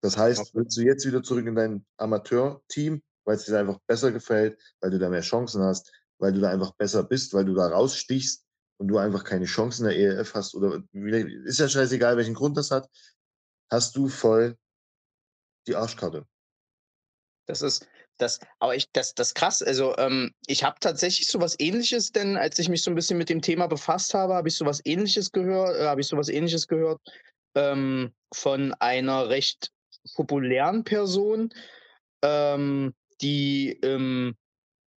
Das 0.01 0.17
heißt, 0.17 0.55
willst 0.55 0.77
du 0.77 0.81
jetzt 0.81 1.05
wieder 1.05 1.21
zurück 1.21 1.45
in 1.45 1.55
dein 1.55 1.85
Amateurteam, 1.97 3.01
weil 3.23 3.35
es 3.35 3.45
dir 3.45 3.59
einfach 3.59 3.79
besser 3.87 4.11
gefällt, 4.11 4.59
weil 4.79 4.91
du 4.91 4.99
da 4.99 5.09
mehr 5.09 5.21
Chancen 5.21 5.61
hast, 5.63 5.91
weil 6.17 6.33
du 6.33 6.39
da 6.39 6.49
einfach 6.49 6.71
besser 6.73 7.03
bist, 7.03 7.33
weil 7.33 7.45
du 7.45 7.53
da 7.53 7.67
rausstichst 7.67 8.43
und 8.77 8.87
du 8.87 8.97
einfach 8.97 9.23
keine 9.23 9.45
Chancen 9.45 9.85
in 9.85 9.91
der 9.91 9.99
ELF 9.99 10.33
hast 10.33 10.55
oder 10.55 10.81
ist 10.93 11.59
ja 11.59 11.69
scheißegal, 11.69 12.17
welchen 12.17 12.33
Grund 12.33 12.57
das 12.57 12.71
hat, 12.71 12.89
hast 13.69 13.95
du 13.95 14.07
voll 14.07 14.57
die 15.67 15.75
Arschkarte. 15.75 16.25
Das 17.45 17.61
ist 17.61 17.87
das, 18.17 18.39
aber 18.59 18.75
ich, 18.75 18.91
das, 18.91 19.13
das 19.13 19.33
krass. 19.33 19.61
Also 19.61 19.97
ähm, 19.97 20.33
ich 20.45 20.63
habe 20.63 20.77
tatsächlich 20.79 21.27
sowas 21.27 21.55
Ähnliches, 21.59 22.11
denn 22.11 22.37
als 22.37 22.59
ich 22.59 22.69
mich 22.69 22.83
so 22.83 22.91
ein 22.91 22.95
bisschen 22.95 23.17
mit 23.17 23.29
dem 23.29 23.41
Thema 23.41 23.67
befasst 23.67 24.13
habe, 24.13 24.35
habe 24.35 24.47
ich 24.47 24.55
sowas 24.55 24.81
Ähnliches 24.83 25.31
gehört, 25.31 25.75
äh, 25.75 25.85
habe 25.85 26.01
ich 26.01 26.07
sowas 26.07 26.29
Ähnliches 26.29 26.67
gehört 26.67 27.01
ähm, 27.55 28.13
von 28.33 28.73
einer 28.75 29.29
recht 29.29 29.71
populären 30.15 30.83
Person, 30.83 31.53
ähm, 32.21 32.93
die 33.21 33.79
ähm, 33.83 34.35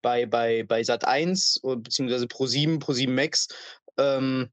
bei, 0.01 0.25
bei, 0.25 0.63
bei 0.63 0.81
Sat1 0.81 1.63
oder 1.63 1.77
beziehungsweise 1.77 2.25
Pro7, 2.25 2.79
Pro7 2.79 3.09
Max 3.09 3.47
ähm, 3.97 4.49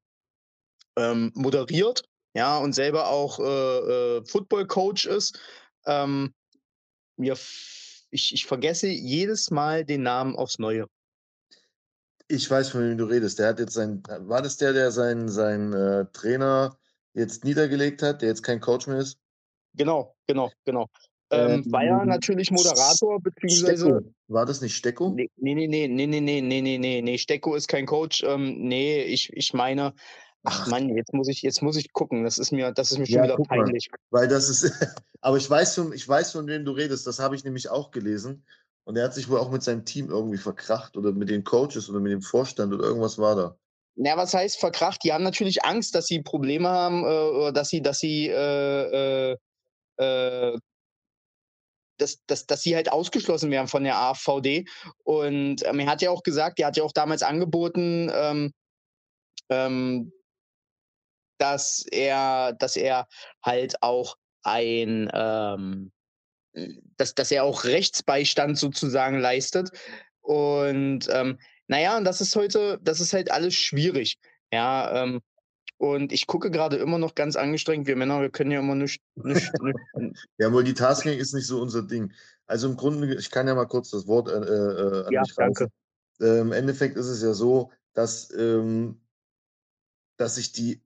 ähm, 0.97 1.33
moderiert, 1.35 2.05
ja, 2.35 2.59
und 2.59 2.73
selber 2.73 3.09
auch 3.09 3.39
äh, 3.41 3.43
äh, 4.19 4.25
Football-Coach 4.25 5.07
ist. 5.07 5.39
Ähm, 5.87 6.33
mir 7.17 7.37
ich, 8.11 8.35
ich 8.35 8.47
vergesse 8.47 8.89
jedes 8.89 9.51
Mal 9.51 9.85
den 9.85 10.03
Namen 10.03 10.37
aufs 10.37 10.59
Neue. 10.59 10.87
Ich 12.29 12.49
weiß, 12.49 12.71
von 12.71 12.83
wem 12.83 12.99
du 12.99 13.05
redest. 13.05 13.39
Der 13.39 13.49
hat 13.49 13.59
jetzt 13.59 13.75
sein, 13.75 14.03
war 14.09 14.43
das 14.43 14.57
der, 14.57 14.73
der 14.73 14.91
seinen 14.91 15.29
sein, 15.29 15.73
äh, 15.73 16.07
Trainer 16.13 16.77
jetzt 17.15 17.45
niedergelegt 17.45 18.03
hat, 18.03 18.23
der 18.23 18.29
jetzt 18.29 18.43
kein 18.43 18.61
Coach 18.61 18.87
mehr 18.87 18.99
ist? 18.99 19.19
Genau, 19.81 20.15
genau, 20.27 20.51
genau. 20.67 20.89
Ähm, 21.31 21.65
war 21.73 21.83
ja 21.83 22.03
Ähm, 22.03 22.09
natürlich 22.09 22.51
Moderator, 22.51 23.19
beziehungsweise. 23.19 23.87
Stecko. 23.87 24.15
War 24.29 24.45
das 24.45 24.61
nicht 24.61 24.77
Stecko? 24.77 25.15
Nee, 25.17 25.31
nee, 25.39 25.55
nee, 25.55 25.67
nee, 25.89 26.07
nee, 26.07 26.21
nee, 26.21 26.41
nee, 26.43 26.77
nee, 26.77 27.01
nee, 27.01 27.17
Stecko 27.19 27.55
ist 27.55 27.67
kein 27.67 27.87
Coach. 27.87 28.23
Ähm, 28.23 28.59
nee, 28.59 29.05
ich, 29.05 29.33
ich 29.33 29.55
meine, 29.55 29.95
ach. 30.45 30.67
Mann, 30.67 30.95
jetzt 30.95 31.15
muss 31.15 31.29
ich, 31.29 31.41
jetzt 31.41 31.63
muss 31.63 31.77
ich 31.77 31.95
gucken. 31.95 32.25
Das 32.25 32.39
ist 32.39 32.53
mir, 32.53 32.73
das 32.73 32.91
ist 32.91 32.99
mir 32.99 33.07
schon 33.07 33.17
Ja, 33.17 33.25
wieder 33.25 33.37
guck 33.39 33.49
mal. 33.49 33.65
peinlich. 33.65 33.89
Weil 34.11 34.29
das 34.29 34.51
ist, 34.51 34.71
aber 35.23 35.39
ich 35.39 35.49
weiß, 35.49 35.77
von, 35.77 35.95
ich 35.95 36.07
weiß, 36.07 36.33
von 36.33 36.47
wem 36.47 36.67
du 36.67 36.73
redest. 36.73 37.07
Das 37.07 37.19
habe 37.19 37.37
ich 37.37 37.45
nämlich 37.45 37.71
auch 37.71 37.91
gelesen. 37.91 38.45
Und 38.85 38.99
er 38.99 39.05
hat 39.05 39.15
sich 39.15 39.31
wohl 39.31 39.39
auch 39.39 39.51
mit 39.51 39.63
seinem 39.63 39.87
Team 39.87 40.11
irgendwie 40.11 40.37
verkracht 40.39 40.99
oder 40.99 41.13
mit 41.13 41.31
den 41.31 41.43
Coaches 41.43 41.89
oder 41.89 42.01
mit 42.01 42.13
dem 42.13 42.21
Vorstand 42.21 42.75
oder 42.75 42.85
irgendwas 42.85 43.17
war 43.17 43.35
da. 43.35 43.57
Na, 43.97 44.17
was 44.17 44.35
heißt 44.35 44.59
verkracht? 44.59 45.05
Die 45.05 45.13
haben 45.13 45.25
natürlich 45.25 45.65
Angst, 45.65 45.95
dass 45.95 46.07
sie 46.07 46.21
Probleme 46.23 46.69
haben, 46.69 47.03
äh, 47.05 47.07
oder 47.07 47.53
dass 47.53 47.69
sie, 47.69 47.81
dass 47.81 47.99
sie, 47.99 48.29
äh, 48.29 49.33
äh, 49.33 49.37
äh, 50.01 50.59
dass, 51.99 52.25
dass, 52.27 52.47
dass 52.47 52.63
sie 52.63 52.75
halt 52.75 52.91
ausgeschlossen 52.91 53.51
werden 53.51 53.69
von 53.69 53.85
der 53.85 53.97
AVD. 53.97 54.67
Und 55.05 55.65
ähm, 55.67 55.81
er 55.81 55.87
hat 55.87 56.03
ja 56.03 56.11
auch 56.11 56.23
gesagt, 56.23 56.59
er 56.59 56.69
hat 56.69 56.77
ja 56.77 56.83
auch 56.83 56.93
damals 56.93 57.23
angeboten, 57.23 58.11
ähm, 58.13 58.53
ähm, 59.51 60.13
dass 61.39 61.85
er, 61.91 62.55
dass 62.55 62.77
er 62.77 63.07
halt 63.45 63.83
auch 63.83 64.17
ein, 64.43 65.11
ähm, 65.13 65.93
dass, 66.97 67.15
dass 67.15 67.31
er 67.31 67.45
auch 67.45 67.65
Rechtsbeistand 67.65 68.59
sozusagen 68.59 69.19
leistet. 69.19 69.71
Und 70.21 71.09
ähm, 71.11 71.39
naja, 71.67 71.97
und 71.97 72.05
das 72.05 72.21
ist 72.21 72.35
heute, 72.35 72.79
das 72.83 73.01
ist 73.01 73.13
halt 73.13 73.31
alles 73.31 73.55
schwierig. 73.55 74.19
Ja, 74.53 75.03
ähm, 75.03 75.21
und 75.81 76.13
ich 76.13 76.27
gucke 76.27 76.51
gerade 76.51 76.77
immer 76.77 76.99
noch 76.99 77.15
ganz 77.15 77.37
angestrengt. 77.37 77.87
Wir 77.87 77.97
Männer, 77.97 78.21
wir 78.21 78.29
können 78.29 78.51
ja 78.51 78.61
immer 78.61 78.75
nicht. 78.75 79.01
nicht, 79.15 79.51
nicht 79.95 80.29
ja, 80.37 80.51
Multitasking 80.51 81.19
ist 81.19 81.33
nicht 81.33 81.47
so 81.47 81.59
unser 81.59 81.83
Ding. 81.83 82.13
Also 82.45 82.69
im 82.69 82.77
Grunde, 82.77 83.15
ich 83.15 83.31
kann 83.31 83.49
ja 83.49 83.55
mal 83.55 83.65
kurz 83.65 83.89
das 83.89 84.07
Wort 84.07 84.29
äh, 84.29 84.33
äh, 84.33 85.07
an 85.07 85.13
ja, 85.13 85.23
mich 85.23 85.35
danke. 85.35 85.69
Äh, 86.21 86.41
Im 86.41 86.53
Endeffekt 86.53 86.99
ist 86.99 87.07
es 87.07 87.23
ja 87.23 87.33
so, 87.33 87.73
dass, 87.95 88.31
ähm, 88.37 89.01
dass 90.19 90.35
sich 90.35 90.53
die, 90.53 90.83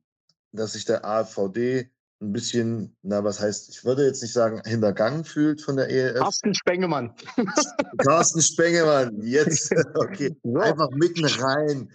dass 0.53 0.74
sich 0.74 0.84
der 0.84 1.05
AfVD 1.05 1.90
ein 2.20 2.32
bisschen, 2.32 2.97
na, 3.03 3.24
was 3.24 3.40
heißt, 3.40 3.70
ich 3.70 3.84
würde 3.84 4.07
jetzt 4.07 4.22
nicht 4.22 4.32
sagen, 4.32 4.62
hintergangen 4.64 5.24
fühlt 5.24 5.61
von 5.61 5.74
der 5.74 5.88
ELF. 5.90 6.20
Carsten 6.20 6.55
Spengemann. 6.55 7.12
Carsten 7.99 8.42
Spengemann, 8.42 9.20
jetzt, 9.22 9.72
okay, 9.95 10.36
einfach 10.55 10.90
mitten 10.90 11.24
rein. 11.24 11.90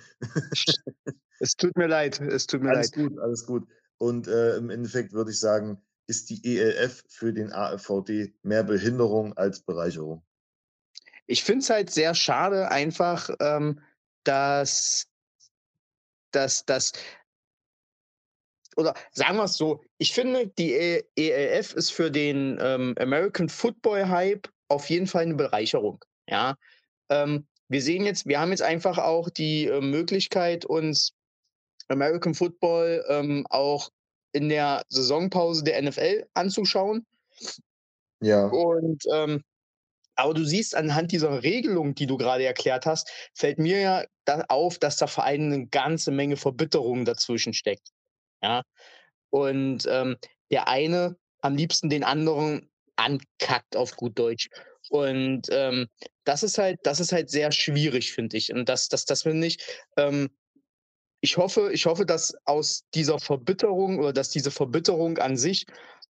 Es 1.39 1.55
tut 1.55 1.75
mir 1.77 1.87
leid, 1.87 2.19
es 2.19 2.47
tut 2.47 2.61
mir 2.61 2.71
alles 2.71 2.95
leid. 2.95 2.97
Alles 2.97 3.11
gut, 3.11 3.19
alles 3.19 3.45
gut. 3.45 3.67
Und 3.97 4.27
äh, 4.27 4.57
im 4.57 4.69
Endeffekt 4.69 5.13
würde 5.13 5.31
ich 5.31 5.39
sagen, 5.39 5.81
ist 6.07 6.29
die 6.29 6.57
ELF 6.57 7.03
für 7.07 7.33
den 7.33 7.53
AfVD 7.53 8.33
mehr 8.41 8.63
Behinderung 8.63 9.37
als 9.37 9.61
Bereicherung. 9.61 10.25
Ich 11.27 11.43
finde 11.43 11.59
es 11.59 11.69
halt 11.69 11.91
sehr 11.91 12.15
schade, 12.15 12.71
einfach, 12.71 13.29
ähm, 13.39 13.79
dass, 14.23 15.07
dass, 16.31 16.65
dass 16.65 16.93
oder 18.75 18.93
sagen 19.11 19.37
wir 19.37 19.43
es 19.43 19.57
so, 19.57 19.83
ich 19.97 20.13
finde, 20.13 20.47
die 20.47 21.03
ELF 21.15 21.73
ist 21.73 21.91
für 21.91 22.09
den 22.09 22.57
ähm, 22.61 22.95
American 22.97 23.49
Football 23.49 24.07
Hype 24.07 24.47
auf 24.69 24.89
jeden 24.89 25.05
Fall 25.05 25.23
eine 25.23 25.35
Bereicherung. 25.35 26.03
Ja, 26.27 26.55
ähm, 27.09 27.47
wir 27.67 27.81
sehen 27.81 28.05
jetzt, 28.05 28.25
wir 28.25 28.39
haben 28.39 28.51
jetzt 28.51 28.61
einfach 28.61 28.97
auch 28.97 29.29
die 29.29 29.65
äh, 29.65 29.81
Möglichkeit, 29.81 30.65
uns 30.65 31.13
American 31.89 32.33
Football 32.33 33.03
ähm, 33.07 33.45
auch 33.49 33.89
in 34.31 34.49
der 34.49 34.83
Saisonpause 34.89 35.63
der 35.63 35.81
NFL 35.81 36.25
anzuschauen. 36.33 37.05
Ja. 38.21 38.47
Und 38.47 39.03
ähm, 39.13 39.43
aber 40.15 40.33
du 40.33 40.43
siehst 40.43 40.75
anhand 40.75 41.13
dieser 41.13 41.43
Regelung, 41.43 41.95
die 41.95 42.05
du 42.05 42.17
gerade 42.17 42.43
erklärt 42.43 42.85
hast, 42.85 43.09
fällt 43.33 43.57
mir 43.57 43.79
ja 43.79 44.03
da 44.25 44.43
auf, 44.49 44.77
dass 44.77 44.97
da 44.97 45.07
vor 45.07 45.23
allem 45.23 45.45
eine 45.45 45.67
ganze 45.67 46.11
Menge 46.11 46.35
Verbitterung 46.35 47.05
dazwischen 47.05 47.53
steckt. 47.53 47.87
Ja. 48.43 48.63
Und 49.29 49.87
ähm, 49.89 50.17
der 50.51 50.67
eine 50.67 51.15
am 51.41 51.55
liebsten 51.55 51.89
den 51.89 52.03
anderen 52.03 52.69
ankackt 52.97 53.77
auf 53.77 53.95
gut 53.95 54.19
Deutsch. 54.19 54.49
Und 54.89 55.43
ähm, 55.51 55.87
das 56.25 56.43
ist 56.43 56.57
halt, 56.57 56.79
das 56.83 56.99
ist 56.99 57.13
halt 57.13 57.29
sehr 57.29 57.53
schwierig, 57.53 58.11
finde 58.11 58.35
ich. 58.35 58.51
Und 58.51 58.67
das, 58.67 58.89
das, 58.89 59.05
das 59.05 59.23
finde 59.23 59.47
ich, 59.47 59.57
ähm, 59.95 60.29
ich 61.21 61.37
hoffe, 61.37 61.71
ich 61.73 61.85
hoffe, 61.85 62.05
dass 62.05 62.33
aus 62.45 62.85
dieser 62.93 63.19
Verbitterung 63.19 63.99
oder 63.99 64.13
dass 64.13 64.29
diese 64.29 64.51
Verbitterung 64.51 65.17
an 65.17 65.37
sich 65.37 65.65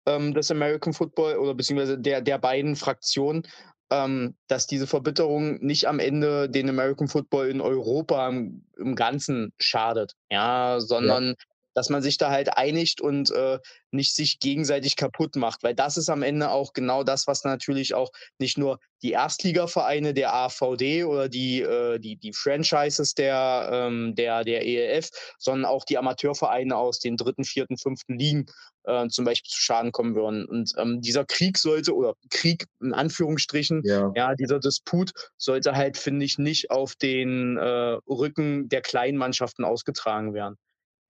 ähm, 0.06 0.34
des 0.34 0.50
American 0.50 0.92
Football 0.92 1.36
oder 1.36 1.54
beziehungsweise 1.54 1.98
der, 1.98 2.20
der 2.20 2.38
beiden 2.38 2.76
Fraktionen, 2.76 3.42
ähm, 3.90 4.36
dass 4.48 4.66
diese 4.66 4.86
Verbitterung 4.86 5.58
nicht 5.64 5.86
am 5.86 5.98
Ende 5.98 6.50
den 6.50 6.68
American 6.68 7.08
Football 7.08 7.48
in 7.48 7.60
Europa 7.60 8.28
im, 8.28 8.64
im 8.76 8.94
Ganzen 8.94 9.52
schadet, 9.58 10.14
ja, 10.30 10.78
sondern 10.80 11.28
ja 11.28 11.34
dass 11.74 11.90
man 11.90 12.02
sich 12.02 12.18
da 12.18 12.30
halt 12.30 12.56
einigt 12.56 13.00
und 13.00 13.30
äh, 13.30 13.58
nicht 13.90 14.14
sich 14.14 14.40
gegenseitig 14.40 14.96
kaputt 14.96 15.36
macht, 15.36 15.62
weil 15.62 15.74
das 15.74 15.96
ist 15.96 16.08
am 16.08 16.22
Ende 16.22 16.50
auch 16.50 16.72
genau 16.72 17.04
das, 17.04 17.26
was 17.26 17.44
natürlich 17.44 17.94
auch 17.94 18.10
nicht 18.38 18.58
nur 18.58 18.78
die 19.02 19.12
Erstligavereine 19.12 20.12
der 20.12 20.34
AVD 20.34 21.04
oder 21.04 21.28
die, 21.28 21.60
äh, 21.60 21.98
die, 21.98 22.16
die 22.16 22.32
Franchises 22.32 23.14
der, 23.14 23.70
ähm, 23.72 24.14
der, 24.14 24.44
der 24.44 24.66
ELF, 24.66 25.10
sondern 25.38 25.70
auch 25.70 25.84
die 25.84 25.98
Amateurvereine 25.98 26.76
aus 26.76 26.98
den 26.98 27.16
dritten, 27.16 27.44
vierten, 27.44 27.78
fünften 27.78 28.18
Ligen 28.18 28.46
äh, 28.84 29.08
zum 29.08 29.24
Beispiel 29.24 29.50
zu 29.50 29.60
Schaden 29.60 29.92
kommen 29.92 30.14
würden. 30.14 30.44
Und 30.46 30.72
ähm, 30.78 31.00
dieser 31.00 31.24
Krieg 31.24 31.58
sollte, 31.58 31.94
oder 31.94 32.14
Krieg 32.30 32.66
in 32.80 32.92
Anführungsstrichen, 32.92 33.82
ja, 33.84 34.10
ja 34.16 34.34
dieser 34.34 34.58
Disput 34.58 35.12
sollte 35.36 35.76
halt, 35.76 35.96
finde 35.96 36.24
ich, 36.24 36.38
nicht 36.38 36.70
auf 36.70 36.94
den 36.96 37.56
äh, 37.56 37.98
Rücken 38.08 38.68
der 38.68 38.80
kleinen 38.80 39.18
Mannschaften 39.18 39.64
ausgetragen 39.64 40.34
werden. 40.34 40.56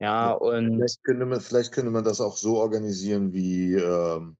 Ja, 0.00 0.32
und. 0.32 0.76
Vielleicht 0.76 1.02
könnte, 1.04 1.26
man, 1.26 1.40
vielleicht 1.40 1.72
könnte 1.72 1.90
man 1.90 2.04
das 2.04 2.20
auch 2.20 2.36
so 2.36 2.58
organisieren 2.58 3.32
wie 3.32 3.74
ähm, 3.74 4.36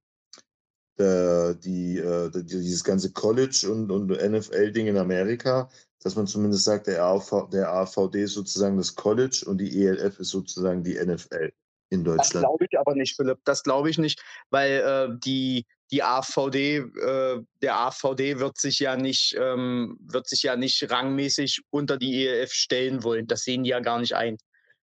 der, 0.98 1.54
die, 1.54 1.98
äh, 1.98 2.30
dieses 2.44 2.84
ganze 2.84 3.12
College- 3.12 3.68
und, 3.70 3.90
und 3.90 4.10
NFL-Ding 4.10 4.86
in 4.86 4.96
Amerika, 4.96 5.68
dass 6.02 6.16
man 6.16 6.26
zumindest 6.26 6.64
sagt, 6.64 6.86
der, 6.86 7.04
AV, 7.04 7.48
der 7.50 7.72
AVD 7.72 8.22
ist 8.22 8.34
sozusagen 8.34 8.76
das 8.76 8.94
College 8.94 9.44
und 9.46 9.58
die 9.58 9.84
ELF 9.84 10.18
ist 10.20 10.30
sozusagen 10.30 10.82
die 10.82 10.94
NFL 10.94 11.52
in 11.90 12.04
Deutschland. 12.04 12.34
Das 12.34 12.40
glaube 12.42 12.66
ich 12.70 12.78
aber 12.78 12.94
nicht, 12.94 13.16
Philipp. 13.16 13.38
Das 13.44 13.62
glaube 13.62 13.90
ich 13.90 13.98
nicht, 13.98 14.22
weil 14.50 14.80
äh, 14.80 15.18
die, 15.18 15.66
die 15.90 16.02
AVD, 16.02 16.76
äh, 16.76 17.42
der 17.62 17.76
AVD 17.76 18.38
wird 18.38 18.58
sich 18.58 18.78
ja 18.78 18.96
nicht, 18.96 19.34
ähm, 19.38 19.98
wird 20.00 20.28
sich 20.28 20.42
ja 20.42 20.56
nicht 20.56 20.90
rangmäßig 20.90 21.62
unter 21.70 21.96
die 21.96 22.26
ELF 22.26 22.52
stellen 22.52 23.02
wollen. 23.02 23.26
Das 23.26 23.42
sehen 23.42 23.64
die 23.64 23.70
ja 23.70 23.80
gar 23.80 23.98
nicht 23.98 24.14
ein. 24.14 24.36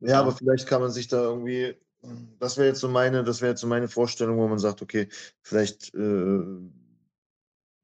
Ja, 0.04 0.20
aber 0.20 0.32
vielleicht 0.32 0.66
kann 0.66 0.80
man 0.80 0.90
sich 0.90 1.08
da 1.08 1.22
irgendwie, 1.22 1.76
das 2.38 2.56
wäre 2.56 2.68
jetzt 2.68 2.80
so 2.80 2.88
meine, 2.88 3.22
das 3.22 3.40
wäre 3.40 3.52
jetzt 3.52 3.60
so 3.60 3.66
meine 3.66 3.88
Vorstellung, 3.88 4.36
wo 4.38 4.48
man 4.48 4.58
sagt, 4.58 4.82
okay, 4.82 5.08
vielleicht 5.42 5.94
äh, 5.94 6.40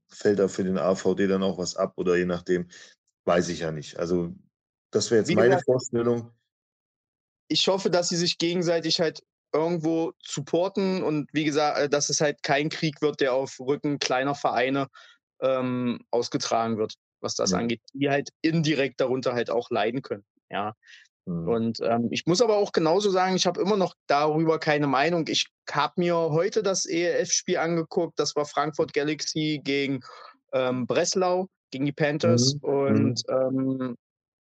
fällt 0.09 0.39
da 0.39 0.49
für 0.49 0.65
den 0.65 0.79
AVD 0.79 1.29
dann 1.29 1.43
auch 1.43 1.59
was 1.59 1.77
ab 1.77 1.95
oder 1.97 2.17
je 2.17 2.25
nachdem, 2.25 2.69
weiß 3.25 3.49
ich 3.51 3.61
ja 3.61 3.71
nicht. 3.71 3.99
Also 3.99 4.35
das 4.91 5.11
wäre 5.11 5.21
jetzt 5.21 5.29
Wie 5.29 5.37
meine 5.37 5.51
gesagt, 5.51 5.67
Vorstellung. 5.67 6.33
Ich 7.49 7.69
hoffe, 7.69 7.91
dass 7.91 8.09
sie 8.09 8.17
sich 8.17 8.39
gegenseitig 8.39 9.01
halt 9.01 9.23
irgendwo 9.53 10.13
supporten 10.23 11.03
und 11.03 11.29
wie 11.33 11.45
gesagt, 11.45 11.79
äh, 11.79 11.89
dass 11.89 12.09
es 12.11 12.21
halt 12.21 12.43
kein 12.43 12.69
Krieg 12.69 13.01
wird, 13.01 13.21
der 13.21 13.33
auf 13.33 13.59
Rücken 13.61 13.99
kleiner 13.99 14.35
Vereine 14.35 14.89
ähm, 15.41 16.01
ausgetragen 16.11 16.79
wird, 16.79 16.95
was 17.21 17.37
das 17.37 17.53
ja. 17.53 17.59
angeht, 17.59 17.81
die 17.93 18.11
halt 18.11 18.31
indirekt 18.43 19.01
darunter 19.01 19.35
halt 19.35 19.51
auch 19.51 19.71
leiden 19.71 20.03
können. 20.03 20.25
Ja, 20.51 20.75
Mhm. 21.29 21.49
Und 21.49 21.81
ähm, 21.83 22.09
ich 22.11 22.27
muss 22.27 22.41
aber 22.41 22.57
auch 22.57 22.73
genauso 22.73 23.11
sagen, 23.11 23.37
ich 23.37 23.47
habe 23.47 23.61
immer 23.61 23.77
noch 23.77 23.95
darüber 24.07 24.59
keine 24.59 24.87
Meinung. 24.87 25.27
Ich 25.29 25.47
habe 25.71 25.95
mir 25.97 26.15
heute 26.17 26.63
das 26.63 26.87
ELF-Spiel 26.87 27.59
angeguckt. 27.59 28.19
Das 28.19 28.35
war 28.35 28.47
Frankfurt 28.47 28.95
Galaxy 28.95 29.61
gegen 29.63 30.01
ähm, 30.53 30.87
Breslau, 30.87 31.49
gegen 31.71 31.85
die 31.85 31.93
Panthers. 31.93 32.55
Mhm. 32.55 32.69
Und 32.69 33.23
mhm. 33.29 33.77
ähm, 33.79 33.97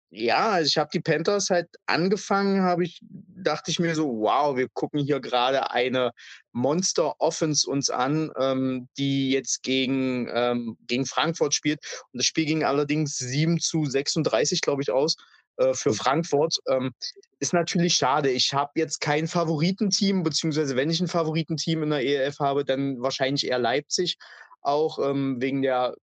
ja, 0.09 0.51
also 0.51 0.67
ich 0.67 0.77
habe 0.77 0.89
die 0.93 1.01
Panthers 1.01 1.49
halt 1.49 1.67
angefangen, 1.85 2.61
habe 2.61 2.85
ich, 2.85 3.01
dachte 3.01 3.71
ich 3.71 3.79
mir 3.79 3.93
so, 3.93 4.07
wow, 4.07 4.55
wir 4.55 4.69
gucken 4.69 5.01
hier 5.01 5.19
gerade 5.19 5.71
eine 5.71 6.11
Monster-Offense 6.53 7.69
uns 7.69 7.89
an, 7.89 8.31
ähm, 8.39 8.87
die 8.97 9.31
jetzt 9.31 9.63
gegen, 9.63 10.29
ähm, 10.33 10.77
gegen 10.87 11.05
Frankfurt 11.05 11.53
spielt. 11.53 11.79
Und 12.13 12.19
das 12.19 12.25
Spiel 12.25 12.45
ging 12.45 12.63
allerdings 12.63 13.17
7 13.17 13.59
zu 13.59 13.83
36, 13.83 14.61
glaube 14.61 14.81
ich, 14.81 14.91
aus. 14.91 15.17
Äh, 15.57 15.73
für 15.73 15.93
Frankfurt. 15.93 16.59
Ähm, 16.67 16.93
ist 17.39 17.53
natürlich 17.53 17.95
schade. 17.95 18.29
Ich 18.29 18.53
habe 18.53 18.71
jetzt 18.75 19.01
kein 19.01 19.27
Favoritenteam, 19.27 20.23
beziehungsweise 20.23 20.75
wenn 20.75 20.89
ich 20.89 20.99
ein 21.01 21.07
Favoritenteam 21.07 21.83
in 21.83 21.89
der 21.89 22.05
ELF 22.05 22.39
habe, 22.39 22.63
dann 22.63 23.01
wahrscheinlich 23.01 23.47
eher 23.47 23.59
Leipzig, 23.59 24.17
auch 24.61 24.99
ähm, 24.99 25.41
wegen 25.41 25.61
der 25.61 25.95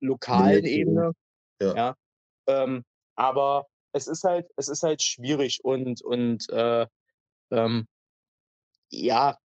lokalen 0.00 0.64
Ebene. 0.64 1.12
Ja. 1.60 1.74
ja. 1.74 1.94
Ähm, 2.46 2.84
aber 3.14 3.66
es 3.92 4.06
ist 4.06 4.24
halt, 4.24 4.46
es 4.56 4.68
ist 4.68 4.82
halt 4.82 5.02
schwierig 5.02 5.60
und, 5.64 6.02
und 6.02 6.48
äh, 6.50 6.86
ähm, 7.50 7.86
ja, 8.90 9.38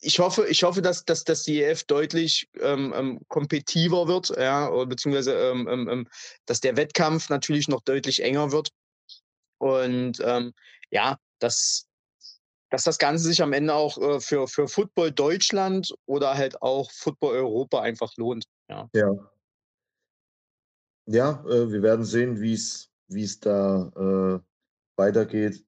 ich 0.00 0.18
hoffe, 0.18 0.46
ich 0.48 0.62
hoffe, 0.62 0.82
dass, 0.82 1.04
dass, 1.04 1.24
dass 1.24 1.42
die 1.42 1.62
EF 1.62 1.84
deutlich 1.84 2.48
ähm, 2.58 2.92
ähm, 2.96 3.20
kompetitiver 3.28 4.08
wird, 4.08 4.30
ja, 4.30 4.70
beziehungsweise 4.84 5.34
ähm, 5.34 5.68
ähm, 5.68 5.88
ähm, 5.88 6.08
dass 6.46 6.60
der 6.60 6.76
Wettkampf 6.76 7.28
natürlich 7.28 7.68
noch 7.68 7.82
deutlich 7.82 8.22
enger 8.22 8.52
wird. 8.52 8.70
Und 9.58 10.18
ja, 10.90 11.18
dass, 11.38 11.86
dass 12.70 12.84
das 12.84 12.98
Ganze 12.98 13.24
sich 13.24 13.42
am 13.42 13.52
Ende 13.52 13.74
auch 13.74 13.98
äh, 13.98 14.20
für, 14.20 14.46
für 14.48 14.68
Football 14.68 15.12
Deutschland 15.12 15.94
oder 16.06 16.36
halt 16.36 16.62
auch 16.62 16.90
Football 16.92 17.36
Europa 17.36 17.80
einfach 17.80 18.16
lohnt. 18.16 18.44
Ja. 18.68 18.88
Ja, 18.94 19.12
ja 21.06 21.44
äh, 21.46 21.70
wir 21.70 21.82
werden 21.82 22.04
sehen, 22.04 22.40
wie 22.40 22.54
es 22.54 23.40
da 23.40 23.90
äh, 23.96 24.40
weitergeht 24.96 25.64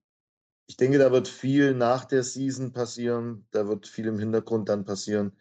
ich 0.67 0.77
denke, 0.77 0.99
da 0.99 1.13
wird 1.13 1.29
viel 1.29 1.75
nach 1.75 2.05
der 2.05 2.23
Season 2.23 2.73
passieren. 2.73 3.47
Da 3.51 3.69
wird 3.69 3.87
viel 3.87 4.07
im 4.07 4.19
Hintergrund 4.19 4.69
dann 4.69 4.85
passieren. 4.85 5.37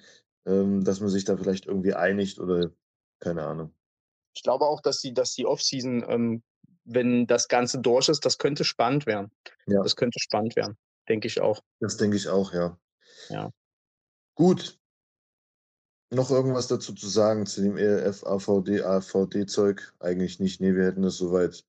ähm, 0.46 0.84
dass 0.84 1.00
man 1.00 1.10
sich 1.10 1.24
da 1.24 1.38
vielleicht 1.38 1.68
irgendwie 1.68 1.94
einigt 1.94 2.40
oder 2.40 2.72
keine 3.20 3.44
Ahnung. 3.44 3.74
Ich 4.34 4.44
glaube 4.44 4.66
auch, 4.66 4.82
dass 4.82 5.00
die, 5.02 5.14
dass 5.14 5.36
die 5.36 5.46
Offseason, 5.46 6.04
ähm, 6.08 6.44
wenn 6.84 7.28
das 7.28 7.48
Ganze 7.48 7.80
durch 7.80 8.10
ist, 8.10 8.26
das 8.26 8.38
könnte 8.38 8.64
spannend 8.64 9.06
werden. 9.06 9.32
Ja. 9.68 9.84
Das 9.84 9.96
könnte 9.96 10.20
spannend 10.20 10.56
werden, 10.56 10.78
denke 11.08 11.28
ich 11.28 11.42
auch. 11.42 11.62
Das 11.80 11.98
denke 11.98 12.18
ich 12.18 12.28
auch, 12.28 12.54
ja. 12.54 12.78
Ja. 13.30 13.52
Gut. 14.36 14.80
Noch 16.14 16.30
irgendwas 16.30 16.68
dazu 16.68 16.94
zu 16.94 17.08
sagen 17.08 17.46
zu 17.46 17.62
dem 17.62 17.78
ERF, 17.78 18.26
AVD, 18.26 18.82
AVD-Zeug? 18.82 19.94
Eigentlich 20.00 20.40
nicht. 20.40 20.60
Nee, 20.60 20.76
wir 20.76 20.86
hätten 20.86 21.04
das 21.04 21.16
soweit. 21.16 21.64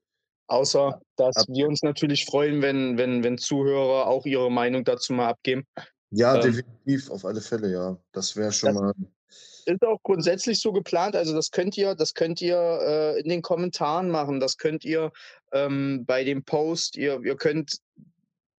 Außer, 0.52 1.00
dass 1.16 1.36
Ab- 1.36 1.46
wir 1.48 1.66
uns 1.66 1.82
natürlich 1.82 2.24
freuen, 2.26 2.60
wenn, 2.62 2.98
wenn, 2.98 3.24
wenn 3.24 3.38
Zuhörer 3.38 4.06
auch 4.06 4.26
ihre 4.26 4.50
Meinung 4.50 4.84
dazu 4.84 5.12
mal 5.12 5.28
abgeben. 5.28 5.66
Ja, 6.10 6.34
Ähm, 6.36 6.42
definitiv, 6.42 7.10
auf 7.10 7.24
alle 7.24 7.40
Fälle, 7.40 7.70
ja. 7.72 7.96
Das 8.12 8.36
wäre 8.36 8.52
schon 8.52 8.74
Das- 8.74 8.82
mal. 8.82 8.92
ist 9.64 9.82
auch 9.82 9.98
grundsätzlich 10.02 10.60
so 10.60 10.72
geplant. 10.72 11.16
Also 11.16 11.34
das 11.34 11.50
könnt 11.50 11.76
ihr, 11.78 11.94
das 11.94 12.12
könnt 12.14 12.42
ihr 12.42 12.56
äh, 12.58 13.20
in 13.20 13.28
den 13.30 13.40
Kommentaren 13.42 14.10
machen. 14.10 14.40
Das 14.40 14.58
könnt 14.58 14.84
ihr 14.84 15.10
ähm, 15.52 16.04
bei 16.06 16.22
dem 16.24 16.44
Post. 16.44 16.96
Ihr, 16.96 17.20
ihr 17.24 17.36
könnt. 17.36 17.78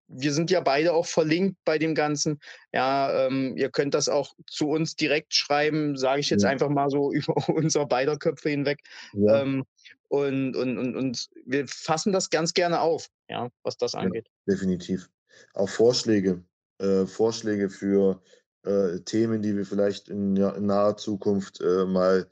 Wir 0.06 0.32
sind 0.34 0.50
ja 0.50 0.60
beide 0.60 0.92
auch 0.92 1.06
verlinkt 1.06 1.56
bei 1.64 1.78
dem 1.78 1.94
Ganzen. 1.94 2.38
Ja, 2.72 3.26
ähm, 3.26 3.56
ihr 3.56 3.70
könnt 3.70 3.94
das 3.94 4.08
auch 4.08 4.34
zu 4.46 4.68
uns 4.68 4.96
direkt 4.96 5.34
schreiben, 5.34 5.96
sage 5.96 6.20
ich 6.20 6.30
jetzt 6.30 6.42
Ja. 6.42 6.50
einfach 6.50 6.68
mal 6.68 6.90
so 6.90 7.10
über 7.12 7.34
unser 7.48 7.86
beider 7.86 8.16
Köpfe 8.18 8.50
hinweg. 8.50 8.80
Ja, 9.14 9.40
Ähm, 9.42 9.64
und, 10.08 10.56
und, 10.56 10.78
und, 10.78 10.96
und 10.96 11.28
wir 11.44 11.66
fassen 11.68 12.12
das 12.12 12.30
ganz 12.30 12.54
gerne 12.54 12.80
auf, 12.80 13.08
ja, 13.28 13.50
was 13.62 13.76
das 13.76 13.94
angeht. 13.94 14.28
definitiv. 14.48 15.10
Auch 15.54 15.68
Vorschläge, 15.68 16.44
äh, 16.78 17.06
Vorschläge 17.06 17.70
für 17.70 18.22
äh, 18.64 19.00
Themen, 19.00 19.42
die 19.42 19.56
wir 19.56 19.66
vielleicht 19.66 20.08
in, 20.08 20.36
ja, 20.36 20.50
in 20.50 20.66
naher 20.66 20.96
Zukunft 20.96 21.60
äh, 21.60 21.84
mal 21.84 22.28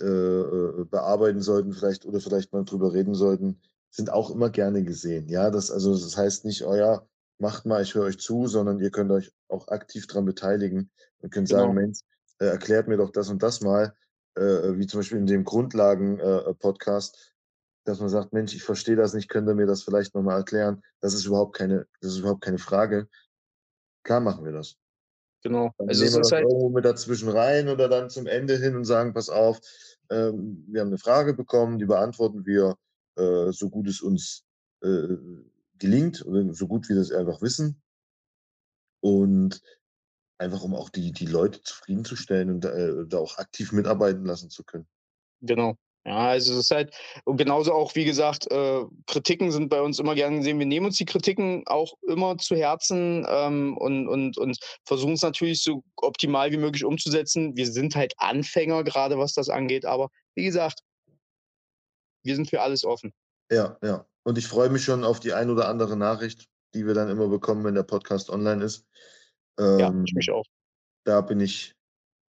äh, 0.00 0.06
äh, 0.06 0.84
bearbeiten 0.84 1.40
sollten, 1.40 1.72
vielleicht 1.72 2.04
oder 2.04 2.20
vielleicht 2.20 2.52
mal 2.52 2.64
drüber 2.64 2.92
reden 2.92 3.14
sollten, 3.14 3.60
sind 3.90 4.10
auch 4.10 4.30
immer 4.30 4.50
gerne 4.50 4.82
gesehen. 4.82 5.28
Ja, 5.28 5.50
das 5.50 5.70
also 5.70 5.92
das 5.94 6.16
heißt 6.16 6.44
nicht, 6.44 6.64
oh 6.64 6.74
ja, 6.74 7.06
macht 7.38 7.64
mal, 7.66 7.82
ich 7.82 7.94
höre 7.94 8.04
euch 8.04 8.18
zu, 8.18 8.46
sondern 8.46 8.80
ihr 8.80 8.90
könnt 8.90 9.10
euch 9.10 9.32
auch 9.48 9.68
aktiv 9.68 10.06
daran 10.06 10.24
beteiligen 10.24 10.90
und 11.18 11.32
könnt 11.32 11.48
Genau. 11.48 11.60
sagen, 11.62 11.74
Mensch, 11.74 12.00
äh, 12.40 12.46
erklärt 12.46 12.88
mir 12.88 12.96
doch 12.96 13.10
das 13.10 13.28
und 13.28 13.42
das 13.42 13.60
mal, 13.60 13.94
äh, 14.36 14.76
wie 14.76 14.86
zum 14.86 15.00
Beispiel 15.00 15.18
in 15.18 15.26
dem 15.26 15.44
Grundlagen-Podcast, 15.44 17.34
dass 17.84 18.00
man 18.00 18.08
sagt, 18.08 18.32
Mensch, 18.32 18.54
ich 18.54 18.62
verstehe 18.62 18.96
das 18.96 19.14
nicht, 19.14 19.28
könnt 19.28 19.48
ihr 19.48 19.54
mir 19.54 19.66
das 19.66 19.82
vielleicht 19.82 20.14
nochmal 20.14 20.38
erklären? 20.38 20.82
Das 21.00 21.14
ist 21.14 21.26
überhaupt 21.26 21.56
keine, 21.56 21.86
das 22.00 22.12
ist 22.12 22.18
überhaupt 22.18 22.42
keine 22.42 22.58
Frage. 22.58 23.08
Klar 24.04 24.20
machen 24.20 24.44
wir 24.44 24.52
das. 24.52 24.76
Genau. 25.42 25.72
Dann 25.76 25.88
Also 25.88 26.04
nehmen 26.04 26.14
wir 26.14 26.20
das 26.22 26.32
halt, 26.32 26.44
irgendwo 26.44 26.70
mit 26.70 26.84
dazwischen 26.84 27.28
rein 27.28 27.68
oder 27.68 27.88
dann 27.88 28.08
zum 28.08 28.26
Ende 28.26 28.56
hin 28.56 28.74
und 28.76 28.84
sagen, 28.84 29.12
pass 29.12 29.28
auf, 29.28 29.60
ähm, 30.10 30.64
wir 30.68 30.80
haben 30.80 30.88
eine 30.88 30.98
Frage 30.98 31.34
bekommen, 31.34 31.78
die 31.78 31.84
beantworten 31.84 32.46
wir, 32.46 32.76
äh, 33.16 33.52
so 33.52 33.68
gut 33.68 33.86
es 33.88 34.00
uns 34.00 34.44
äh, 34.82 35.16
gelingt 35.78 36.24
oder 36.24 36.52
so 36.54 36.66
gut 36.66 36.88
wir 36.88 36.96
das 36.96 37.12
einfach 37.12 37.42
wissen. 37.42 37.80
Und 39.00 39.60
einfach, 40.38 40.62
um 40.62 40.74
auch 40.74 40.90
die, 40.90 41.12
die 41.12 41.26
Leute 41.26 41.62
zufriedenzustellen 41.62 42.50
und 42.50 42.64
äh, 42.64 43.06
da 43.06 43.18
auch 43.18 43.38
aktiv 43.38 43.72
mitarbeiten 43.72 44.24
lassen 44.24 44.50
zu 44.50 44.64
können. 44.64 44.86
Genau. 45.40 45.76
Ja, 46.06 46.28
also 46.28 46.52
es 46.52 46.58
ist 46.58 46.70
halt, 46.70 46.94
und 47.24 47.38
genauso 47.38 47.72
auch, 47.72 47.94
wie 47.94 48.04
gesagt, 48.04 48.50
äh, 48.50 48.84
Kritiken 49.06 49.50
sind 49.50 49.70
bei 49.70 49.80
uns 49.80 49.98
immer 49.98 50.14
gern 50.14 50.36
gesehen. 50.36 50.58
Wir 50.58 50.66
nehmen 50.66 50.86
uns 50.86 50.98
die 50.98 51.06
Kritiken 51.06 51.62
auch 51.66 51.94
immer 52.02 52.36
zu 52.36 52.56
Herzen 52.56 53.26
ähm, 53.26 53.74
und, 53.78 54.06
und, 54.08 54.36
und 54.36 54.58
versuchen 54.84 55.14
es 55.14 55.22
natürlich 55.22 55.62
so 55.62 55.82
optimal 55.96 56.52
wie 56.52 56.58
möglich 56.58 56.84
umzusetzen. 56.84 57.56
Wir 57.56 57.66
sind 57.66 57.96
halt 57.96 58.12
Anfänger, 58.18 58.84
gerade 58.84 59.16
was 59.16 59.32
das 59.32 59.48
angeht, 59.48 59.86
aber 59.86 60.10
wie 60.34 60.44
gesagt, 60.44 60.80
wir 62.22 62.36
sind 62.36 62.50
für 62.50 62.60
alles 62.60 62.84
offen. 62.84 63.14
Ja, 63.50 63.78
ja. 63.82 64.06
Und 64.24 64.36
ich 64.36 64.46
freue 64.46 64.68
mich 64.68 64.84
schon 64.84 65.04
auf 65.04 65.20
die 65.20 65.32
ein 65.32 65.48
oder 65.48 65.68
andere 65.68 65.96
Nachricht, 65.96 66.48
die 66.74 66.86
wir 66.86 66.94
dann 66.94 67.08
immer 67.08 67.28
bekommen, 67.28 67.64
wenn 67.64 67.74
der 67.74 67.82
Podcast 67.82 68.28
online 68.28 68.62
ist. 68.62 68.86
Ja, 69.58 69.88
Ähm, 69.88 70.04
ich 70.04 70.14
mich 70.14 70.30
auch. 70.30 70.44
da 71.04 71.20
bin 71.20 71.40
ich 71.40 71.74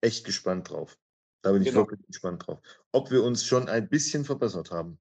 echt 0.02 0.26
gespannt 0.26 0.70
drauf. 0.70 0.98
Da 1.42 1.52
bin 1.52 1.62
ich 1.62 1.70
Genau. 1.70 1.82
wirklich 1.82 2.06
gespannt 2.08 2.46
drauf. 2.48 2.60
Ob 2.92 3.12
wir 3.12 3.24
uns 3.24 3.46
schon 3.46 3.68
ein 3.70 3.90
bisschen 3.90 4.26
verbessert 4.26 4.72
haben. 4.72 5.00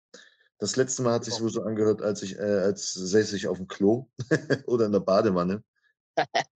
Das 0.58 0.76
letzte 0.76 1.02
Mal 1.02 1.14
hat 1.14 1.24
sich 1.24 1.36
Genau. 1.36 1.48
so 1.48 1.62
angehört, 1.62 2.02
als 2.02 2.22
ich, 2.22 2.36
äh, 2.38 2.42
als 2.42 2.92
säße 2.92 3.36
ich 3.36 3.48
auf 3.48 3.56
dem 3.58 3.66
Klo 3.68 4.08
oder 4.66 4.86
in 4.86 4.92
der 4.92 5.00
Badewanne. 5.00 5.62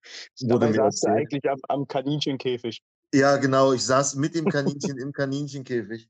Wurde 0.42 0.68
mir 0.68 0.74
saß 0.74 1.04
eigentlich 1.06 1.48
am, 1.48 1.58
am 1.68 1.86
Kaninchenkäfig. 1.88 2.82
Ja, 3.14 3.36
genau. 3.36 3.72
Ich 3.72 3.84
saß 3.84 4.16
mit 4.16 4.34
dem 4.34 4.44
Kaninchen 4.46 4.98
im 4.98 5.12
Kaninchenkäfig. 5.12 6.08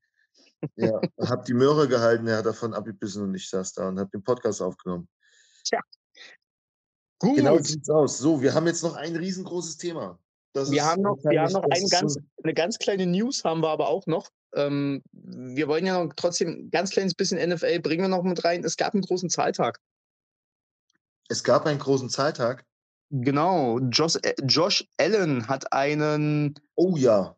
Ja, 0.76 1.00
hab 1.20 1.44
die 1.44 1.54
Möhre 1.54 1.86
gehalten, 1.86 2.26
er 2.26 2.38
hat 2.38 2.46
davon 2.46 2.72
abgebissen 2.74 3.22
und 3.22 3.34
ich 3.34 3.48
saß 3.48 3.74
da 3.74 3.88
und 3.88 3.98
habe 4.00 4.10
den 4.10 4.22
Podcast 4.22 4.60
aufgenommen. 4.62 5.06
Gut, 7.18 7.36
Genau 7.36 7.56
so 7.58 7.62
sieht's 7.64 7.88
aus. 7.90 8.18
So, 8.18 8.40
wir 8.42 8.54
haben 8.54 8.66
jetzt 8.66 8.82
noch 8.82 8.94
ein 8.96 9.16
riesengroßes 9.16 9.76
Thema. 9.78 10.18
Das 10.52 10.70
wir 10.70 10.84
haben 10.84 11.02
noch, 11.02 11.18
wir 11.22 11.42
haben 11.42 11.52
noch 11.52 11.64
ein 11.70 11.88
ganz, 11.88 12.14
so- 12.14 12.20
eine 12.42 12.54
ganz 12.54 12.78
kleine 12.78 13.06
News 13.06 13.44
haben 13.44 13.60
wir 13.62 13.68
aber 13.68 13.88
auch 13.88 14.06
noch. 14.06 14.30
Ähm, 14.54 15.02
wir 15.12 15.68
wollen 15.68 15.84
ja 15.86 16.02
noch 16.02 16.12
trotzdem 16.14 16.48
ein 16.48 16.70
ganz 16.70 16.90
kleines 16.90 17.14
bisschen 17.14 17.38
NFL 17.38 17.80
bringen 17.80 18.02
wir 18.02 18.08
noch 18.08 18.22
mit 18.22 18.42
rein. 18.44 18.64
Es 18.64 18.76
gab 18.76 18.94
einen 18.94 19.02
großen 19.02 19.28
Zahltag. 19.28 19.80
Es 21.28 21.42
gab 21.44 21.66
einen 21.66 21.78
großen 21.78 22.08
Zahltag. 22.08 22.64
Genau, 23.10 23.78
Josh, 23.80 24.16
äh, 24.22 24.34
Josh 24.44 24.86
Allen 24.98 25.46
hat 25.48 25.72
einen 25.72 26.54
Oh 26.74 26.96
ja. 26.96 27.36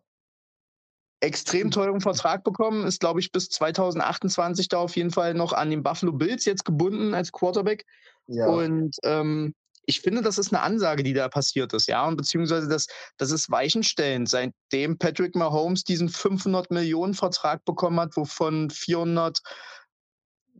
extrem 1.20 1.70
teuren 1.70 2.00
Vertrag 2.00 2.44
bekommen, 2.44 2.86
ist, 2.86 3.00
glaube 3.00 3.20
ich, 3.20 3.32
bis 3.32 3.48
2028 3.48 4.68
da 4.68 4.78
auf 4.78 4.96
jeden 4.96 5.10
Fall 5.10 5.34
noch 5.34 5.52
an 5.52 5.70
den 5.70 5.82
Buffalo 5.82 6.12
Bills 6.12 6.44
jetzt 6.44 6.64
gebunden 6.64 7.14
als 7.14 7.32
Quarterback. 7.32 7.84
Ja. 8.28 8.46
Und 8.46 8.96
ähm, 9.02 9.54
ich 9.89 10.03
finde, 10.03 10.20
das 10.20 10.36
ist 10.36 10.53
eine 10.53 10.62
Ansage, 10.62 11.03
die 11.03 11.14
da 11.14 11.28
passiert 11.28 11.72
ist, 11.72 11.89
ja, 11.89 12.07
und 12.07 12.16
beziehungsweise 12.16 12.68
das, 12.68 12.89
das 13.16 13.30
ist 13.30 13.51
weichenstellend, 13.51 14.28
seitdem 14.28 14.99
Patrick 14.99 15.34
Mahomes 15.34 15.82
diesen 15.82 16.11
500 16.11 16.70
Millionen 16.70 17.14
Vertrag 17.14 17.64
bekommen 17.64 17.99
hat, 17.99 18.14
wovon 18.14 18.68
400, 18.68 19.41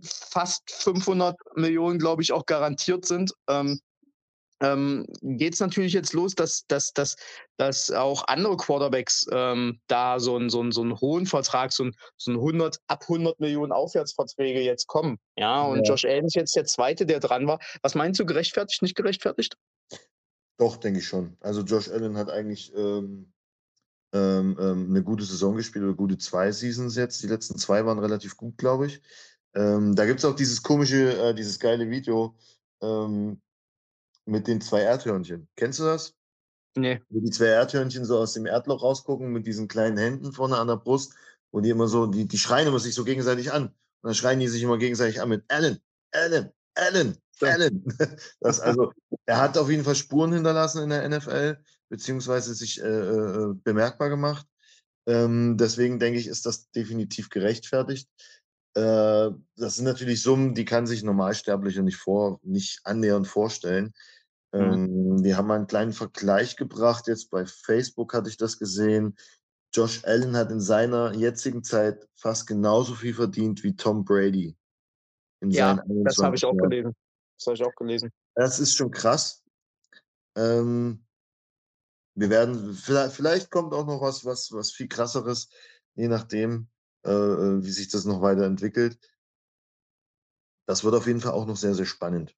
fast 0.03 0.63
500 0.71 1.37
Millionen, 1.57 1.99
glaube 1.99 2.23
ich, 2.23 2.33
auch 2.33 2.47
garantiert 2.47 3.05
sind. 3.05 3.35
Ähm, 3.51 3.81
ähm, 4.61 5.07
geht 5.23 5.55
es 5.55 5.61
natürlich 5.61 5.93
jetzt 5.93 6.13
los, 6.13 6.35
dass, 6.35 6.67
dass, 6.67 6.93
dass, 6.93 7.17
dass 7.59 7.91
auch 7.91 8.27
andere 8.27 8.57
Quarterbacks 8.57 9.27
ähm, 9.33 9.81
da 9.87 10.19
so 10.19 10.37
einen 10.37 10.51
so 10.51 10.61
einen- 10.61 10.73
so 10.73 10.83
einen 10.83 11.01
hohen 11.01 11.27
Vertrag, 11.27 11.73
so 11.73 11.85
ein, 11.85 11.95
so 12.17 12.33
ein 12.33 12.37
100, 12.41 12.79
ab 12.89 13.05
100 13.09 13.39
Millionen 13.41 13.73
Aufwärtsverträge 13.73 14.61
jetzt 14.61 14.87
kommen. 14.87 15.19
Ja, 15.37 15.63
und 15.63 15.79
Ja. 15.85 15.93
Josh 15.93 16.05
Allen 16.05 16.27
ist 16.27 16.35
jetzt 16.35 16.57
der 16.57 16.65
Zweite, 16.65 17.07
der 17.07 17.21
dran 17.21 17.47
war. 17.47 17.61
Was 17.83 17.95
meinst 17.95 18.19
du, 18.19 18.27
gerechtfertigt, 18.27 18.83
nicht 18.83 18.97
gerechtfertigt? 18.97 19.57
Doch, 20.59 20.77
denke 20.77 20.99
ich 20.99 21.07
schon. 21.07 21.37
Also 21.41 21.63
Josh 21.63 21.89
Allen 21.89 22.17
hat 22.17 22.31
eigentlich 22.31 22.73
ähm, 22.75 23.33
ähm, 24.13 24.57
ähm, 24.61 24.87
eine 24.91 25.03
gute 25.05 25.25
Saison 25.25 25.55
gespielt 25.55 25.85
oder 25.85 25.95
gute 25.95 26.19
zwei 26.19 26.51
Seasons 26.51 26.97
jetzt. 26.97 27.23
Die 27.23 27.29
letzten 27.29 27.59
zwei 27.59 27.85
waren 27.87 27.99
relativ 27.99 28.37
gut, 28.37 28.59
glaube 28.59 28.87
ich. 28.87 29.01
Ähm, 29.55 29.95
da 29.95 30.05
gibt 30.05 30.19
es 30.19 30.25
auch 30.25 30.35
dieses 30.35 30.63
komische, 30.63 31.13
äh, 31.29 31.35
dieses 31.35 31.61
geile 31.61 31.89
Video 31.91 32.37
ähm, 32.81 33.41
mit 34.29 34.47
den 34.47 34.61
zwei 34.61 34.83
Erdhörnchen. 34.83 35.49
Kennst 35.57 35.79
du 35.81 35.85
das? 35.85 36.15
Nee. 36.77 37.01
Wo 37.09 37.21
die 37.21 37.31
zwei 37.31 37.47
Erdhörnchen 37.47 38.05
so 38.05 38.19
aus 38.19 38.35
dem 38.35 38.47
Erdloch 38.47 38.83
rausgucken 38.83 39.33
mit 39.33 39.47
diesen 39.47 39.69
kleinen 39.69 39.97
Händen 39.97 40.33
vorne 40.33 40.59
an 40.59 40.69
der 40.69 40.77
Brust, 40.77 41.15
wo 41.51 41.61
die 41.61 41.71
immer 41.71 41.89
so, 41.89 42.07
die, 42.07 42.29
die 42.29 42.39
schreien 42.39 42.69
immer 42.69 42.79
sich 42.79 42.95
so 42.95 43.05
gegenseitig 43.05 43.53
an. 43.53 43.65
Und 43.67 43.75
dann 44.03 44.15
schreien 44.15 44.39
die 44.39 44.49
sich 44.49 44.63
immer 44.63 44.79
gegenseitig 44.79 45.21
an 45.21 45.31
mit 45.31 45.45
Allen, 45.49 45.79
Allen, 46.13 46.51
Allen, 46.75 47.17
Ja. 47.41 47.49
Allen. 47.49 47.85
Das 48.41 48.61
also, 48.61 48.93
er 49.27 49.41
hat 49.41 49.59
auf 49.59 49.71
jeden 49.71 49.85
Fall 49.85 49.97
Spuren 49.97 50.33
hinterlassen 50.33 50.83
in 50.83 50.91
der 50.91 51.09
NFL, 51.09 51.59
beziehungsweise 51.89 52.55
sich 52.55 52.81
äh, 52.81 52.87
äh, 52.87 53.55
bemerkbar 53.65 54.11
gemacht. 54.11 54.47
Ähm, 55.07 55.57
deswegen 55.57 55.99
denke 55.99 56.21
ich, 56.21 56.27
ist 56.27 56.47
das 56.47 56.71
definitiv 56.71 57.31
gerechtfertigt. 57.31 58.09
Äh, 58.75 59.31
das 59.57 59.77
sind 59.77 59.87
natürlich 59.87 60.23
Summen, 60.23 60.55
die 60.55 60.65
kann 60.65 60.87
sich 60.87 61.03
Normalsterblicher 61.03 61.83
nicht 61.83 61.97
vor, 61.97 62.39
nicht 62.43 62.81
annähernd 62.85 63.27
vorstellen. 63.27 63.93
Mhm. 64.53 64.61
Ähm, 64.61 65.25
wir 65.25 65.37
haben 65.37 65.47
mal 65.47 65.57
einen 65.57 65.67
kleinen 65.67 65.93
Vergleich 65.93 66.57
gebracht. 66.57 67.07
Jetzt 67.07 67.31
bei 67.31 67.45
Facebook 67.47 68.15
hatte 68.15 68.29
ich 68.29 68.37
das 68.37 68.59
gesehen. 68.59 69.17
Josh 69.75 70.05
Allen 70.05 70.37
hat 70.37 70.51
in 70.51 70.61
seiner 70.61 71.15
jetzigen 71.15 71.63
Zeit 71.63 72.09
fast 72.15 72.47
genauso 72.47 72.95
viel 72.95 73.15
verdient 73.15 73.63
wie 73.63 73.77
Tom 73.77 74.05
Brady. 74.05 74.57
Ja, 75.45 75.85
Das 76.05 76.19
habe 76.19 76.37
ich 76.37 76.45
21 76.45 76.45
auch 76.45 76.55
Jahren. 76.55 76.71
gelesen. 76.71 76.97
Das 77.37 77.47
habe 77.47 77.55
ich 77.57 77.65
auch 77.65 77.75
gelesen. 77.77 78.11
Das 78.35 78.59
ist 78.59 78.75
schon 78.75 78.91
krass. 78.91 79.45
Ähm, 80.37 81.05
wir 82.15 82.31
werden, 82.31 82.73
vielleicht, 82.75 83.15
vielleicht 83.15 83.51
kommt 83.51 83.75
auch 83.75 83.87
noch 83.87 84.01
was, 84.01 84.25
was, 84.25 84.51
was 84.53 84.73
viel 84.73 84.89
krasseres, 84.89 85.51
je 85.95 86.09
nachdem, 86.09 86.69
äh, 87.05 87.11
äh, 87.11 87.63
wie 87.63 87.71
sich 87.71 87.89
das 87.89 88.05
noch 88.05 88.23
weiterentwickelt. 88.23 88.99
Das 90.67 90.85
wird 90.85 90.95
auf 90.95 91.07
jeden 91.07 91.21
Fall 91.21 91.33
auch 91.33 91.47
noch 91.47 91.57
sehr, 91.57 91.75
sehr 91.75 91.87
spannend. 91.87 92.35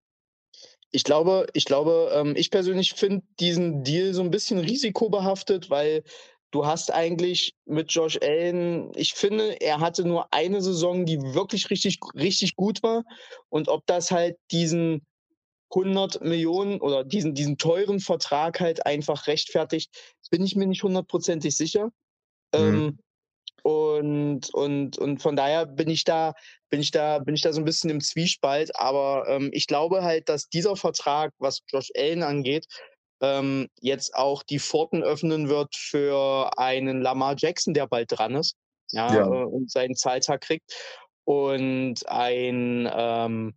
Ich 0.93 1.05
glaube, 1.05 1.47
ich 1.53 1.65
glaube, 1.65 2.11
ähm, 2.15 2.35
ich 2.37 2.51
persönlich 2.51 2.95
finde 2.95 3.23
diesen 3.39 3.85
Deal 3.85 4.13
so 4.13 4.23
ein 4.23 4.31
bisschen 4.31 4.59
risikobehaftet, 4.59 5.71
weil 5.71 6.03
du 6.51 6.67
hast 6.67 6.93
eigentlich 6.93 7.55
mit 7.65 7.93
Josh 7.93 8.19
Allen, 8.21 8.91
ich 8.97 9.15
finde, 9.15 9.61
er 9.61 9.81
hatte 9.81 10.05
nur 10.05 10.33
eine 10.33 10.61
Saison, 10.61 11.07
die 11.07 11.21
wirklich 11.35 11.71
richtig, 11.71 11.99
richtig 12.15 12.57
gut 12.57 12.83
war. 12.83 13.05
Und 13.49 13.69
ob 13.69 13.87
das 13.87 14.11
halt 14.11 14.37
diesen 14.51 15.07
100 15.73 16.23
Millionen 16.23 16.81
oder 16.81 17.05
diesen, 17.05 17.35
diesen 17.35 17.57
teuren 17.57 18.01
Vertrag 18.01 18.59
halt 18.61 18.87
einfach 18.87 19.29
rechtfertigt, 19.29 19.91
bin 20.31 20.45
ich 20.45 20.57
mir 20.57 20.67
nicht 20.67 20.83
hundertprozentig 20.83 21.57
sicher. 21.57 21.87
Mhm. 22.53 22.59
Ähm, 22.59 22.99
und, 23.63 24.53
und, 24.53 24.99
und 24.99 25.23
von 25.23 25.37
daher 25.37 25.67
bin 25.67 25.89
ich 25.89 26.05
da, 26.05 26.35
bin 26.71 26.81
ich 26.81 26.91
da, 26.91 27.19
bin 27.19 27.35
ich 27.35 27.43
da 27.43 27.53
so 27.53 27.61
ein 27.61 27.65
bisschen 27.65 27.91
im 27.91 28.01
Zwiespalt. 28.01 28.75
Aber 28.77 29.27
ähm, 29.29 29.51
ich 29.53 29.67
glaube 29.67 30.03
halt, 30.03 30.29
dass 30.29 30.49
dieser 30.49 30.77
Vertrag, 30.77 31.33
was 31.39 31.61
Josh 31.69 31.91
Allen 31.97 32.23
angeht, 32.23 32.67
ähm, 33.21 33.69
jetzt 33.81 34.15
auch 34.15 34.43
die 34.43 34.59
Pforten 34.59 35.03
öffnen 35.03 35.49
wird 35.49 35.75
für 35.77 36.51
einen 36.59 37.03
Lamar 37.03 37.35
Jackson, 37.37 37.75
der 37.75 37.87
bald 37.87 38.11
dran 38.11 38.35
ist, 38.35 38.57
ja, 38.93 39.15
Ja. 39.15 39.27
äh, 39.27 39.45
und 39.45 39.71
seinen 39.71 39.95
Zahltag 39.95 40.41
kriegt. 40.43 40.73
Und 41.25 42.09
ein 42.09 42.91
ähm, 42.93 43.49
äh, 43.49 43.53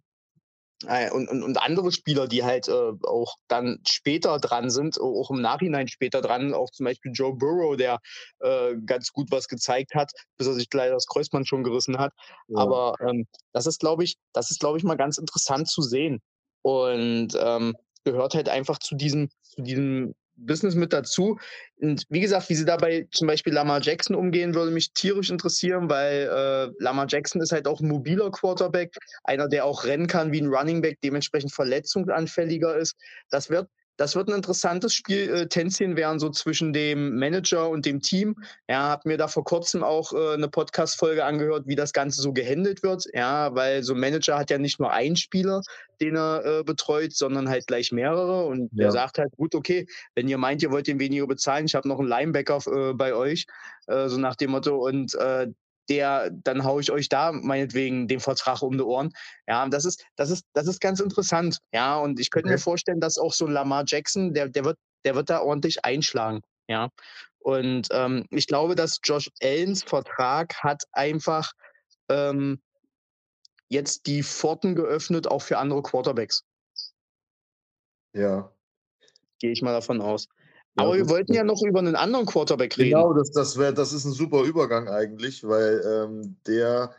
und, 1.12 1.30
und, 1.30 1.44
und 1.44 1.62
andere 1.62 1.92
Spieler, 1.92 2.28
die 2.28 2.44
halt 2.44 2.68
äh, 2.68 2.92
auch 3.04 3.36
dann 3.48 3.80
später 3.88 4.40
dran 4.40 4.70
sind, 4.70 5.00
auch 5.00 5.32
im 5.32 5.42
Nachhinein 5.42 5.88
später 5.88 6.22
dran, 6.22 6.54
auch 6.54 6.72
zum 6.72 6.86
Beispiel 6.86 7.12
Joe 7.14 7.36
Burrow, 7.36 7.76
der 7.78 8.00
äh, 8.40 8.76
ganz 8.86 9.12
gut 9.12 9.32
was 9.32 9.48
gezeigt 9.48 9.96
hat, 9.96 10.12
bis 10.38 10.48
er 10.48 10.54
sich 10.54 10.68
leider 10.74 10.94
das 10.94 11.08
Kreuzband 11.08 11.48
schon 11.48 11.64
gerissen 11.64 11.98
hat. 12.00 12.14
Ja. 12.48 12.60
Aber 12.60 12.96
ähm, 13.02 13.26
das 13.52 13.68
ist, 13.68 13.80
glaube 13.80 14.04
ich, 14.04 14.16
das 14.34 14.52
ist, 14.52 14.60
glaube 14.60 14.78
ich, 14.78 14.84
mal 14.84 14.98
ganz 14.98 15.18
interessant 15.18 15.68
zu 15.70 15.82
sehen. 15.82 16.22
Und 16.62 17.38
ähm, 17.40 17.76
gehört 18.04 18.36
halt 18.36 18.50
einfach 18.50 18.80
zu 18.80 18.96
diesem, 18.96 19.30
zu 19.42 19.62
diesem 19.62 20.14
Business 20.36 20.76
mit 20.76 20.94
dazu. 20.94 21.38
Und 21.78 22.06
wie 22.10 22.22
gesagt, 22.22 22.50
wie 22.50 22.56
sie 22.56 22.66
dabei 22.66 23.08
zum 23.12 23.28
Beispiel 23.28 23.54
Lamar 23.54 23.82
Jackson 23.82 24.16
umgehen, 24.16 24.56
würde 24.56 24.72
mich 24.72 24.94
tierisch 24.94 25.30
interessieren, 25.30 25.90
weil 25.90 26.30
äh, 26.30 26.84
Lamar 26.84 27.08
Jackson 27.10 27.42
ist 27.42 27.52
halt 27.52 27.68
auch 27.68 27.82
ein 27.82 27.88
mobiler 27.88 28.32
Quarterback, 28.32 28.96
einer, 29.24 29.48
der 29.48 29.66
auch 29.66 29.84
rennen 29.84 30.08
kann 30.08 30.32
wie 30.32 30.42
ein 30.42 30.48
Running 30.48 30.82
Back, 30.82 31.00
dementsprechend 31.04 31.54
verletzungsanfälliger 31.54 32.76
ist. 32.76 32.96
Das 33.30 33.50
wird, 33.50 33.68
das 33.98 34.16
wird 34.16 34.28
ein 34.28 34.36
interessantes 34.36 34.94
Spiel, 34.94 35.30
äh, 35.30 35.48
Tänzchen 35.48 35.96
werden, 35.96 36.20
so 36.20 36.30
zwischen 36.30 36.74
dem 36.74 37.18
Manager 37.18 37.70
und 37.70 37.86
dem 37.86 38.02
Team. 38.02 38.36
Ja, 38.68 38.84
habe 38.90 39.08
mir 39.10 39.18
da 39.18 39.28
vor 39.28 39.44
kurzem 39.44 39.84
auch 39.84 40.14
äh, 40.14 40.34
eine 40.34 40.50
Podcast-Folge 40.50 41.24
angehört, 41.24 41.68
wie 41.68 41.76
das 41.76 41.94
Ganze 41.94 42.22
so 42.22 42.34
gehandelt 42.34 42.82
wird. 42.84 43.06
Ja, 43.14 43.54
weil 43.56 43.84
so 43.84 43.94
ein 43.94 44.00
Manager 44.00 44.38
hat 44.38 44.50
ja 44.50 44.58
nicht 44.58 44.80
nur 44.80 44.92
einen 44.92 45.16
Spieler, 45.16 45.62
den 46.02 46.16
er 46.16 46.44
äh, 46.46 46.64
betreut, 46.64 47.14
sondern 47.14 47.50
halt 47.50 47.68
gleich 47.68 47.92
mehrere. 47.92 48.46
Und 48.46 48.70
der 48.78 48.86
Ja. 48.88 48.92
sagt 48.92 49.20
halt, 49.20 49.32
gut, 49.38 49.54
okay, 49.56 49.86
wenn 50.16 50.28
ihr 50.28 50.38
meint, 50.38 50.64
ihr 50.64 50.72
wollt 50.72 50.88
den 50.88 51.00
weniger 51.00 51.28
bezahlen, 51.28 51.66
ich 51.66 51.76
habe 51.76 51.88
noch 51.88 52.00
einen 52.00 52.10
Linebacker 52.10 52.60
äh, 52.68 52.94
bei 52.94 53.14
euch, 53.14 53.46
äh, 53.88 54.08
so 54.10 54.18
nach 54.18 54.36
dem 54.36 54.52
Motto, 54.52 54.76
und 54.78 55.14
äh, 55.16 55.48
der, 55.90 56.30
dann 56.32 56.64
haue 56.64 56.82
ich 56.82 56.92
euch 56.92 57.10
da 57.10 57.32
meinetwegen 57.32 58.08
den 58.08 58.20
Vertrag 58.20 58.62
um 58.62 58.78
die 58.78 58.84
Ohren. 58.84 59.12
Ja, 59.48 59.68
das 59.68 59.86
ist, 59.86 60.06
das 60.16 60.30
ist, 60.30 60.46
das 60.54 60.68
ist 60.68 60.80
ganz 60.82 61.00
interessant. 61.00 61.58
Ja, 61.74 61.98
und 61.98 62.20
ich 62.20 62.30
könnte 62.30 62.48
mir 62.50 62.56
Okay. 62.56 62.64
vorstellen, 62.64 63.00
dass 63.00 63.18
auch 63.18 63.34
so 63.34 63.46
ein 63.46 63.52
Lamar 63.52 63.84
Jackson, 63.86 64.34
der, 64.34 64.50
der 64.50 64.66
wird, 64.66 64.78
der 65.06 65.16
wird 65.16 65.30
da 65.30 65.42
ordentlich 65.42 65.84
einschlagen. 65.84 66.42
Ja. 66.68 66.90
Und 67.40 67.90
ähm, 67.92 68.26
ich 68.30 68.48
glaube, 68.48 68.76
dass 68.76 69.00
Josh 69.04 69.30
Allens 69.42 69.84
Vertrag 69.84 70.56
hat 70.64 70.84
einfach 70.94 71.52
ähm, 72.10 72.62
jetzt 73.68 74.06
die 74.06 74.24
Pforten 74.24 74.76
geöffnet, 74.76 75.28
auch 75.28 75.42
für 75.42 75.58
andere 75.58 75.82
Quarterbacks. 75.82 76.44
Ja. 78.14 78.52
Gehe 79.40 79.52
ich 79.52 79.62
mal 79.62 79.74
davon 79.74 80.00
aus. 80.00 80.30
Ja, 80.78 80.84
Aber 80.86 80.94
wir 80.96 81.04
das- 81.04 81.10
wollten 81.10 81.34
ja 81.34 81.44
noch 81.44 81.62
über 81.64 81.80
einen 81.80 81.96
anderen 81.96 82.26
Quarterback 82.26 82.78
reden. 82.78 82.90
Genau, 82.92 83.14
das, 83.14 83.32
das, 83.32 83.58
wär, 83.58 83.72
das 83.72 83.94
ist 83.94 84.06
ein 84.06 84.12
super 84.12 84.44
Übergang 84.44 84.88
eigentlich, 84.88 85.44
weil 85.48 85.82
ähm, 85.86 86.38
der 86.48 86.96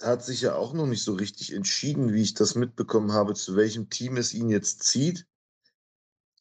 hat 0.00 0.24
sich 0.24 0.42
ja 0.42 0.54
auch 0.54 0.72
noch 0.74 0.86
nicht 0.86 1.02
so 1.02 1.14
richtig 1.14 1.52
entschieden, 1.52 2.12
wie 2.12 2.22
ich 2.22 2.34
das 2.34 2.54
mitbekommen 2.54 3.12
habe, 3.12 3.34
zu 3.34 3.56
welchem 3.56 3.90
Team 3.90 4.16
es 4.16 4.32
ihn 4.34 4.48
jetzt 4.48 4.84
zieht. 4.84 5.26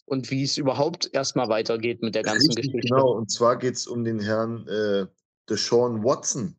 Und 0.06 0.30
wie 0.30 0.44
es 0.44 0.58
überhaupt 0.58 1.10
erstmal 1.14 1.50
weitergeht 1.50 2.02
mit 2.02 2.14
der 2.16 2.22
ganzen 2.24 2.48
Richtig, 2.52 2.68
Geschichte. 2.72 2.88
genau. 2.94 3.12
Und 3.12 3.32
zwar 3.32 3.58
geht 3.58 3.74
es 3.74 3.88
um 3.88 4.04
den 4.04 4.20
Herrn 4.20 4.68
äh, 4.68 5.08
Deshaun 5.50 6.04
Watson. 6.04 6.56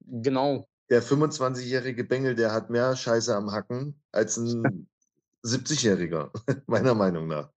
Genau. 0.00 0.68
Der 0.90 1.02
25-jährige 1.02 2.04
Bengel, 2.04 2.34
der 2.34 2.52
hat 2.52 2.68
mehr 2.68 2.94
Scheiße 2.94 3.34
am 3.34 3.52
Hacken 3.52 4.02
als 4.12 4.36
ein 4.36 4.88
70-jähriger, 5.44 6.30
meiner 6.66 6.94
Meinung 6.94 7.28
nach. 7.28 7.50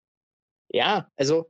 Ja, 0.69 1.09
also 1.15 1.49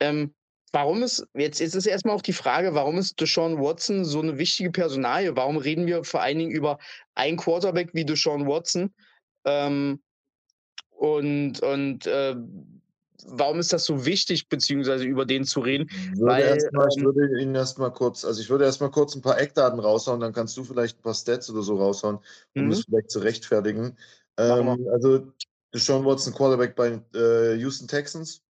ähm, 0.00 0.34
warum 0.72 1.02
ist, 1.02 1.26
jetzt, 1.34 1.60
jetzt 1.60 1.74
ist 1.74 1.86
erstmal 1.86 2.14
auch 2.14 2.22
die 2.22 2.32
Frage, 2.32 2.74
warum 2.74 2.98
ist 2.98 3.20
Deshaun 3.20 3.60
Watson 3.60 4.04
so 4.04 4.20
eine 4.20 4.38
wichtige 4.38 4.70
Personalie? 4.70 5.36
Warum 5.36 5.56
reden 5.56 5.86
wir 5.86 6.04
vor 6.04 6.22
allen 6.22 6.38
Dingen 6.38 6.50
über 6.50 6.78
einen 7.14 7.36
Quarterback 7.36 7.90
wie 7.94 8.04
Deshaun 8.04 8.46
Watson? 8.46 8.92
Ähm, 9.44 10.02
und 10.90 11.60
und 11.60 12.06
äh, 12.06 12.36
warum 13.26 13.58
ist 13.58 13.72
das 13.72 13.84
so 13.84 14.04
wichtig, 14.04 14.48
beziehungsweise 14.48 15.04
über 15.04 15.24
den 15.24 15.44
zu 15.44 15.60
reden? 15.60 15.88
Würde 16.16 16.26
Weil, 16.26 16.42
erst 16.44 16.72
mal, 16.72 16.88
ich 16.88 16.98
ähm, 16.98 17.04
würde 17.04 17.40
Ihnen 17.40 17.54
erstmal 17.54 17.92
kurz, 17.92 18.24
also 18.24 18.40
ich 18.40 18.50
würde 18.50 18.64
erstmal 18.64 18.90
kurz 18.90 19.14
ein 19.14 19.22
paar 19.22 19.38
Eckdaten 19.38 19.78
raushauen, 19.78 20.20
dann 20.20 20.32
kannst 20.32 20.56
du 20.56 20.64
vielleicht 20.64 20.98
ein 20.98 21.02
paar 21.02 21.14
Stats 21.14 21.50
oder 21.50 21.62
so 21.62 21.76
raushauen, 21.76 22.18
um 22.54 22.66
Mhm. 22.66 22.70
das 22.70 22.84
vielleicht 22.84 23.10
zu 23.10 23.18
rechtfertigen. 23.20 23.96
Ähm, 24.38 24.88
also 24.92 25.32
Deshaun 25.74 26.04
Watson, 26.04 26.34
Quarterback 26.34 26.76
bei 26.76 27.00
äh, 27.14 27.54
Houston 27.56 27.88
Texans, 27.88 28.42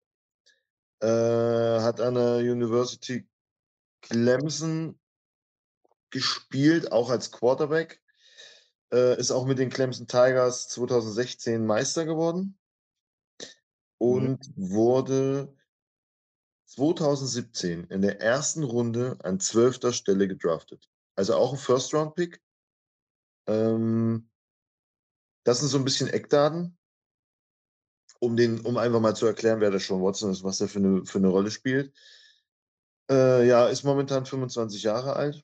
äh, 1.01 1.79
hat 1.81 2.01
an 2.01 2.15
der 2.15 2.37
University 2.37 3.27
Clemson 4.01 4.99
gespielt, 6.09 6.91
auch 6.91 7.09
als 7.09 7.31
Quarterback. 7.31 8.01
Äh, 8.93 9.19
ist 9.19 9.31
auch 9.31 9.45
mit 9.45 9.59
den 9.59 9.69
Clemson 9.69 10.07
Tigers 10.07 10.67
2016 10.69 11.65
Meister 11.65 12.05
geworden 12.05 12.57
und 13.97 14.39
wurde 14.55 15.55
2017 16.65 17.85
in 17.85 18.01
der 18.01 18.21
ersten 18.21 18.63
Runde 18.63 19.17
an 19.23 19.39
zwölfter 19.39 19.93
Stelle 19.93 20.27
gedraftet. 20.27 20.89
Also 21.15 21.35
auch 21.35 21.53
ein 21.53 21.59
First-Round-Pick. 21.59 22.41
Ähm, 23.47 24.29
das 25.43 25.59
sind 25.59 25.69
so 25.69 25.77
ein 25.77 25.85
bisschen 25.85 26.09
Eckdaten, 26.09 26.77
um, 28.19 28.35
den, 28.35 28.59
um 28.61 28.77
einfach 28.77 28.99
mal 28.99 29.15
zu 29.15 29.25
erklären, 29.25 29.59
wer 29.61 29.71
der 29.71 29.79
Sean 29.79 30.01
Watson 30.01 30.31
ist, 30.31 30.43
was 30.43 30.61
er 30.61 30.67
für 30.67 30.79
eine, 30.79 31.05
für 31.05 31.17
eine 31.17 31.27
Rolle 31.27 31.51
spielt. 31.51 31.93
Äh, 33.09 33.47
ja, 33.47 33.67
ist 33.67 33.83
momentan 33.83 34.25
25 34.25 34.83
Jahre 34.83 35.15
alt. 35.15 35.43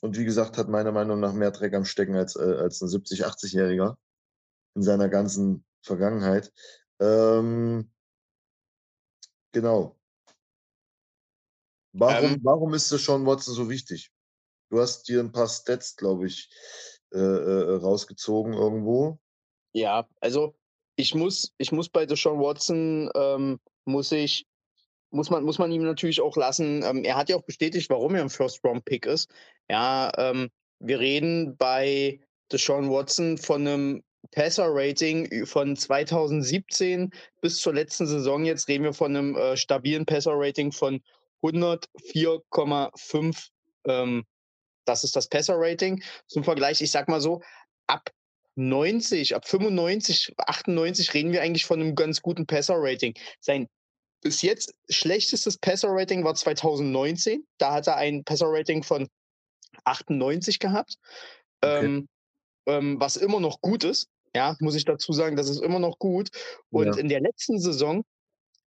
Und 0.00 0.16
wie 0.16 0.24
gesagt, 0.24 0.58
hat 0.58 0.68
meiner 0.68 0.92
Meinung 0.92 1.20
nach 1.20 1.32
mehr 1.32 1.50
Dreck 1.50 1.74
am 1.74 1.84
Stecken 1.84 2.16
als, 2.16 2.34
äh, 2.36 2.42
als 2.42 2.80
ein 2.80 2.88
70-, 2.88 3.24
80-Jähriger 3.24 3.96
in 4.74 4.82
seiner 4.82 5.08
ganzen 5.08 5.64
Vergangenheit. 5.82 6.52
Ähm, 7.00 7.90
genau. 9.52 9.98
Warum, 11.92 12.32
Ähm. 12.32 12.40
warum 12.42 12.74
ist 12.74 12.90
das 12.90 13.04
Sean 13.04 13.26
Watson 13.26 13.54
so 13.54 13.68
wichtig? 13.68 14.10
Du 14.70 14.80
hast 14.80 15.06
dir 15.08 15.20
ein 15.20 15.32
paar 15.32 15.48
Stats, 15.48 15.94
glaube 15.96 16.26
ich, 16.26 16.48
äh, 17.12 17.18
äh, 17.18 17.76
rausgezogen 17.76 18.54
irgendwo. 18.54 19.20
Ja, 19.74 20.08
also 20.20 20.56
ich 20.96 21.14
muss, 21.14 21.52
ich 21.58 21.72
muss 21.72 21.88
bei 21.88 22.06
Deshaun 22.06 22.38
Watson, 22.38 23.10
ähm, 23.14 23.58
muss 23.84 24.12
ich, 24.12 24.46
muss 25.10 25.30
man, 25.30 25.44
muss 25.44 25.58
man 25.58 25.72
ihm 25.72 25.82
natürlich 25.82 26.20
auch 26.20 26.36
lassen. 26.36 26.82
Ähm, 26.82 27.04
er 27.04 27.16
hat 27.16 27.28
ja 27.28 27.36
auch 27.36 27.44
bestätigt, 27.44 27.90
warum 27.90 28.14
er 28.14 28.22
ein 28.22 28.30
First-Round-Pick 28.30 29.06
ist. 29.06 29.30
Ja, 29.70 30.10
ähm, 30.16 30.50
wir 30.78 31.00
reden 31.00 31.56
bei 31.56 32.20
Deshaun 32.50 32.90
Watson 32.90 33.38
von 33.38 33.66
einem 33.66 34.02
Passer-Rating 34.30 35.46
von 35.46 35.76
2017 35.76 37.10
bis 37.40 37.58
zur 37.58 37.74
letzten 37.74 38.06
Saison. 38.06 38.44
Jetzt 38.44 38.68
reden 38.68 38.84
wir 38.84 38.92
von 38.92 39.16
einem 39.16 39.36
äh, 39.36 39.56
stabilen 39.56 40.06
Passer-Rating 40.06 40.70
von 40.72 41.02
104,5. 41.42 43.48
Ähm, 43.86 44.24
das 44.84 45.04
ist 45.04 45.16
das 45.16 45.28
Passer-Rating. 45.28 46.02
Zum 46.26 46.44
Vergleich, 46.44 46.80
ich 46.80 46.90
sag 46.90 47.08
mal 47.08 47.20
so, 47.20 47.42
ab 47.86 48.10
90, 48.56 49.34
ab 49.34 49.46
95, 49.46 50.34
98 50.36 51.14
reden 51.14 51.32
wir 51.32 51.42
eigentlich 51.42 51.64
von 51.64 51.80
einem 51.80 51.94
ganz 51.94 52.20
guten 52.22 52.46
Passer-Rating. 52.46 53.14
Sein 53.40 53.68
bis 54.20 54.42
jetzt 54.42 54.74
schlechtestes 54.88 55.58
Passer-Rating 55.58 56.24
war 56.24 56.34
2019. 56.34 57.44
Da 57.58 57.74
hat 57.74 57.86
er 57.88 57.96
ein 57.96 58.24
Passer-Rating 58.24 58.82
von 58.82 59.08
98 59.84 60.58
gehabt, 60.58 60.96
Okay. 61.60 61.86
ähm, 61.86 62.08
ähm, 62.66 63.00
was 63.00 63.16
immer 63.16 63.40
noch 63.40 63.60
gut 63.60 63.84
ist. 63.84 64.08
Ja, 64.34 64.56
muss 64.60 64.74
ich 64.74 64.84
dazu 64.84 65.12
sagen, 65.12 65.36
das 65.36 65.48
ist 65.48 65.60
immer 65.62 65.78
noch 65.78 65.98
gut. 65.98 66.30
Und 66.70 66.86
Ja. 66.86 66.96
in 66.96 67.08
der 67.08 67.20
letzten 67.20 67.58
Saison 67.58 68.04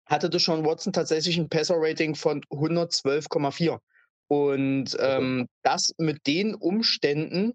hatte 0.06 0.30
Deshaun 0.30 0.66
Watson 0.66 0.94
tatsächlich 0.94 1.38
ein 1.38 1.50
Passer-Rating 1.50 2.16
von 2.16 2.44
112,4. 2.50 3.80
Und 4.28 4.98
ähm, 5.00 5.48
das 5.64 5.92
mit 5.98 6.26
den 6.26 6.56
Umständen, 6.56 7.54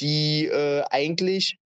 die 0.00 0.46
äh, 0.46 0.82
eigentlich 0.90 1.58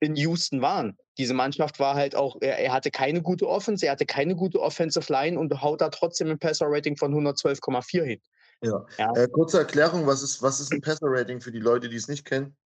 in 0.00 0.16
Houston 0.16 0.62
waren. 0.62 0.96
Diese 1.18 1.34
Mannschaft 1.34 1.78
war 1.78 1.94
halt 1.94 2.14
auch, 2.14 2.36
er, 2.40 2.58
er 2.58 2.72
hatte 2.72 2.90
keine 2.90 3.20
gute 3.20 3.46
Offense, 3.46 3.84
er 3.84 3.92
hatte 3.92 4.06
keine 4.06 4.34
gute 4.34 4.60
Offensive 4.60 5.12
Line 5.12 5.38
und 5.38 5.60
haut 5.60 5.80
da 5.80 5.90
trotzdem 5.90 6.30
ein 6.30 6.38
Passer-Rating 6.38 6.96
von 6.96 7.14
112,4 7.14 8.02
hin. 8.04 8.20
Ja. 8.62 8.86
Ja. 8.98 9.12
Äh, 9.14 9.28
kurze 9.28 9.58
Erklärung, 9.58 10.06
was 10.06 10.22
ist, 10.22 10.42
was 10.42 10.60
ist 10.60 10.72
ein 10.72 10.80
Passer-Rating 10.80 11.40
für 11.40 11.52
die 11.52 11.60
Leute, 11.60 11.88
die 11.88 11.96
es 11.96 12.08
nicht 12.08 12.24
kennen? 12.24 12.56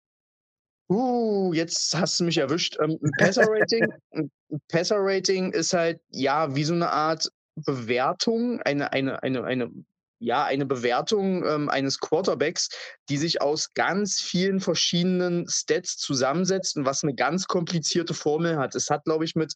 Uh, 0.89 1.53
jetzt 1.55 1.97
hast 1.97 2.21
du 2.21 2.25
mich 2.25 2.39
erwischt. 2.39 2.77
Ähm, 2.81 2.99
ein 3.03 3.11
Passer-Rating 3.19 3.93
Passer-Rating 4.69 5.53
ist 5.53 5.73
halt, 5.73 6.01
ja, 6.11 6.55
wie 6.55 6.65
so 6.65 6.75
eine 6.75 6.91
Art 6.91 7.31
Bewertung, 7.57 8.61
eine, 8.63 8.93
eine, 8.93 9.23
eine, 9.23 9.45
eine, 9.45 9.71
ja, 10.19 10.45
eine 10.45 10.67
Bewertung 10.67 11.45
ähm, 11.45 11.69
eines 11.69 11.99
Quarterbacks, 11.99 12.69
die 13.09 13.17
sich 13.17 13.43
aus 13.43 13.75
ganz 13.75 14.21
vielen 14.21 14.61
verschiedenen 14.61 15.47
Stats 15.49 15.97
zusammensetzt 15.97 16.77
und 16.77 16.87
was 16.87 17.03
eine 17.03 17.15
ganz 17.15 17.47
komplizierte 17.47 18.15
Formel 18.15 18.57
hat. 18.57 18.75
Es 18.75 18.91
hat, 18.91 19.05
glaube 19.05 19.25
ich, 19.25 19.35
mit, 19.35 19.55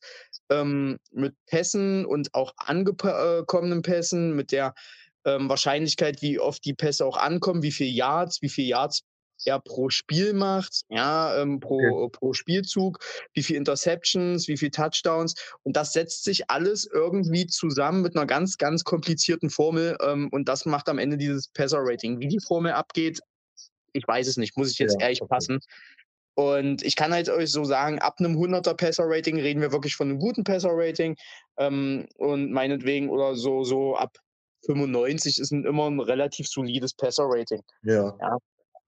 ähm, 0.51 0.99
mit 1.13 1.35
Pässen 1.47 2.05
und 2.05 2.35
auch 2.35 2.53
angekommenen 2.57 3.83
Pässen, 3.83 4.35
mit 4.35 4.53
der 4.53 4.75
ähm, 5.25 5.49
Wahrscheinlichkeit, 5.49 6.23
wie 6.23 6.39
oft 6.39 6.65
die 6.65 6.75
Pässe 6.75 7.05
auch 7.05 7.17
ankommen, 7.17 7.63
wie 7.63 7.73
viel 7.73 7.93
Yards, 7.93 8.43
wie 8.43 8.49
viel 8.49 8.67
Yards 8.67 9.03
er 9.45 9.61
pro 9.61 9.91
Spiel 9.91 10.33
macht, 10.33 10.83
ja, 10.89 11.41
ähm, 11.41 11.61
pro, 11.61 11.79
Okay. 11.79 12.19
pro 12.19 12.33
Spielzug, 12.33 12.99
wie 13.35 13.43
viel 13.43 13.57
Interceptions, 13.57 14.49
wie 14.49 14.57
viel 14.57 14.71
Touchdowns. 14.71 15.35
Und 15.63 15.77
das 15.77 15.93
setzt 15.93 16.25
sich 16.25 16.51
alles 16.51 16.87
irgendwie 16.93 17.47
zusammen 17.47 18.03
mit 18.03 18.17
einer 18.17 18.27
ganz, 18.27 18.59
ganz 18.59 18.85
komplizierten 18.85 19.51
Formel. 19.51 19.97
Ähm, 20.03 20.29
und 20.33 20.49
das 20.49 20.65
macht 20.67 20.89
am 20.89 20.99
Ende 20.99 21.17
dieses 21.17 21.49
Passer-Rating. 21.49 22.21
Wie 22.21 22.29
die 22.29 22.41
Formel 22.41 22.73
abgeht, 22.73 23.21
ich 23.93 24.07
weiß 24.07 24.27
es 24.29 24.37
nicht, 24.37 24.57
muss 24.57 24.71
ich 24.71 24.79
jetzt 24.79 24.97
Ja, 25.01 25.07
ehrlich 25.07 25.23
okay. 25.23 25.29
passen. 25.29 25.61
Und 26.35 26.83
ich 26.85 26.95
kann 26.95 27.13
halt 27.13 27.29
euch 27.31 27.51
so 27.51 27.65
sagen, 27.65 27.99
ab 27.99 28.17
einem 28.21 28.37
100er 28.37 28.75
Passer-Rating 28.75 29.41
reden 29.41 29.61
wir 29.61 29.73
wirklich 29.73 29.97
von 29.97 30.09
einem 30.09 30.21
guten 30.21 30.45
Passer-Rating. 30.45 31.17
Ähm, 31.59 32.07
und 32.17 32.53
meinetwegen 32.53 33.09
oder 33.11 33.35
so, 33.35 33.65
so 33.65 33.97
ab 33.97 34.19
95 34.67 35.39
ist 35.39 35.51
ein, 35.53 35.65
immer 35.65 35.91
ein 35.91 35.99
relativ 36.01 36.47
solides 36.49 36.95
Passer-Rating. 36.95 37.63
Ja. 37.83 38.17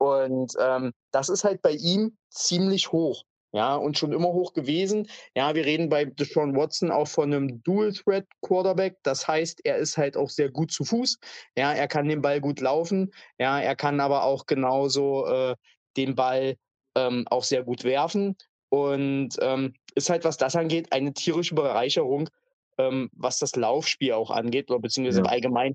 Und 0.01 0.55
ähm, 0.59 0.93
das 1.13 1.29
ist 1.29 1.45
halt 1.45 1.61
bei 1.61 1.73
ihm 1.73 2.17
ziemlich 2.31 2.91
hoch. 2.91 3.25
Ja, 3.53 3.75
und 3.75 3.99
schon 3.99 4.13
immer 4.13 4.29
hoch 4.29 4.53
gewesen. 4.53 5.09
Ja, 5.35 5.55
wir 5.57 5.65
reden 5.65 5.89
bei 5.89 6.05
Deshaun 6.05 6.57
Watson 6.57 6.93
auch 6.93 7.09
von 7.09 7.35
einem 7.35 7.63
Dual-Threat-Quarterback. 7.65 8.97
Das 9.03 9.27
heißt, 9.27 9.61
er 9.65 9.77
ist 9.77 9.99
halt 9.99 10.17
auch 10.17 10.31
sehr 10.31 10.51
gut 10.51 10.71
zu 10.71 10.85
Fuß. 10.85 11.19
Ja, 11.57 11.73
er 11.73 11.89
kann 11.89 12.09
den 12.09 12.23
Ball 12.23 12.41
gut 12.41 12.61
laufen. 12.61 13.11
Ja, 13.39 13.61
er 13.61 13.75
kann 13.75 13.99
aber 14.01 14.23
auch 14.23 14.47
genauso 14.47 15.27
äh, 15.27 15.57
den 15.97 16.15
Ball 16.15 16.55
ähm, 16.95 17.27
auch 17.29 17.43
sehr 17.43 17.65
gut 17.65 17.83
werfen. 17.83 18.37
Und 18.69 19.31
ähm, 19.41 19.75
ist 19.97 20.11
halt, 20.11 20.25
was 20.25 20.37
das 20.37 20.55
angeht, 20.55 20.93
eine 20.93 21.13
tierische 21.13 21.57
Bereicherung, 21.57 22.31
ähm, 22.79 23.11
was 23.13 23.41
das 23.41 23.57
Laufspiel 23.57 24.13
auch 24.13 24.31
angeht, 24.31 24.71
oder 24.71 24.79
beziehungsweise 24.79 25.23
Ja. 25.23 25.27
allgemein, 25.27 25.75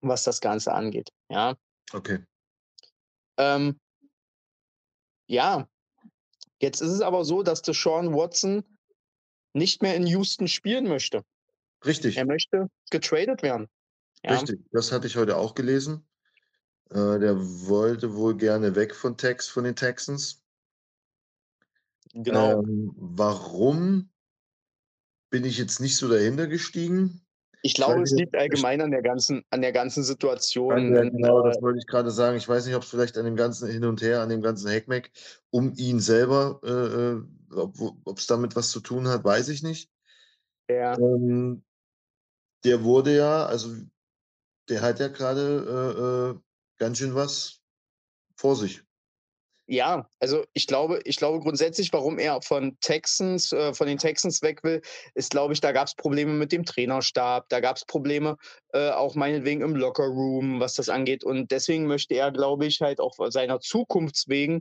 was 0.00 0.24
das 0.24 0.40
Ganze 0.40 0.72
angeht. 0.72 1.10
Ja, 1.28 1.54
Okay. 1.92 2.18
Ähm, 3.36 3.78
ja, 5.26 5.68
jetzt 6.60 6.80
ist 6.80 6.90
es 6.90 7.00
aber 7.00 7.24
so, 7.24 7.42
dass 7.42 7.62
Deshaun 7.62 8.14
Watson 8.14 8.64
nicht 9.52 9.82
mehr 9.82 9.94
in 9.94 10.06
Houston 10.06 10.48
spielen 10.48 10.88
möchte. 10.88 11.24
Richtig. 11.84 12.16
Er 12.16 12.26
möchte 12.26 12.70
getradet 12.90 13.42
werden. 13.42 13.68
Ja, 14.24 14.32
Richtig. 14.32 14.60
Das 14.72 14.90
hatte 14.90 15.06
ich 15.06 15.16
heute 15.16 15.36
auch 15.36 15.54
gelesen. 15.54 16.06
Äh, 16.90 17.18
der 17.18 17.36
wollte 17.36 18.14
wohl 18.14 18.36
gerne 18.36 18.74
weg 18.74 18.94
von 18.94 19.16
Tex, 19.16 19.48
von 19.48 19.64
den 19.64 19.76
Texans. 19.76 20.42
genau. 22.12 22.62
Ähm, 22.62 22.92
warum 22.96 24.10
bin 25.30 25.44
ich 25.44 25.58
jetzt 25.58 25.80
nicht 25.80 25.96
so 25.96 26.08
dahinter 26.08 26.46
gestiegen? 26.46 27.23
Ich 27.66 27.72
glaube, 27.72 28.02
es 28.02 28.10
liegt 28.10 28.36
allgemein 28.36 28.82
an 28.82 28.90
der 28.90 29.00
ganzen, 29.00 29.42
an 29.48 29.62
der 29.62 29.72
ganzen 29.72 30.04
Situation. 30.04 30.94
Ja, 30.94 31.00
genau, 31.02 31.42
das 31.42 31.62
wollte 31.62 31.78
ich 31.78 31.86
gerade 31.86 32.10
sagen. 32.10 32.36
Ich 32.36 32.46
weiß 32.46 32.66
nicht, 32.66 32.74
ob 32.74 32.82
es 32.82 32.90
vielleicht 32.90 33.16
an 33.16 33.24
dem 33.24 33.36
ganzen 33.36 33.70
Hin 33.70 33.86
und 33.86 34.02
Her, 34.02 34.20
an 34.20 34.28
dem 34.28 34.42
ganzen 34.42 34.68
Heckmeck 34.68 35.10
um 35.48 35.72
ihn 35.76 35.98
selber, 35.98 36.60
äh, 36.62 37.56
äh, 37.56 37.66
ob 38.04 38.18
es 38.18 38.26
damit 38.26 38.54
was 38.54 38.70
zu 38.70 38.80
tun 38.80 39.08
hat, 39.08 39.24
weiß 39.24 39.48
ich 39.48 39.62
nicht. 39.62 39.90
ja, 40.68 40.98
Ähm, 40.98 41.64
der 42.64 42.84
wurde 42.84 43.16
ja, 43.16 43.46
also 43.46 43.74
der 44.68 44.82
hat 44.82 45.00
ja 45.00 45.08
gerade 45.08 46.34
äh, 46.34 46.36
äh, 46.36 46.40
ganz 46.78 46.98
schön 46.98 47.14
was 47.14 47.62
vor 48.36 48.56
sich. 48.56 48.84
Ja, 49.66 50.06
also 50.20 50.44
ich 50.52 50.66
glaube, 50.66 51.00
ich 51.04 51.16
glaube 51.16 51.40
grundsätzlich, 51.40 51.90
warum 51.92 52.18
er 52.18 52.42
von 52.42 52.76
Texans, 52.80 53.50
äh, 53.52 53.72
von 53.72 53.86
den 53.86 53.96
Texans 53.96 54.42
weg 54.42 54.62
will, 54.62 54.82
ist, 55.14 55.30
glaube 55.30 55.54
ich, 55.54 55.60
da 55.60 55.72
gab 55.72 55.86
es 55.86 55.94
Probleme 55.94 56.32
mit 56.32 56.52
dem 56.52 56.66
Trainerstab, 56.66 57.48
da 57.48 57.60
gab 57.60 57.76
es 57.76 57.86
Probleme 57.86 58.36
äh, 58.74 58.90
auch 58.90 59.14
meinetwegen 59.14 59.62
im 59.62 59.74
Lockerroom, 59.74 60.60
was 60.60 60.74
das 60.74 60.90
angeht. 60.90 61.24
Und 61.24 61.50
deswegen 61.50 61.86
möchte 61.86 62.14
er, 62.14 62.30
glaube 62.30 62.66
ich, 62.66 62.82
halt 62.82 63.00
auch 63.00 63.14
seiner 63.30 63.58
Zukunft 63.60 64.24
wegen, 64.28 64.60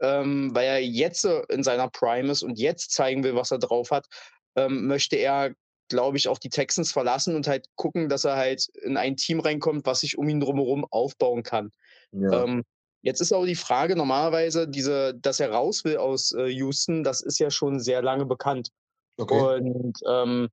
ähm, 0.00 0.54
weil 0.54 0.66
er 0.66 0.82
jetzt 0.82 1.24
in 1.24 1.64
seiner 1.64 1.88
Prime 1.88 2.30
ist 2.30 2.44
und 2.44 2.56
jetzt 2.56 2.92
zeigen 2.92 3.24
will, 3.24 3.34
was 3.34 3.50
er 3.50 3.58
drauf 3.58 3.90
hat, 3.90 4.06
ähm, 4.54 4.86
möchte 4.86 5.16
er, 5.16 5.52
glaube 5.88 6.16
ich, 6.16 6.28
auch 6.28 6.38
die 6.38 6.48
Texans 6.48 6.92
verlassen 6.92 7.34
und 7.34 7.48
halt 7.48 7.66
gucken, 7.74 8.08
dass 8.08 8.24
er 8.24 8.36
halt 8.36 8.68
in 8.82 8.96
ein 8.96 9.16
Team 9.16 9.40
reinkommt, 9.40 9.84
was 9.84 10.00
sich 10.00 10.16
um 10.16 10.28
ihn 10.28 10.40
drumherum 10.40 10.86
aufbauen 10.90 11.42
kann. 11.42 11.72
Ja, 12.12 12.44
Ähm, 12.44 12.64
jetzt 13.04 13.20
ist 13.20 13.32
aber 13.32 13.46
die 13.46 13.54
Frage, 13.54 13.96
normalerweise, 13.96 14.66
diese, 14.66 15.14
dass 15.14 15.38
er 15.38 15.52
raus 15.52 15.84
will 15.84 15.98
aus 15.98 16.32
äh, 16.32 16.46
Houston, 16.46 17.04
das 17.04 17.20
ist 17.20 17.38
ja 17.38 17.50
schon 17.50 17.78
sehr 17.78 18.02
lange 18.02 18.24
bekannt. 18.24 18.70
okay. 19.18 19.58
Und, 19.58 20.00
ähm, 20.08 20.48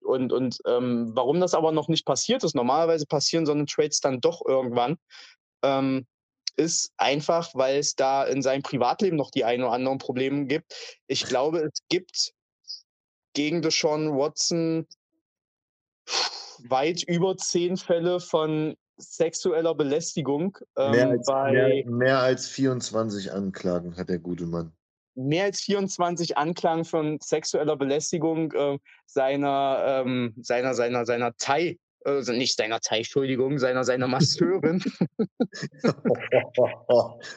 und, 0.00 0.32
und 0.32 0.58
ähm, 0.66 1.10
warum 1.14 1.40
das 1.40 1.54
aber 1.54 1.72
noch 1.72 1.88
nicht 1.88 2.04
passiert 2.04 2.44
ist, 2.44 2.54
normalerweise 2.54 3.06
passieren 3.06 3.46
so 3.46 3.52
eine 3.52 3.64
Trades 3.64 4.00
dann 4.00 4.20
doch 4.20 4.42
irgendwann, 4.46 4.98
ähm, 5.62 6.06
ist 6.56 6.92
einfach, 6.96 7.50
weil 7.54 7.78
es 7.78 7.96
da 7.96 8.24
in 8.24 8.42
seinem 8.42 8.62
Privatleben 8.62 9.16
noch 9.16 9.30
die 9.30 9.44
ein 9.44 9.62
oder 9.62 9.72
anderen 9.72 9.98
Probleme 9.98 10.46
gibt. 10.46 11.00
Ich 11.06 11.24
glaube, 11.24 11.60
es 11.60 11.80
gibt 11.88 12.32
gegen 13.34 13.62
Deshaun 13.62 14.16
Watson 14.16 14.86
weit 16.68 17.02
über 17.02 17.36
zehn 17.36 17.76
Fälle 17.76 18.20
von 18.20 18.76
sexueller 18.98 19.74
Belästigung 19.74 20.58
Mehr 20.76 21.04
ähm, 21.04 21.10
als, 21.10 21.26
bei 21.26 21.52
mehr, 21.52 21.86
mehr 21.86 22.18
als 22.20 22.48
24 22.48 23.32
Anklagen 23.32 23.96
hat 23.96 24.08
der 24.08 24.18
gute 24.18 24.46
Mann. 24.46 24.72
mehr 25.14 25.44
als 25.44 25.60
24 25.62 26.36
Anklagen 26.36 26.84
von 26.84 27.18
sexueller 27.22 27.76
Belästigung 27.76 28.52
äh, 28.52 28.78
seiner, 29.06 30.02
ähm, 30.04 30.34
seiner, 30.40 30.74
seiner, 30.74 31.04
seiner 31.06 31.34
Thai, 31.36 31.78
also 32.04 32.32
nicht 32.32 32.56
seiner 32.56 32.80
Thai, 32.80 32.98
Entschuldigung, 32.98 33.58
seiner, 33.58 33.82
seiner 33.84 34.06
Masseurin. 34.08 34.82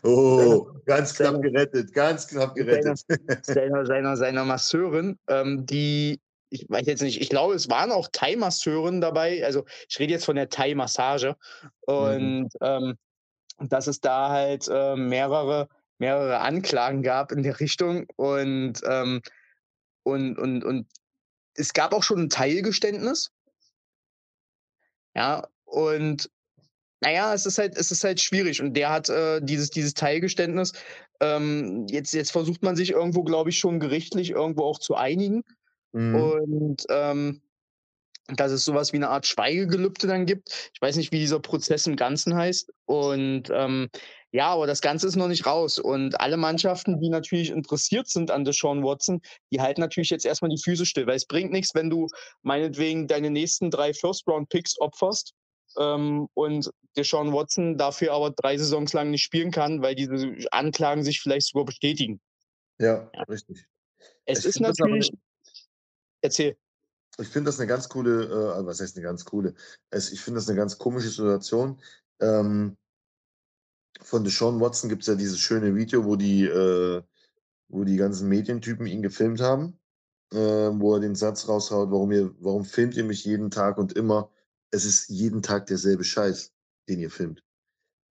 oh, 0.04 0.68
ganz 0.86 1.16
knapp 1.16 1.32
Seine- 1.36 1.42
gerettet, 1.42 1.94
ganz 1.94 2.28
knapp 2.28 2.54
gerettet. 2.56 3.00
seiner, 3.46 3.86
seiner, 3.86 4.16
seiner 4.16 4.46
Masseurin, 4.46 5.18
ähm, 5.28 5.66
die, 5.66 6.20
ich 6.50 6.66
weiß 6.70 6.88
jetzt 6.88 7.02
nicht, 7.02 7.22
ich 7.22 7.30
glaube, 7.30 7.54
es 7.54 7.70
waren 7.70 7.92
auch 7.92 8.10
Thai-Masseuren 8.12 9.02
dabei. 9.02 9.46
Also 9.46 9.66
ich 9.88 10.00
rede 10.00 10.14
jetzt 10.14 10.26
von 10.26 10.36
der 10.36 10.50
Thai-Massage. 10.50 11.36
Und 11.82 12.50
ähm, 12.62 12.98
dass 13.60 13.88
es 13.88 14.02
da 14.02 14.30
halt 14.30 14.68
äh, 14.72 14.96
mehrere, 14.96 15.70
mehrere 15.98 16.40
Anklagen 16.40 17.04
gab 17.04 17.32
in 17.32 17.44
der 17.44 17.60
Richtung. 17.60 18.08
Und, 18.16 18.82
ähm, 18.88 19.22
und, 20.04 20.38
und, 20.40 20.64
und 20.64 20.88
es 21.56 21.74
gab 21.74 21.94
auch 21.94 22.04
schon 22.04 22.20
ein 22.20 22.30
Teilgeständnis. 22.30 23.32
Ja, 25.16 25.48
und 25.66 26.30
naja, 27.02 27.34
es 27.34 27.46
ist 27.46 27.58
halt, 27.58 27.78
es 27.78 27.92
ist 27.92 28.04
halt 28.04 28.20
schwierig. 28.20 28.62
Und 28.62 28.74
der 28.74 28.90
hat 28.90 29.10
äh, 29.10 29.40
dieses, 29.42 29.70
dieses 29.70 29.94
Teilgeständnis. 29.94 30.74
Ähm, 31.22 31.86
jetzt, 31.90 32.14
jetzt 32.14 32.32
versucht 32.32 32.64
man 32.64 32.76
sich 32.76 32.92
irgendwo, 32.92 33.24
glaube 33.24 33.52
ich, 33.52 33.60
schon 33.60 33.80
gerichtlich 33.80 34.32
irgendwo 34.32 34.64
auch 34.64 34.80
zu 34.80 34.96
einigen. 34.96 35.44
Mhm. 35.92 36.16
Und 36.16 36.86
ähm, 36.90 37.42
dass 38.36 38.52
es 38.52 38.64
sowas 38.64 38.94
wie 38.94 38.98
eine 38.98 39.10
Art 39.10 39.26
Schweigegelübde 39.26 40.08
dann 40.08 40.26
gibt. 40.26 40.72
Ich 40.74 40.82
weiß 40.82 40.96
nicht, 40.98 41.12
wie 41.12 41.20
dieser 41.20 41.40
Prozess 41.40 41.88
im 41.88 41.96
Ganzen 41.96 42.36
heißt. 42.36 42.72
Und 42.86 43.50
ähm, 43.52 43.90
ja, 44.32 44.50
aber 44.50 44.68
das 44.68 44.82
Ganze 44.82 45.08
ist 45.08 45.16
noch 45.16 45.28
nicht 45.28 45.46
raus. 45.46 45.80
Und 45.80 46.20
alle 46.20 46.38
Mannschaften, 46.38 47.00
die 47.00 47.10
natürlich 47.10 47.50
interessiert 47.50 48.08
sind 48.08 48.30
an 48.30 48.46
Deshaun 48.46 48.84
Watson, 48.84 49.22
die 49.52 49.62
halten 49.62 49.82
natürlich 49.82 50.12
jetzt 50.12 50.26
erstmal 50.26 50.50
die 50.50 50.62
Füße 50.62 50.86
still, 50.86 51.08
weil 51.08 51.16
es 51.16 51.26
bringt 51.26 51.52
nichts, 51.52 51.74
wenn 51.74 51.90
du 51.90 52.08
meinetwegen 52.44 53.08
deine 53.08 53.32
nächsten 53.32 53.72
drei 53.72 53.94
First-Round-Picks 53.94 54.80
opferst 54.80 55.34
ähm, 55.78 56.28
und 56.36 56.70
Deshaun 56.96 57.34
Watson 57.34 57.78
dafür 57.78 58.14
aber 58.14 58.32
drei 58.32 58.58
Saisons 58.58 58.94
lang 58.94 59.10
nicht 59.10 59.24
spielen 59.24 59.52
kann, 59.52 59.82
weil 59.82 59.96
diese 59.96 60.36
Anklagen 60.52 61.04
sich 61.04 61.22
vielleicht 61.22 61.48
sogar 61.48 61.66
bestätigen. 61.66 62.20
Ja, 62.80 63.10
richtig. 63.28 63.66
Es 64.26 64.40
Ich 64.40 64.46
ist 64.46 64.60
natürlich. 64.60 65.12
Erzähl. 66.22 66.58
Ich 67.18 67.28
finde 67.28 67.50
das 67.50 67.60
eine 67.60 67.68
ganz 67.68 67.90
coole, 67.90 68.26
äh, 68.26 68.54
also 68.54 68.66
was 68.66 68.80
heißt 68.80 68.96
eine 68.96 69.04
ganz 69.04 69.26
coole? 69.26 69.54
Es, 69.90 70.12
ich 70.12 70.22
finde 70.22 70.40
das 70.40 70.48
eine 70.48 70.58
ganz 70.58 70.78
komische 70.78 71.10
Situation. 71.10 71.82
Ähm, 72.20 72.78
von 74.02 74.24
Deshaun 74.24 74.60
Watson 74.60 74.90
gibt 74.90 75.02
es 75.04 75.08
ja 75.08 75.16
dieses 75.16 75.40
schöne 75.40 75.76
Video, 75.76 76.06
wo 76.06 76.16
die, 76.16 76.46
äh, 76.46 77.02
wo 77.68 77.84
die 77.84 77.98
ganzen 77.98 78.30
Medientypen 78.30 78.86
ihn 78.88 79.02
gefilmt 79.02 79.42
haben, 79.42 79.78
äh, 80.32 80.38
wo 80.38 80.96
er 80.96 81.02
den 81.02 81.16
Satz 81.16 81.48
raushaut, 81.48 81.92
warum 81.92 82.12
ihr, 82.12 82.34
warum 82.40 82.64
filmt 82.64 82.96
ihr 82.96 83.04
mich 83.04 83.26
jeden 83.26 83.52
Tag 83.52 83.78
und 83.78 83.94
immer? 83.94 84.32
Es 84.72 84.86
ist 84.86 85.10
jeden 85.10 85.42
Tag 85.42 85.66
derselbe 85.66 86.04
Scheiß, 86.04 86.54
den 86.88 87.00
ihr 87.00 87.10
filmt. 87.10 87.44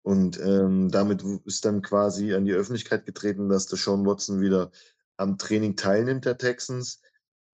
Und 0.03 0.39
ähm, 0.39 0.91
damit 0.91 1.23
ist 1.45 1.65
dann 1.65 1.81
quasi 1.81 2.33
an 2.33 2.45
die 2.45 2.53
Öffentlichkeit 2.53 3.05
getreten, 3.05 3.49
dass 3.49 3.65
der 3.65 3.77
Sean 3.77 4.05
Watson 4.05 4.39
wieder 4.39 4.71
am 5.17 5.37
Training 5.37 5.75
teilnimmt 5.75 6.25
der 6.25 6.37
Texans. 6.37 7.01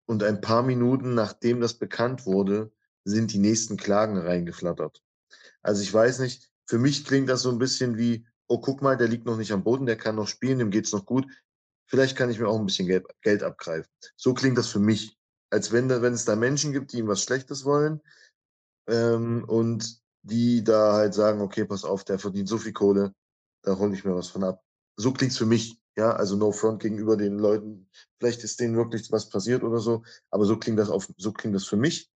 Und 0.07 0.23
ein 0.23 0.41
paar 0.41 0.63
Minuten 0.63 1.13
nachdem 1.13 1.61
das 1.61 1.75
bekannt 1.75 2.25
wurde, 2.25 2.71
sind 3.03 3.33
die 3.33 3.39
nächsten 3.39 3.77
Klagen 3.77 4.17
reingeflattert. 4.17 5.03
Also 5.61 5.81
ich 5.81 5.93
weiß 5.93 6.19
nicht, 6.19 6.49
für 6.65 6.79
mich 6.79 7.05
klingt 7.05 7.29
das 7.29 7.41
so 7.41 7.51
ein 7.51 7.59
bisschen 7.59 7.97
wie, 7.97 8.25
oh, 8.47 8.59
guck 8.59 8.81
mal, 8.81 8.97
der 8.97 9.07
liegt 9.07 9.25
noch 9.25 9.37
nicht 9.37 9.51
am 9.51 9.63
Boden, 9.63 9.85
der 9.85 9.97
kann 9.97 10.15
noch 10.15 10.27
spielen, 10.27 10.59
dem 10.59 10.71
geht's 10.71 10.91
noch 10.91 11.05
gut. 11.05 11.27
Vielleicht 11.89 12.17
kann 12.17 12.29
ich 12.29 12.39
mir 12.39 12.47
auch 12.47 12.59
ein 12.59 12.65
bisschen 12.65 12.87
Geld, 12.87 13.43
abgreifen. 13.43 13.89
So 14.15 14.33
klingt 14.33 14.57
das 14.57 14.67
für 14.67 14.79
mich. 14.79 15.17
Als 15.49 15.71
wenn, 15.71 15.87
da, 15.87 16.01
wenn 16.01 16.13
es 16.13 16.25
da 16.25 16.35
Menschen 16.35 16.73
gibt, 16.73 16.91
die 16.91 16.97
ihm 16.97 17.07
was 17.07 17.23
Schlechtes 17.23 17.63
wollen 17.63 18.01
ähm, 18.87 19.45
und 19.45 20.01
die 20.23 20.63
da 20.63 20.93
halt 20.93 21.13
sagen, 21.13 21.39
okay, 21.39 21.63
pass 21.63 21.85
auf, 21.85 22.03
der 22.03 22.19
verdient 22.19 22.49
so 22.49 22.57
viel 22.57 22.73
Kohle, 22.73 23.13
da 23.63 23.77
hole 23.77 23.93
ich 23.93 24.03
mir 24.03 24.15
was 24.15 24.27
von 24.27 24.43
ab. 24.43 24.61
So 24.97 25.13
klingt's 25.13 25.37
für 25.37 25.45
mich. 25.45 25.79
Ja, 25.97 26.11
also 26.11 26.35
no 26.35 26.51
front 26.51 26.81
gegenüber 26.81 27.17
den 27.17 27.39
Leuten. 27.39 27.89
Vielleicht 28.19 28.43
ist 28.43 28.59
denen 28.59 28.77
wirklich 28.77 29.11
was 29.11 29.29
passiert 29.29 29.63
oder 29.63 29.79
so, 29.79 30.03
aber 30.29 30.45
so 30.45 30.57
klingt 30.57 30.77
das 30.77 30.89
auf, 30.89 31.07
so 31.17 31.31
klingt 31.33 31.55
das 31.55 31.65
für 31.65 31.75
mich. 31.75 32.11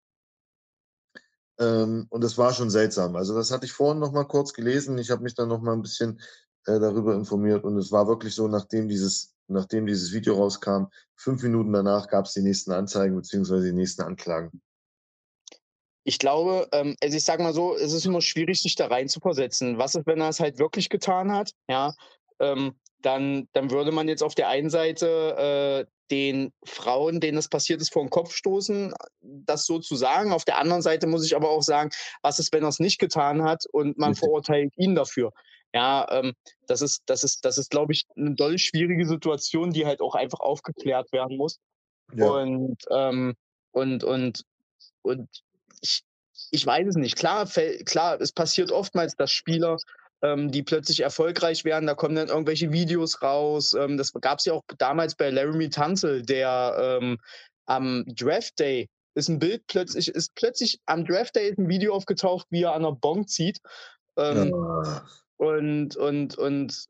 Ähm, 1.59 2.05
und 2.09 2.23
das 2.23 2.37
war 2.37 2.53
schon 2.53 2.69
seltsam. 2.69 3.15
Also 3.15 3.33
das 3.35 3.49
hatte 3.49 3.65
ich 3.65 3.71
vorhin 3.71 3.99
noch 3.99 4.11
mal 4.11 4.25
kurz 4.25 4.53
gelesen. 4.53 4.99
Ich 4.99 5.09
habe 5.09 5.23
mich 5.23 5.33
dann 5.33 5.49
noch 5.49 5.61
mal 5.61 5.73
ein 5.73 5.81
bisschen 5.81 6.21
äh, 6.67 6.79
darüber 6.79 7.15
informiert 7.15 7.63
und 7.63 7.75
es 7.77 7.91
war 7.91 8.07
wirklich 8.07 8.35
so, 8.35 8.47
nachdem 8.47 8.87
dieses, 8.87 9.33
nachdem 9.47 9.87
dieses 9.87 10.13
Video 10.13 10.35
rauskam, 10.35 10.85
fünf 11.15 11.41
Minuten 11.41 11.73
danach 11.73 12.07
gab 12.07 12.25
es 12.25 12.33
die 12.33 12.43
nächsten 12.43 12.71
Anzeigen 12.71 13.15
beziehungsweise 13.15 13.65
die 13.65 13.73
nächsten 13.73 14.03
Anklagen. 14.03 14.61
Ich 16.03 16.19
glaube, 16.19 16.67
ähm, 16.71 16.95
also 17.01 17.17
ich 17.17 17.23
sage 17.23 17.41
mal 17.41 17.53
so, 17.53 17.75
es 17.75 17.93
ist 17.93 18.05
immer 18.05 18.21
schwierig, 18.21 18.61
sich 18.61 18.75
da 18.75 18.87
rein 18.87 19.07
zu 19.07 19.19
versetzen. 19.19 19.79
Was 19.79 19.95
ist, 19.95 20.05
wenn 20.05 20.21
er 20.21 20.29
es 20.29 20.39
halt 20.39 20.59
wirklich 20.59 20.89
getan 20.89 21.31
hat? 21.31 21.51
Ja, 21.67 21.93
ähm, 22.39 22.73
dann, 23.01 23.47
dann 23.53 23.71
würde 23.71 23.91
man 23.91 24.07
jetzt 24.07 24.23
auf 24.23 24.35
der 24.35 24.49
einen 24.49 24.69
Seite 24.69 25.87
äh, 25.87 25.91
den 26.11 26.51
Frauen, 26.63 27.19
denen 27.19 27.37
das 27.37 27.47
passiert 27.47 27.81
ist, 27.81 27.93
vor 27.93 28.03
den 28.03 28.09
Kopf 28.09 28.33
stoßen, 28.33 28.93
das 29.21 29.65
so 29.65 29.79
zu 29.79 29.95
sagen. 29.95 30.33
Auf 30.33 30.45
der 30.45 30.59
anderen 30.59 30.81
Seite 30.81 31.07
muss 31.07 31.25
ich 31.25 31.35
aber 31.35 31.49
auch 31.49 31.63
sagen, 31.63 31.89
was 32.21 32.39
ist, 32.39 32.53
wenn 32.53 32.63
er 32.63 32.69
es 32.69 32.79
nicht 32.79 32.99
getan 32.99 33.43
hat 33.43 33.65
und 33.71 33.97
man 33.97 34.15
verurteilt 34.15 34.73
ihn 34.77 34.95
dafür? 34.95 35.31
Ja, 35.73 36.05
ähm, 36.11 36.33
das 36.67 36.81
ist, 36.81 37.03
das 37.05 37.23
ist, 37.23 37.45
das 37.45 37.57
ist, 37.57 37.71
glaube 37.71 37.93
ich, 37.93 38.05
eine 38.17 38.35
doll 38.35 38.57
schwierige 38.57 39.07
Situation, 39.07 39.71
die 39.71 39.85
halt 39.85 40.01
auch 40.01 40.15
einfach 40.15 40.41
aufgeklärt 40.41 41.11
werden 41.13 41.37
muss. 41.37 41.59
Ja, 42.13 42.29
Und, 42.29 42.77
ähm, 42.89 43.35
und, 43.71 44.03
und, 44.03 44.43
und 45.01 45.29
ich, 45.81 46.03
ich 46.51 46.65
weiß 46.65 46.87
es 46.87 46.95
nicht. 46.95 47.15
Klar, 47.15 47.47
klar, 47.85 48.19
es 48.19 48.33
passiert 48.33 48.71
oftmals, 48.71 49.15
dass 49.15 49.31
Spieler, 49.31 49.77
ähm, 50.21 50.51
die 50.51 50.63
plötzlich 50.63 51.01
erfolgreich 51.01 51.65
werden, 51.65 51.87
da 51.87 51.93
kommen 51.95 52.15
dann 52.15 52.29
irgendwelche 52.29 52.71
Videos 52.71 53.21
raus. 53.21 53.73
Ähm, 53.73 53.97
das 53.97 54.11
gab 54.13 54.39
es 54.39 54.45
ja 54.45 54.53
auch 54.53 54.63
damals 54.77 55.15
bei 55.15 55.29
Laramie 55.29 55.69
Tunzel, 55.69 56.21
der 56.23 56.99
ähm, 57.01 57.17
am 57.65 58.05
Draft 58.07 58.59
Day 58.59 58.89
ist 59.13 59.29
ein 59.29 59.39
Bild 59.39 59.63
plötzlich, 59.67 60.07
ist 60.07 60.33
plötzlich 60.35 60.79
am 60.85 61.05
Draft 61.05 61.35
Day 61.35 61.49
ist 61.49 61.57
ein 61.57 61.67
Video 61.69 61.93
aufgetaucht, 61.93 62.47
wie 62.49 62.63
er 62.63 62.73
an 62.73 62.83
der 62.83 62.91
Bonk 62.91 63.29
zieht. 63.29 63.59
Ähm, 64.17 64.53
Ah, 64.53 65.01
und, 65.37 65.95
und, 65.97 66.37
und 66.37 66.85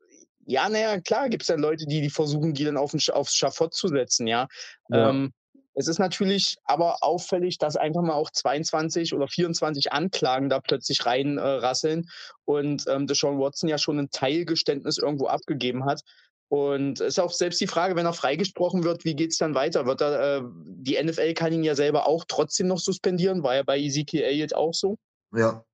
ja, 0.46 0.68
naja, 0.68 1.00
klar 1.00 1.28
gibt 1.28 1.42
es 1.44 1.46
dann 1.46 1.60
Leute, 1.60 1.86
die, 1.86 2.00
die 2.00 2.10
versuchen, 2.10 2.52
die 2.52 2.64
dann 2.64 2.76
auf 2.76 2.90
den, 2.90 3.00
Sch- 3.00 3.12
aufs 3.12 3.34
Schafott 3.34 3.74
zu 3.74 3.88
setzen, 3.88 4.26
ja. 4.26 4.46
ja, 4.88 5.10
Ähm, 5.10 5.32
es 5.74 5.88
ist 5.88 5.98
natürlich 5.98 6.56
aber 6.64 6.98
auffällig, 7.00 7.58
dass 7.58 7.76
einfach 7.76 8.02
mal 8.02 8.14
auch 8.14 8.30
22 8.30 9.14
oder 9.14 9.26
24 9.26 9.92
Anklagen 9.92 10.48
da 10.48 10.60
plötzlich 10.60 11.06
reinrasseln 11.06 12.00
äh, 12.00 12.06
und 12.44 12.84
ähm, 12.88 13.06
Deshaun 13.06 13.38
Watson 13.38 13.68
ja 13.68 13.78
schon 13.78 13.98
ein 13.98 14.10
Teilgeständnis 14.10 14.98
irgendwo 14.98 15.26
abgegeben 15.26 15.86
hat. 15.86 16.02
Und 16.48 17.00
es 17.00 17.14
ist 17.14 17.18
auch 17.18 17.32
selbst 17.32 17.62
die 17.62 17.66
Frage, 17.66 17.96
wenn 17.96 18.04
er 18.04 18.12
freigesprochen 18.12 18.84
wird, 18.84 19.06
wie 19.06 19.14
geht 19.14 19.30
es 19.30 19.38
dann 19.38 19.54
weiter? 19.54 19.86
Wird 19.86 20.02
er, 20.02 20.36
äh, 20.38 20.42
die 20.44 21.02
NFL 21.02 21.32
kann 21.32 21.54
ihn 21.54 21.64
ja 21.64 21.74
selber 21.74 22.06
auch 22.06 22.26
trotzdem 22.28 22.66
noch 22.66 22.78
suspendieren, 22.78 23.42
war 23.42 23.54
ja 23.54 23.62
bei 23.62 23.78
Ezekiel 23.78 24.20
Elliott 24.20 24.54
auch 24.54 24.74
so. 24.74 24.98
ja, 25.34 25.64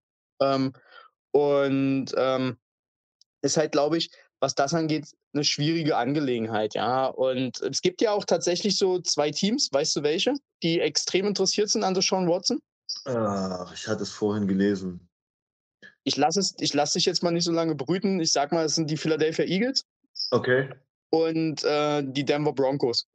Ähm, 0.40 0.72
und 1.32 2.12
ähm, 2.16 2.58
ist 3.42 3.56
halt, 3.56 3.72
glaube 3.72 3.98
ich, 3.98 4.10
was 4.38 4.54
das 4.54 4.72
angeht, 4.72 5.08
eine 5.34 5.44
schwierige 5.44 5.96
Angelegenheit, 5.96 6.74
ja. 6.74 7.06
Und 7.06 7.60
es 7.62 7.82
gibt 7.82 8.00
ja 8.00 8.12
auch 8.12 8.24
tatsächlich 8.24 8.78
so 8.78 8.98
zwei 9.00 9.30
Teams, 9.30 9.68
weißt 9.72 9.96
du 9.96 10.02
welche, 10.02 10.34
die 10.62 10.80
extrem 10.80 11.26
interessiert 11.26 11.68
sind 11.70 11.84
an 11.84 11.94
Deshaun 11.94 12.28
Watson? 12.28 12.60
Ach, 13.04 13.72
ich 13.74 13.86
hatte 13.86 14.02
es 14.02 14.10
vorhin 14.10 14.46
gelesen. 14.48 15.08
Ich 16.04 16.16
lasse 16.16 16.40
es, 16.40 16.54
ich 16.58 16.72
lasse 16.72 16.98
dich 16.98 17.04
jetzt 17.04 17.22
mal 17.22 17.30
nicht 17.30 17.44
so 17.44 17.52
lange 17.52 17.74
brüten. 17.74 18.20
Ich 18.20 18.32
sag 18.32 18.52
mal, 18.52 18.64
es 18.64 18.74
sind 18.74 18.88
die 18.90 18.96
Philadelphia 18.96 19.44
Eagles 19.44 19.84
Okay. 20.30 20.70
und 21.10 21.62
äh, 21.64 22.02
die 22.02 22.24
Denver 22.24 22.52
Broncos. 22.52 23.06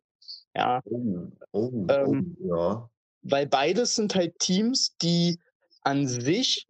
Ja, 0.56 0.82
Oh, 0.86 1.28
oh, 1.52 1.88
Ähm, 1.90 2.38
oh, 2.40 2.56
ja. 2.56 2.90
weil 3.24 3.48
beides 3.48 3.96
sind 3.96 4.14
halt 4.14 4.38
Teams, 4.38 4.96
die 5.02 5.40
an 5.82 6.08
sich 6.08 6.68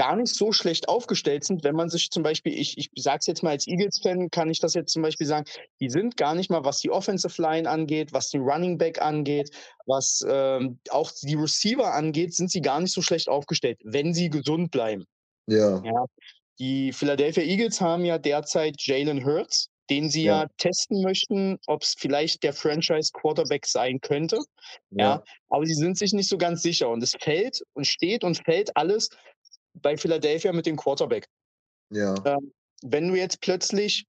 gar 0.00 0.16
nicht 0.16 0.34
so 0.34 0.50
schlecht 0.50 0.88
aufgestellt 0.88 1.44
sind, 1.44 1.62
wenn 1.62 1.76
man 1.76 1.90
sich 1.90 2.08
zum 2.08 2.22
Beispiel, 2.22 2.58
ich, 2.58 2.78
ich 2.78 2.88
sage 2.96 3.18
es 3.20 3.26
jetzt 3.26 3.42
mal 3.42 3.50
als 3.50 3.66
Eagles-Fan, 3.66 4.30
kann 4.30 4.48
ich 4.48 4.58
das 4.58 4.72
jetzt 4.72 4.94
zum 4.94 5.02
Beispiel 5.02 5.26
sagen, 5.26 5.44
die 5.78 5.90
sind 5.90 6.16
gar 6.16 6.34
nicht 6.34 6.48
mal, 6.50 6.64
was 6.64 6.78
die 6.78 6.90
Offensive 6.90 7.40
Line 7.42 7.68
angeht, 7.68 8.14
was 8.14 8.30
den 8.30 8.40
Running 8.40 8.78
Back 8.78 9.02
angeht, 9.02 9.50
was 9.84 10.24
ähm, 10.26 10.78
auch 10.88 11.12
die 11.22 11.34
Receiver 11.34 11.92
angeht, 11.92 12.34
sind 12.34 12.50
sie 12.50 12.62
gar 12.62 12.80
nicht 12.80 12.94
so 12.94 13.02
schlecht 13.02 13.28
aufgestellt, 13.28 13.78
wenn 13.84 14.14
sie 14.14 14.30
gesund 14.30 14.70
bleiben. 14.70 15.04
Ja, 15.46 15.82
Ja. 15.84 16.06
Die 16.58 16.92
Philadelphia 16.94 17.42
Eagles 17.42 17.80
haben 17.82 18.06
ja 18.06 18.16
derzeit 18.16 18.76
Jalen 18.80 19.22
Hurts, 19.24 19.68
den 19.90 20.08
sie 20.08 20.24
Ja. 20.24 20.42
ja 20.44 20.48
testen 20.56 21.02
möchten, 21.02 21.58
ob 21.66 21.82
es 21.82 21.94
vielleicht 21.98 22.42
der 22.42 22.54
Franchise-Quarterback 22.54 23.66
sein 23.66 24.00
könnte. 24.00 24.38
Ja, 24.90 25.04
ja, 25.16 25.24
aber 25.50 25.66
sie 25.66 25.74
sind 25.74 25.98
sich 25.98 26.12
nicht 26.14 26.28
so 26.30 26.38
ganz 26.38 26.62
sicher. 26.62 26.88
Und 26.88 27.02
es 27.02 27.16
fällt 27.20 27.60
und 27.74 27.86
steht 27.86 28.24
und 28.24 28.42
fällt 28.44 28.74
alles 28.76 29.10
bei 29.74 29.96
Philadelphia 29.96 30.52
mit 30.52 30.66
dem 30.66 30.76
Quarterback. 30.76 31.26
ja, 31.90 32.14
Ähm, 32.24 32.52
wenn 32.82 33.08
du 33.08 33.14
jetzt 33.14 33.40
plötzlich, 33.40 34.06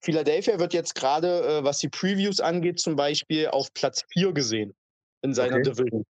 Philadelphia 0.00 0.58
wird 0.58 0.74
jetzt 0.74 0.94
gerade, 0.94 1.42
äh, 1.58 1.64
was 1.64 1.78
die 1.78 1.88
Previews 1.88 2.40
angeht, 2.40 2.80
zum 2.80 2.96
Beispiel 2.96 3.48
auf 3.48 3.72
Platz 3.74 4.04
4 4.12 4.32
gesehen 4.32 4.74
in 5.22 5.34
seiner 5.34 5.56
Okay. 5.56 5.70
Division. 5.70 6.04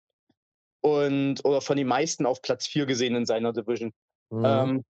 Und, 0.81 1.45
oder 1.45 1.61
von 1.61 1.77
den 1.77 1.87
meisten 1.87 2.25
auf 2.25 2.41
Platz 2.41 2.67
4 2.67 2.85
gesehen 2.85 3.15
in 3.15 3.25
seiner 3.25 3.53
Division. 3.53 3.93
Mhm. 4.29 4.45
Ähm, 4.45 4.85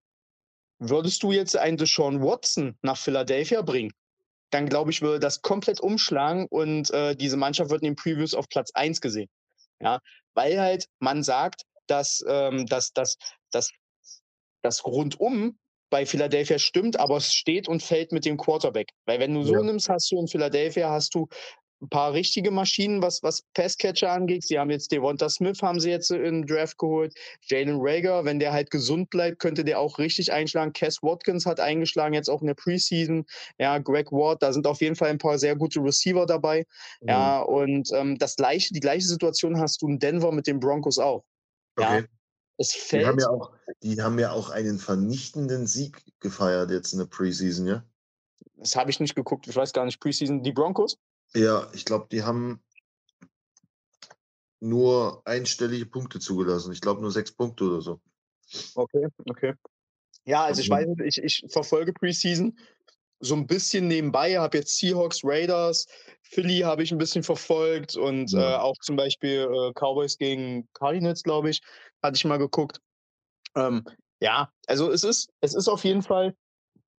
würdest 0.79 1.21
du 1.23 1.31
jetzt 1.31 1.57
einen 1.57 1.77
Deshaun 1.77 2.21
Watson 2.21 2.77
nach 2.81 2.97
Philadelphia 2.97 3.61
bringen, 3.61 3.91
dann 4.51 4.67
glaube 4.67 4.91
ich, 4.91 5.01
würde 5.01 5.19
das 5.19 5.41
komplett 5.41 5.79
umschlagen 5.79 6.47
und 6.49 6.91
äh, 6.91 7.15
diese 7.15 7.37
Mannschaft 7.37 7.71
wird 7.71 7.81
in 7.81 7.91
den 7.91 7.95
Previews 7.95 8.33
auf 8.33 8.47
Platz 8.49 8.71
1 8.73 9.01
gesehen. 9.01 9.29
Ja, 9.81 9.99
weil 10.33 10.59
halt 10.59 10.85
man 10.99 11.23
sagt, 11.23 11.63
dass, 11.91 12.23
ähm, 12.27 12.65
dass, 12.67 12.91
dass, 12.93 13.17
dass 13.51 13.69
das 14.63 14.85
rundum 14.85 15.57
bei 15.91 16.05
Philadelphia 16.05 16.57
stimmt, 16.57 16.97
aber 16.97 17.17
es 17.17 17.33
steht 17.33 17.67
und 17.67 17.83
fällt 17.83 18.13
mit 18.13 18.23
dem 18.25 18.37
Quarterback. 18.37 18.89
Weil 19.05 19.19
wenn 19.19 19.33
du 19.33 19.43
so 19.43 19.55
Ja. 19.55 19.63
nimmst, 19.63 19.89
hast 19.89 20.09
du 20.11 20.19
in 20.19 20.27
Philadelphia 20.27 20.89
hast 20.89 21.13
du 21.13 21.27
ein 21.81 21.89
paar 21.89 22.13
richtige 22.13 22.51
Maschinen, 22.51 23.01
was, 23.01 23.23
was 23.23 23.41
Passcatcher 23.55 24.11
angeht. 24.11 24.43
Sie 24.43 24.59
haben 24.59 24.69
jetzt 24.69 24.91
Devonta 24.91 25.29
Smith, 25.29 25.61
haben 25.63 25.79
sie 25.79 25.89
jetzt 25.89 26.11
in 26.11 26.21
den 26.21 26.45
Draft 26.45 26.77
geholt. 26.77 27.13
Jalen 27.49 27.77
Rager, 27.81 28.23
wenn 28.23 28.39
der 28.39 28.53
halt 28.53 28.69
gesund 28.69 29.09
bleibt, 29.09 29.39
könnte 29.39 29.65
der 29.65 29.79
auch 29.79 29.97
richtig 29.97 30.31
einschlagen. 30.31 30.73
Cass 30.73 31.01
Watkins 31.01 31.45
hat 31.47 31.59
eingeschlagen, 31.59 32.13
jetzt 32.13 32.29
auch 32.29 32.41
in 32.41 32.47
der 32.47 32.53
Preseason. 32.53 33.25
Ja, 33.57 33.79
Greg 33.79 34.11
Ward, 34.11 34.43
da 34.43 34.53
sind 34.53 34.67
auf 34.67 34.79
jeden 34.79 34.95
Fall 34.95 35.09
ein 35.09 35.17
paar 35.17 35.39
sehr 35.39 35.55
gute 35.55 35.79
Receiver 35.79 36.25
dabei. 36.27 36.65
Mhm. 37.01 37.09
Ja, 37.09 37.41
und 37.41 37.89
ähm, 37.93 38.17
das 38.19 38.35
gleiche, 38.35 38.73
die 38.73 38.79
gleiche 38.79 39.07
Situation 39.07 39.59
hast 39.59 39.81
du 39.81 39.87
in 39.87 39.97
Denver 39.97 40.31
mit 40.31 40.45
den 40.45 40.59
Broncos 40.59 40.99
auch. 40.99 41.23
Ja, 41.79 41.97
Okay. 41.97 42.07
es 42.57 42.69
Die 42.89 43.05
haben 43.05 43.19
fällt. 43.19 43.21
ja 43.21 43.29
auch, 43.29 43.53
die 43.81 44.01
haben 44.01 44.19
ja 44.19 44.31
auch 44.31 44.49
einen 44.49 44.77
vernichtenden 44.79 45.67
Sieg 45.67 46.03
gefeiert 46.19 46.69
jetzt 46.71 46.93
in 46.93 46.99
der 46.99 47.05
Preseason, 47.05 47.67
ja? 47.67 47.83
Das 48.57 48.75
habe 48.75 48.91
ich 48.91 48.99
nicht 48.99 49.15
geguckt. 49.15 49.47
Ich 49.47 49.55
weiß 49.55 49.73
gar 49.73 49.85
nicht. 49.85 49.99
Preseason, 49.99 50.43
die 50.43 50.51
Broncos? 50.51 50.97
Ja, 51.33 51.67
ich 51.73 51.85
glaube, 51.85 52.07
die 52.11 52.23
haben 52.23 52.61
nur 54.59 55.21
einstellige 55.25 55.85
Punkte 55.85 56.19
zugelassen. 56.19 56.71
Ich 56.71 56.81
glaube 56.81 57.01
nur 57.01 57.11
sechs 57.11 57.31
Punkte 57.31 57.63
oder 57.65 57.81
so. 57.81 58.01
Okay, 58.75 59.07
okay. 59.29 59.53
Ja, 60.25 60.43
also 60.43 60.61
ich 60.61 60.71
Also- 60.71 60.89
weiß 60.91 60.97
nicht, 60.97 61.17
ich, 61.17 61.41
ich 61.43 61.51
verfolge 61.51 61.93
Preseason 61.93 62.57
so 63.21 63.35
ein 63.35 63.47
bisschen 63.47 63.87
nebenbei, 63.87 64.37
habe 64.37 64.57
jetzt 64.57 64.77
Seahawks, 64.77 65.21
Raiders, 65.23 65.87
Philly 66.23 66.59
habe 66.59 66.83
ich 66.83 66.91
ein 66.91 66.97
bisschen 66.97 67.23
verfolgt 67.23 67.95
und 67.95 68.31
Ja. 68.31 68.55
äh, 68.55 68.57
auch 68.57 68.75
zum 68.81 68.95
Beispiel 68.95 69.47
äh, 69.51 69.71
Cowboys 69.73 70.17
gegen 70.17 70.67
Cardinals, 70.73 71.23
glaube 71.23 71.49
ich, 71.49 71.61
hatte 72.01 72.15
ich 72.17 72.25
mal 72.25 72.37
geguckt. 72.37 72.79
Ähm, 73.55 73.83
ja, 74.21 74.51
also 74.67 74.91
es 74.91 75.03
ist, 75.03 75.29
es 75.41 75.53
ist 75.53 75.67
auf 75.67 75.83
jeden 75.83 76.01
Fall 76.01 76.35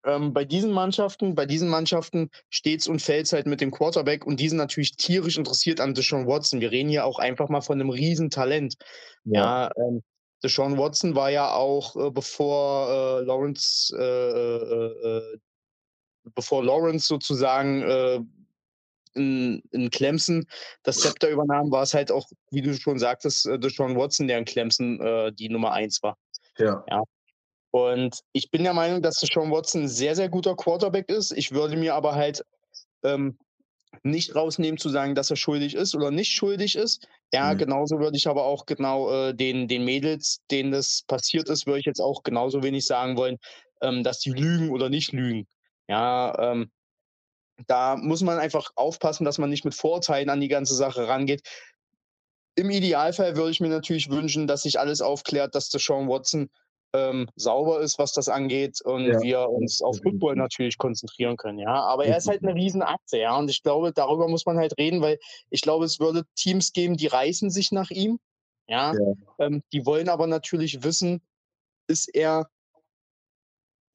ähm, 0.05 0.33
bei 0.33 0.45
diesen 0.45 0.71
Mannschaften, 0.71 1.35
bei 1.35 1.45
diesen 1.45 1.69
Mannschaften 1.69 2.29
steht's 2.49 2.87
und 2.87 3.01
fällt's 3.01 3.33
halt 3.33 3.47
mit 3.47 3.61
dem 3.61 3.71
Quarterback 3.71 4.25
und 4.25 4.39
die 4.39 4.49
sind 4.49 4.57
natürlich 4.57 4.95
tierisch 4.97 5.37
interessiert 5.37 5.79
an 5.79 5.93
Deshaun 5.93 6.27
Watson. 6.27 6.61
Wir 6.61 6.71
reden 6.71 6.89
hier 6.89 7.05
auch 7.05 7.19
einfach 7.19 7.49
mal 7.49 7.61
von 7.61 7.79
einem 7.79 7.89
Riesentalent. 7.89 8.75
Ja, 9.25 9.71
ähm, 9.77 10.03
Deshaun 10.43 10.77
Watson 10.77 11.15
war 11.15 11.29
ja 11.29 11.53
auch, 11.53 11.95
äh, 11.95 12.11
bevor 12.11 12.89
äh, 12.89 13.23
Lawrence, 13.23 13.95
äh, 13.97 14.03
äh, 14.03 15.07
äh, 15.07 15.37
bevor 16.35 16.63
Lawrence 16.63 17.07
sozusagen 17.07 17.81
äh, 17.83 18.19
in, 19.15 19.61
in 19.71 19.89
Clemson 19.89 20.45
das 20.83 20.97
Zepter 20.97 21.29
übernahm, 21.29 21.71
war 21.71 21.83
es 21.83 21.93
halt 21.93 22.11
auch, 22.11 22.27
wie 22.51 22.61
du 22.61 22.73
schon 22.73 22.99
sagtest, 22.99 23.45
äh, 23.45 23.59
Deshaun 23.59 23.95
Watson, 23.95 24.27
der 24.27 24.39
in 24.39 24.45
Clemson 24.45 24.99
äh, 25.01 25.31
die 25.31 25.49
Nummer 25.49 25.71
eins 25.71 26.01
war. 26.01 26.17
Ja. 26.57 26.83
Ja. 26.89 27.03
Und 27.71 28.19
ich 28.33 28.51
bin 28.51 28.63
der 28.63 28.73
Meinung, 28.73 29.01
dass 29.01 29.19
Deshaun 29.19 29.51
Watson 29.51 29.83
ein 29.83 29.87
sehr, 29.87 30.15
sehr 30.15 30.29
guter 30.29 30.55
Quarterback 30.55 31.09
ist. 31.09 31.31
Ich 31.31 31.51
würde 31.51 31.75
mir 31.75 31.95
aber 31.95 32.15
halt 32.15 32.43
ähm, 33.03 33.37
nicht 34.01 34.35
rausnehmen 34.35 34.77
zu 34.77 34.89
sagen, 34.89 35.15
dass 35.15 35.29
er 35.29 35.35
schuldig 35.35 35.75
ist 35.75 35.95
oder 35.95 36.11
nicht 36.11 36.31
schuldig 36.31 36.75
ist. 36.75 37.07
Ja, 37.31 37.53
Mhm. 37.53 37.59
genauso 37.59 37.99
würde 37.99 38.17
ich 38.17 38.27
aber 38.27 38.45
auch 38.45 38.65
genau 38.65 39.11
äh, 39.11 39.33
den, 39.33 39.67
den 39.67 39.85
Mädels, 39.85 40.39
denen 40.51 40.71
das 40.71 41.03
passiert 41.07 41.49
ist, 41.49 41.67
würde 41.67 41.79
ich 41.79 41.85
jetzt 41.85 41.99
auch 42.01 42.23
genauso 42.23 42.63
wenig 42.63 42.85
sagen 42.85 43.17
wollen, 43.17 43.37
ähm, 43.81 44.03
dass 44.03 44.19
die 44.19 44.31
lügen 44.31 44.71
oder 44.71 44.89
nicht 44.89 45.11
lügen. 45.11 45.47
Ja, 45.87 46.37
ähm, 46.39 46.71
da 47.67 47.95
muss 47.95 48.21
man 48.21 48.39
einfach 48.39 48.71
aufpassen, 48.75 49.25
dass 49.25 49.37
man 49.37 49.49
nicht 49.49 49.65
mit 49.65 49.75
Vorurteilen 49.75 50.29
an 50.29 50.41
die 50.41 50.47
ganze 50.47 50.75
Sache 50.75 51.07
rangeht. 51.07 51.41
Im 52.55 52.69
Idealfall 52.69 53.35
würde 53.35 53.51
ich 53.51 53.59
mir 53.59 53.69
natürlich 53.69 54.09
wünschen, 54.09 54.47
dass 54.47 54.63
sich 54.63 54.79
alles 54.79 55.01
aufklärt, 55.01 55.55
dass 55.55 55.69
Deshaun 55.69 56.07
Watson 56.07 56.49
ähm, 56.93 57.27
sauber 57.35 57.81
ist, 57.81 57.97
was 57.97 58.13
das 58.13 58.29
angeht 58.29 58.79
und 58.81 59.05
Ja, 59.05 59.19
wir 59.21 59.49
uns 59.49 59.81
auf. 59.81 59.97
Football 59.97 60.35
natürlich 60.35 60.77
konzentrieren 60.77 61.37
können, 61.37 61.57
ja. 61.57 61.73
Aber 61.73 62.05
er 62.05 62.17
ist 62.17 62.27
halt 62.27 62.43
eine 62.43 62.53
Riesenaktie, 62.53 63.21
ja. 63.21 63.35
Und 63.35 63.49
ich 63.49 63.63
glaube, 63.63 63.91
darüber 63.91 64.27
muss 64.27 64.45
man 64.45 64.57
halt 64.57 64.77
reden, 64.77 65.01
weil 65.01 65.17
ich 65.49 65.61
glaube, 65.61 65.85
es 65.85 65.99
würde 65.99 66.23
Teams 66.35 66.71
geben, 66.71 66.95
die 66.95 67.07
reißen 67.07 67.49
sich 67.49 67.71
nach 67.71 67.89
ihm, 67.89 68.19
ja. 68.67 68.93
Ja. 68.93 69.13
Ähm, 69.39 69.63
die 69.73 69.85
wollen 69.85 70.09
aber 70.09 70.27
natürlich 70.27 70.83
wissen, 70.83 71.21
ist 71.87 72.13
er, 72.13 72.47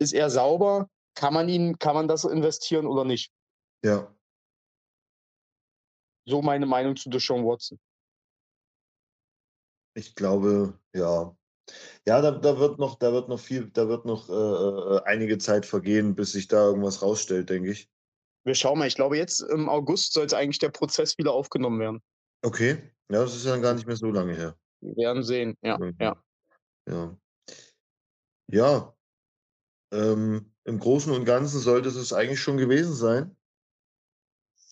ist 0.00 0.12
er 0.12 0.30
sauber? 0.30 0.88
Kann 1.18 1.34
man 1.34 1.48
ihn, 1.48 1.76
kann 1.80 1.96
man 1.96 2.06
das 2.06 2.22
investieren 2.22 2.86
oder 2.86 3.04
nicht? 3.04 3.32
Ja. 3.84 4.14
So 6.28 6.42
meine 6.42 6.64
Meinung 6.64 6.94
zu 6.94 7.10
Deshaun 7.10 7.44
Watson. 7.44 7.76
Ich 9.96 10.14
glaube, 10.14 10.78
ja. 10.94 11.36
Ja, 12.06 12.20
da, 12.22 12.30
da 12.30 12.60
wird 12.60 12.78
noch, 12.78 13.00
da 13.00 13.12
wird 13.12 13.28
noch 13.28 13.40
viel, 13.40 13.68
da 13.70 13.88
wird 13.88 14.04
noch 14.04 14.28
äh, 14.28 14.32
äh, 14.32 15.02
einige 15.06 15.38
Zeit 15.38 15.66
vergehen, 15.66 16.14
bis 16.14 16.30
sich 16.32 16.46
da 16.46 16.66
irgendwas 16.68 17.02
rausstellt, 17.02 17.50
denke 17.50 17.72
ich. 17.72 17.90
Wir 18.44 18.54
schauen 18.54 18.78
mal. 18.78 18.86
Ich 18.86 18.94
glaube, 18.94 19.16
jetzt 19.16 19.40
im 19.40 19.68
August 19.68 20.12
sollte 20.12 20.36
eigentlich 20.36 20.60
der 20.60 20.70
Prozess 20.70 21.18
wieder 21.18 21.32
aufgenommen 21.32 21.80
werden. 21.80 22.00
Okay. 22.42 22.92
Ja, 23.10 23.22
das 23.22 23.34
ist 23.34 23.44
ja 23.44 23.56
gar 23.56 23.74
nicht 23.74 23.88
mehr 23.88 23.96
so 23.96 24.06
lange 24.12 24.36
her. 24.36 24.56
Wir 24.80 24.96
werden 24.96 25.24
sehen. 25.24 25.56
Ja, 25.62 25.78
Mhm. 25.78 25.96
ja. 25.98 26.24
Ja. 26.88 27.18
Ja. 28.52 28.97
Ähm, 29.92 30.52
Im 30.64 30.78
Großen 30.78 31.12
und 31.12 31.24
Ganzen 31.24 31.60
sollte 31.60 31.88
es 31.88 32.12
eigentlich 32.12 32.40
schon 32.40 32.56
gewesen 32.56 32.94
sein. 32.94 33.34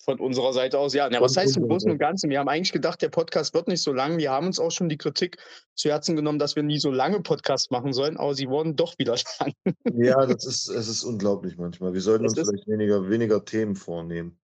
Von 0.05 0.21
unserer 0.21 0.53
Seite 0.53 0.79
aus, 0.79 0.95
ja. 0.95 1.09
Na, 1.11 1.21
was 1.21 1.37
heißt 1.37 1.57
im 1.57 1.67
Großen 1.67 1.91
und. 1.91 1.99
Ganzen? 1.99 2.31
Wir 2.31 2.39
haben 2.39 2.49
eigentlich 2.49 2.73
gedacht, 2.73 3.03
der 3.03 3.09
Podcast 3.09 3.55
wird 3.55 3.67
nicht 3.67 3.83
so 3.83 3.93
lang. 3.93 4.19
Wir 4.19 4.31
haben 4.31 4.47
uns 4.47 4.61
auch 4.61 4.71
schon 4.71 4.89
die 4.89 4.99
Kritik 4.99 5.39
zu 5.75 5.89
Herzen 5.89 6.15
genommen, 6.15 6.39
dass 6.39 6.55
wir 6.55 6.63
nie 6.63 6.79
so 6.79 6.93
lange 6.93 7.21
Podcasts 7.23 7.71
machen 7.71 7.93
sollen, 7.93 8.17
aber 8.17 8.33
sie 8.33 8.49
wurden 8.49 8.77
doch 8.77 8.97
wieder 8.99 9.17
lang. 9.41 9.53
Ja, 9.97 10.25
das 10.27 10.45
ist, 10.45 10.69
es 10.69 10.87
ist 10.87 11.03
unglaublich 11.03 11.57
manchmal. 11.57 11.93
Wir 11.93 12.03
sollten 12.03 12.25
Es 12.25 12.39
uns 12.39 12.49
vielleicht 12.49 12.69
weniger, 12.69 13.09
weniger 13.09 13.45
Themen 13.45 13.75
vornehmen. 13.75 14.39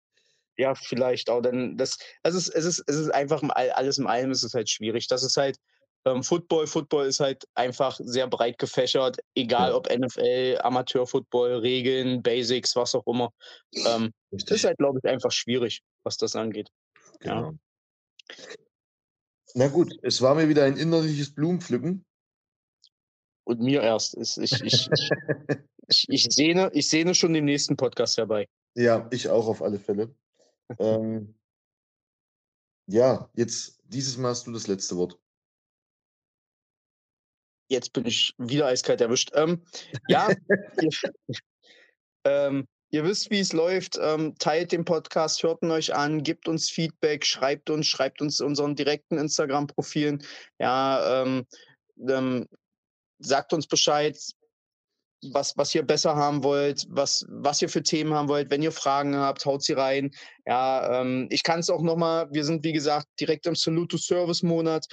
Ja, 0.56 0.74
vielleicht 0.74 1.30
auch. 1.30 1.42
Denn 1.42 1.76
das, 1.76 1.96
es 2.24 2.34
ist, 2.34 2.48
es 2.48 2.64
ist, 2.64 2.82
es 2.86 2.96
ist 2.96 3.10
einfach 3.10 3.42
alles 3.54 3.98
im 3.98 4.08
Allem 4.08 4.32
ist 4.32 4.42
es 4.42 4.54
halt 4.54 4.68
schwierig. 4.68 5.06
Das 5.06 5.22
ist 5.22 5.36
halt 5.36 5.58
ähm, 6.04 6.22
Football. 6.22 6.66
Football 6.66 7.06
ist 7.06 7.20
halt 7.20 7.44
einfach 7.54 7.98
sehr 8.02 8.26
breit 8.26 8.58
gefächert, 8.58 9.18
egal 9.34 9.70
Ja. 9.70 9.76
ob 9.76 9.88
NFL, 9.90 10.58
Amateur-Football, 10.62 11.58
Regeln, 11.58 12.22
Basics, 12.22 12.74
was 12.76 12.94
auch 12.94 13.06
immer. 13.06 13.32
Ähm, 13.86 14.12
das 14.30 14.50
ist 14.50 14.64
halt, 14.64 14.78
glaube 14.78 15.00
ich, 15.02 15.10
einfach 15.10 15.30
schwierig, 15.32 15.82
was 16.04 16.16
das 16.16 16.36
angeht. 16.36 16.68
ja. 17.22 17.40
Genau. 17.40 17.58
Na 19.54 19.68
gut, 19.68 19.92
es 20.02 20.22
war 20.22 20.34
mir 20.34 20.48
wieder 20.48 20.64
ein 20.64 20.78
innerliches 20.78 21.34
Blumenpflücken. 21.34 22.04
Und 23.44 23.60
mir 23.60 23.82
erst. 23.82 24.16
Ich, 24.16 24.38
ich, 24.38 24.88
ich, 25.88 26.08
ich, 26.08 26.24
sehne, 26.30 26.70
ich 26.72 26.88
sehne 26.88 27.14
schon 27.14 27.34
den 27.34 27.44
nächsten 27.44 27.76
Podcast 27.76 28.16
herbei. 28.16 28.48
Ja, 28.74 29.08
ich 29.10 29.28
auch 29.28 29.46
auf 29.48 29.60
alle 29.60 29.78
Fälle. 29.78 30.14
ähm, 30.78 31.34
ja, 32.86 33.30
jetzt, 33.34 33.80
dieses 33.84 34.16
Mal 34.16 34.30
hast 34.30 34.46
du 34.46 34.52
das 34.52 34.68
letzte 34.68 34.96
Wort. 34.96 35.18
Jetzt 37.68 37.92
bin 37.92 38.06
ich 38.06 38.34
wieder 38.38 38.66
eiskalt 38.66 39.00
erwischt. 39.00 39.30
Ähm, 39.34 39.62
ja, 40.08 40.28
ihr, 40.80 40.90
ähm, 42.24 42.66
ihr 42.90 43.04
wisst, 43.04 43.30
wie 43.30 43.40
es 43.40 43.52
läuft. 43.52 43.98
Ähm, 44.00 44.34
teilt 44.38 44.72
den 44.72 44.84
Podcast, 44.84 45.42
hört 45.42 45.62
ihn 45.62 45.70
euch 45.70 45.94
an, 45.94 46.22
gebt 46.22 46.48
uns 46.48 46.70
Feedback, 46.70 47.24
schreibt 47.24 47.70
uns, 47.70 47.86
schreibt 47.86 48.20
uns 48.20 48.40
unseren 48.40 48.76
direkten 48.76 49.18
Instagram-Profilen. 49.18 50.22
Ja, 50.58 51.22
ähm, 51.22 51.46
ähm, 52.08 52.46
sagt 53.18 53.52
uns 53.52 53.66
Bescheid, 53.66 54.18
was, 55.30 55.56
was 55.56 55.74
ihr 55.74 55.82
besser 55.82 56.16
haben 56.16 56.42
wollt, 56.42 56.84
was, 56.88 57.24
was 57.28 57.62
ihr 57.62 57.68
für 57.68 57.82
Themen 57.82 58.12
haben 58.12 58.28
wollt. 58.28 58.50
Wenn 58.50 58.62
ihr 58.62 58.72
Fragen 58.72 59.16
habt, 59.16 59.46
haut 59.46 59.62
sie 59.62 59.74
rein. 59.74 60.10
Ja, 60.46 61.00
ähm, 61.00 61.28
ich 61.30 61.42
kann 61.42 61.60
es 61.60 61.70
auch 61.70 61.82
nochmal, 61.82 62.28
wir 62.32 62.44
sind 62.44 62.64
wie 62.64 62.72
gesagt 62.72 63.06
direkt 63.20 63.46
im 63.46 63.54
Salute 63.54 63.96
to 63.96 63.98
Service 63.98 64.42
Monat. 64.42 64.86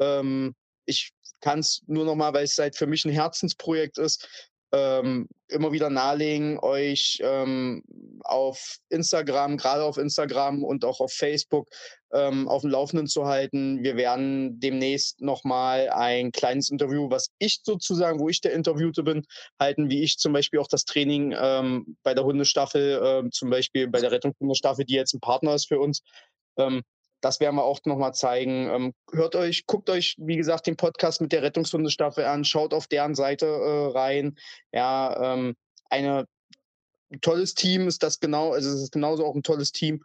Ähm, 0.00 0.54
ich 0.86 1.12
kann 1.44 1.58
es 1.58 1.82
nur 1.86 2.06
nochmal, 2.06 2.32
weil 2.32 2.44
es 2.44 2.56
halt 2.56 2.74
für 2.74 2.86
mich 2.86 3.04
ein 3.04 3.12
Herzensprojekt 3.12 3.98
ist, 3.98 4.26
ähm, 4.72 5.28
immer 5.48 5.72
wieder 5.72 5.90
nahelegen, 5.90 6.58
euch 6.58 7.18
ähm, 7.22 7.84
auf 8.20 8.78
Instagram, 8.88 9.58
gerade 9.58 9.84
auf 9.84 9.98
Instagram 9.98 10.64
und 10.64 10.86
auch 10.86 11.00
auf 11.00 11.12
Facebook 11.12 11.68
ähm, 12.14 12.48
auf 12.48 12.62
dem 12.62 12.70
Laufenden 12.70 13.06
zu 13.08 13.26
halten. 13.26 13.84
Wir 13.84 13.96
werden 13.96 14.58
demnächst 14.58 15.20
nochmal 15.20 15.90
ein 15.90 16.32
kleines 16.32 16.70
Interview, 16.70 17.10
was 17.10 17.28
ich 17.38 17.60
sozusagen, 17.62 18.20
wo 18.20 18.30
ich 18.30 18.40
der 18.40 18.54
Interviewte 18.54 19.02
bin, 19.02 19.26
halten, 19.60 19.90
wie 19.90 20.02
ich 20.02 20.16
zum 20.16 20.32
Beispiel 20.32 20.60
auch 20.60 20.68
das 20.68 20.86
Training 20.86 21.34
ähm, 21.38 21.98
bei 22.02 22.14
der 22.14 22.24
Hundestaffel, 22.24 23.02
ähm, 23.04 23.32
zum 23.32 23.50
Beispiel 23.50 23.86
bei 23.86 24.00
der 24.00 24.12
Rettungshundestaffel, 24.12 24.86
die 24.86 24.94
jetzt 24.94 25.12
ein 25.12 25.20
Partner 25.20 25.54
ist 25.54 25.68
für 25.68 25.78
uns, 25.78 26.00
ähm, 26.56 26.82
das 27.24 27.40
werden 27.40 27.56
wir 27.56 27.64
auch 27.64 27.80
nochmal 27.84 28.14
zeigen. 28.14 28.68
Ähm, 28.68 28.94
hört 29.12 29.34
euch, 29.34 29.66
guckt 29.66 29.88
euch, 29.88 30.16
wie 30.18 30.36
gesagt, 30.36 30.66
den 30.66 30.76
Podcast 30.76 31.20
mit 31.20 31.32
der 31.32 31.42
Rettungshundestaffel 31.42 32.24
an, 32.24 32.44
schaut 32.44 32.74
auf 32.74 32.86
deren 32.86 33.14
Seite 33.14 33.46
äh, 33.46 33.92
rein. 33.96 34.36
Ja, 34.72 35.34
ähm, 35.34 35.56
eine 35.88 36.26
ein 37.10 37.20
tolles 37.20 37.54
Team 37.54 37.86
ist 37.86 38.02
das 38.02 38.20
genau, 38.20 38.52
also 38.52 38.70
es 38.70 38.82
ist 38.82 38.92
genauso 38.92 39.24
auch 39.24 39.34
ein 39.34 39.42
tolles 39.42 39.72
Team. 39.72 40.02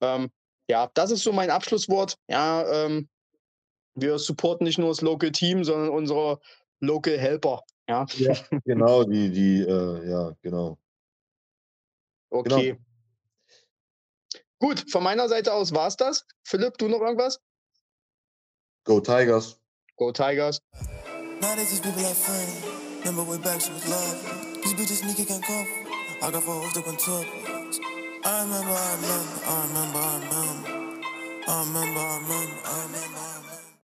Ähm, 0.00 0.30
ja, 0.68 0.90
das 0.94 1.10
ist 1.10 1.24
so 1.24 1.32
mein 1.32 1.50
Abschlusswort. 1.50 2.16
Ja, 2.28 2.86
ähm, 2.86 3.08
wir 3.94 4.18
supporten 4.18 4.64
nicht 4.64 4.78
nur 4.78 4.88
das 4.88 5.00
Local 5.00 5.32
Team, 5.32 5.64
sondern 5.64 5.90
unsere 5.90 6.40
Local 6.80 7.18
Helper. 7.18 7.62
Ja, 7.88 8.06
Ja, 8.16 8.34
genau, 8.64 9.04
die, 9.04 9.30
die, 9.30 9.60
äh, 9.60 10.08
ja, 10.08 10.32
genau. 10.40 10.78
okay. 12.30 12.78
Gut, 14.62 14.84
von 14.92 15.02
meiner 15.02 15.28
Seite 15.28 15.52
aus 15.52 15.74
war 15.74 15.88
es 15.88 15.96
das. 15.96 16.24
Philipp, 16.44 16.78
du 16.78 16.86
noch 16.86 17.00
irgendwas? 17.00 17.40
Go 18.84 19.00
Tigers. 19.00 19.58
Go 19.96 20.12
Tigers. 20.12 20.60
Nowadays 21.40 21.70
these 21.70 21.80
people 21.80 22.04
are 22.04 22.14
funny. 22.14 22.62
Remember 23.00 23.24
way 23.28 23.38
back 23.38 23.60
she 23.60 23.72
was 23.72 23.88
love. 23.88 24.62
These 24.62 24.74
bitches 24.74 25.00
sneaky 25.02 25.24
can't 25.24 25.42
cover. 25.42 25.66
I 26.22 26.30
got 26.30 26.44
four 26.44 26.62
hooked 26.62 26.76
up 26.76 26.86
on 26.86 26.96
top. 26.96 27.26
I 28.24 28.42
remember, 28.42 28.70
I 28.70 28.94
remember, 29.02 29.40
I 29.48 29.66
remember, 29.66 29.98
I 29.98 30.14
remember. 30.22 30.70
I 31.48 31.64
remember, 31.64 32.00
I 32.00 32.16
remember, 32.22 32.60
I 32.64 32.82
remember, 32.84 33.18
I 33.18 33.34
remember. 33.34 33.51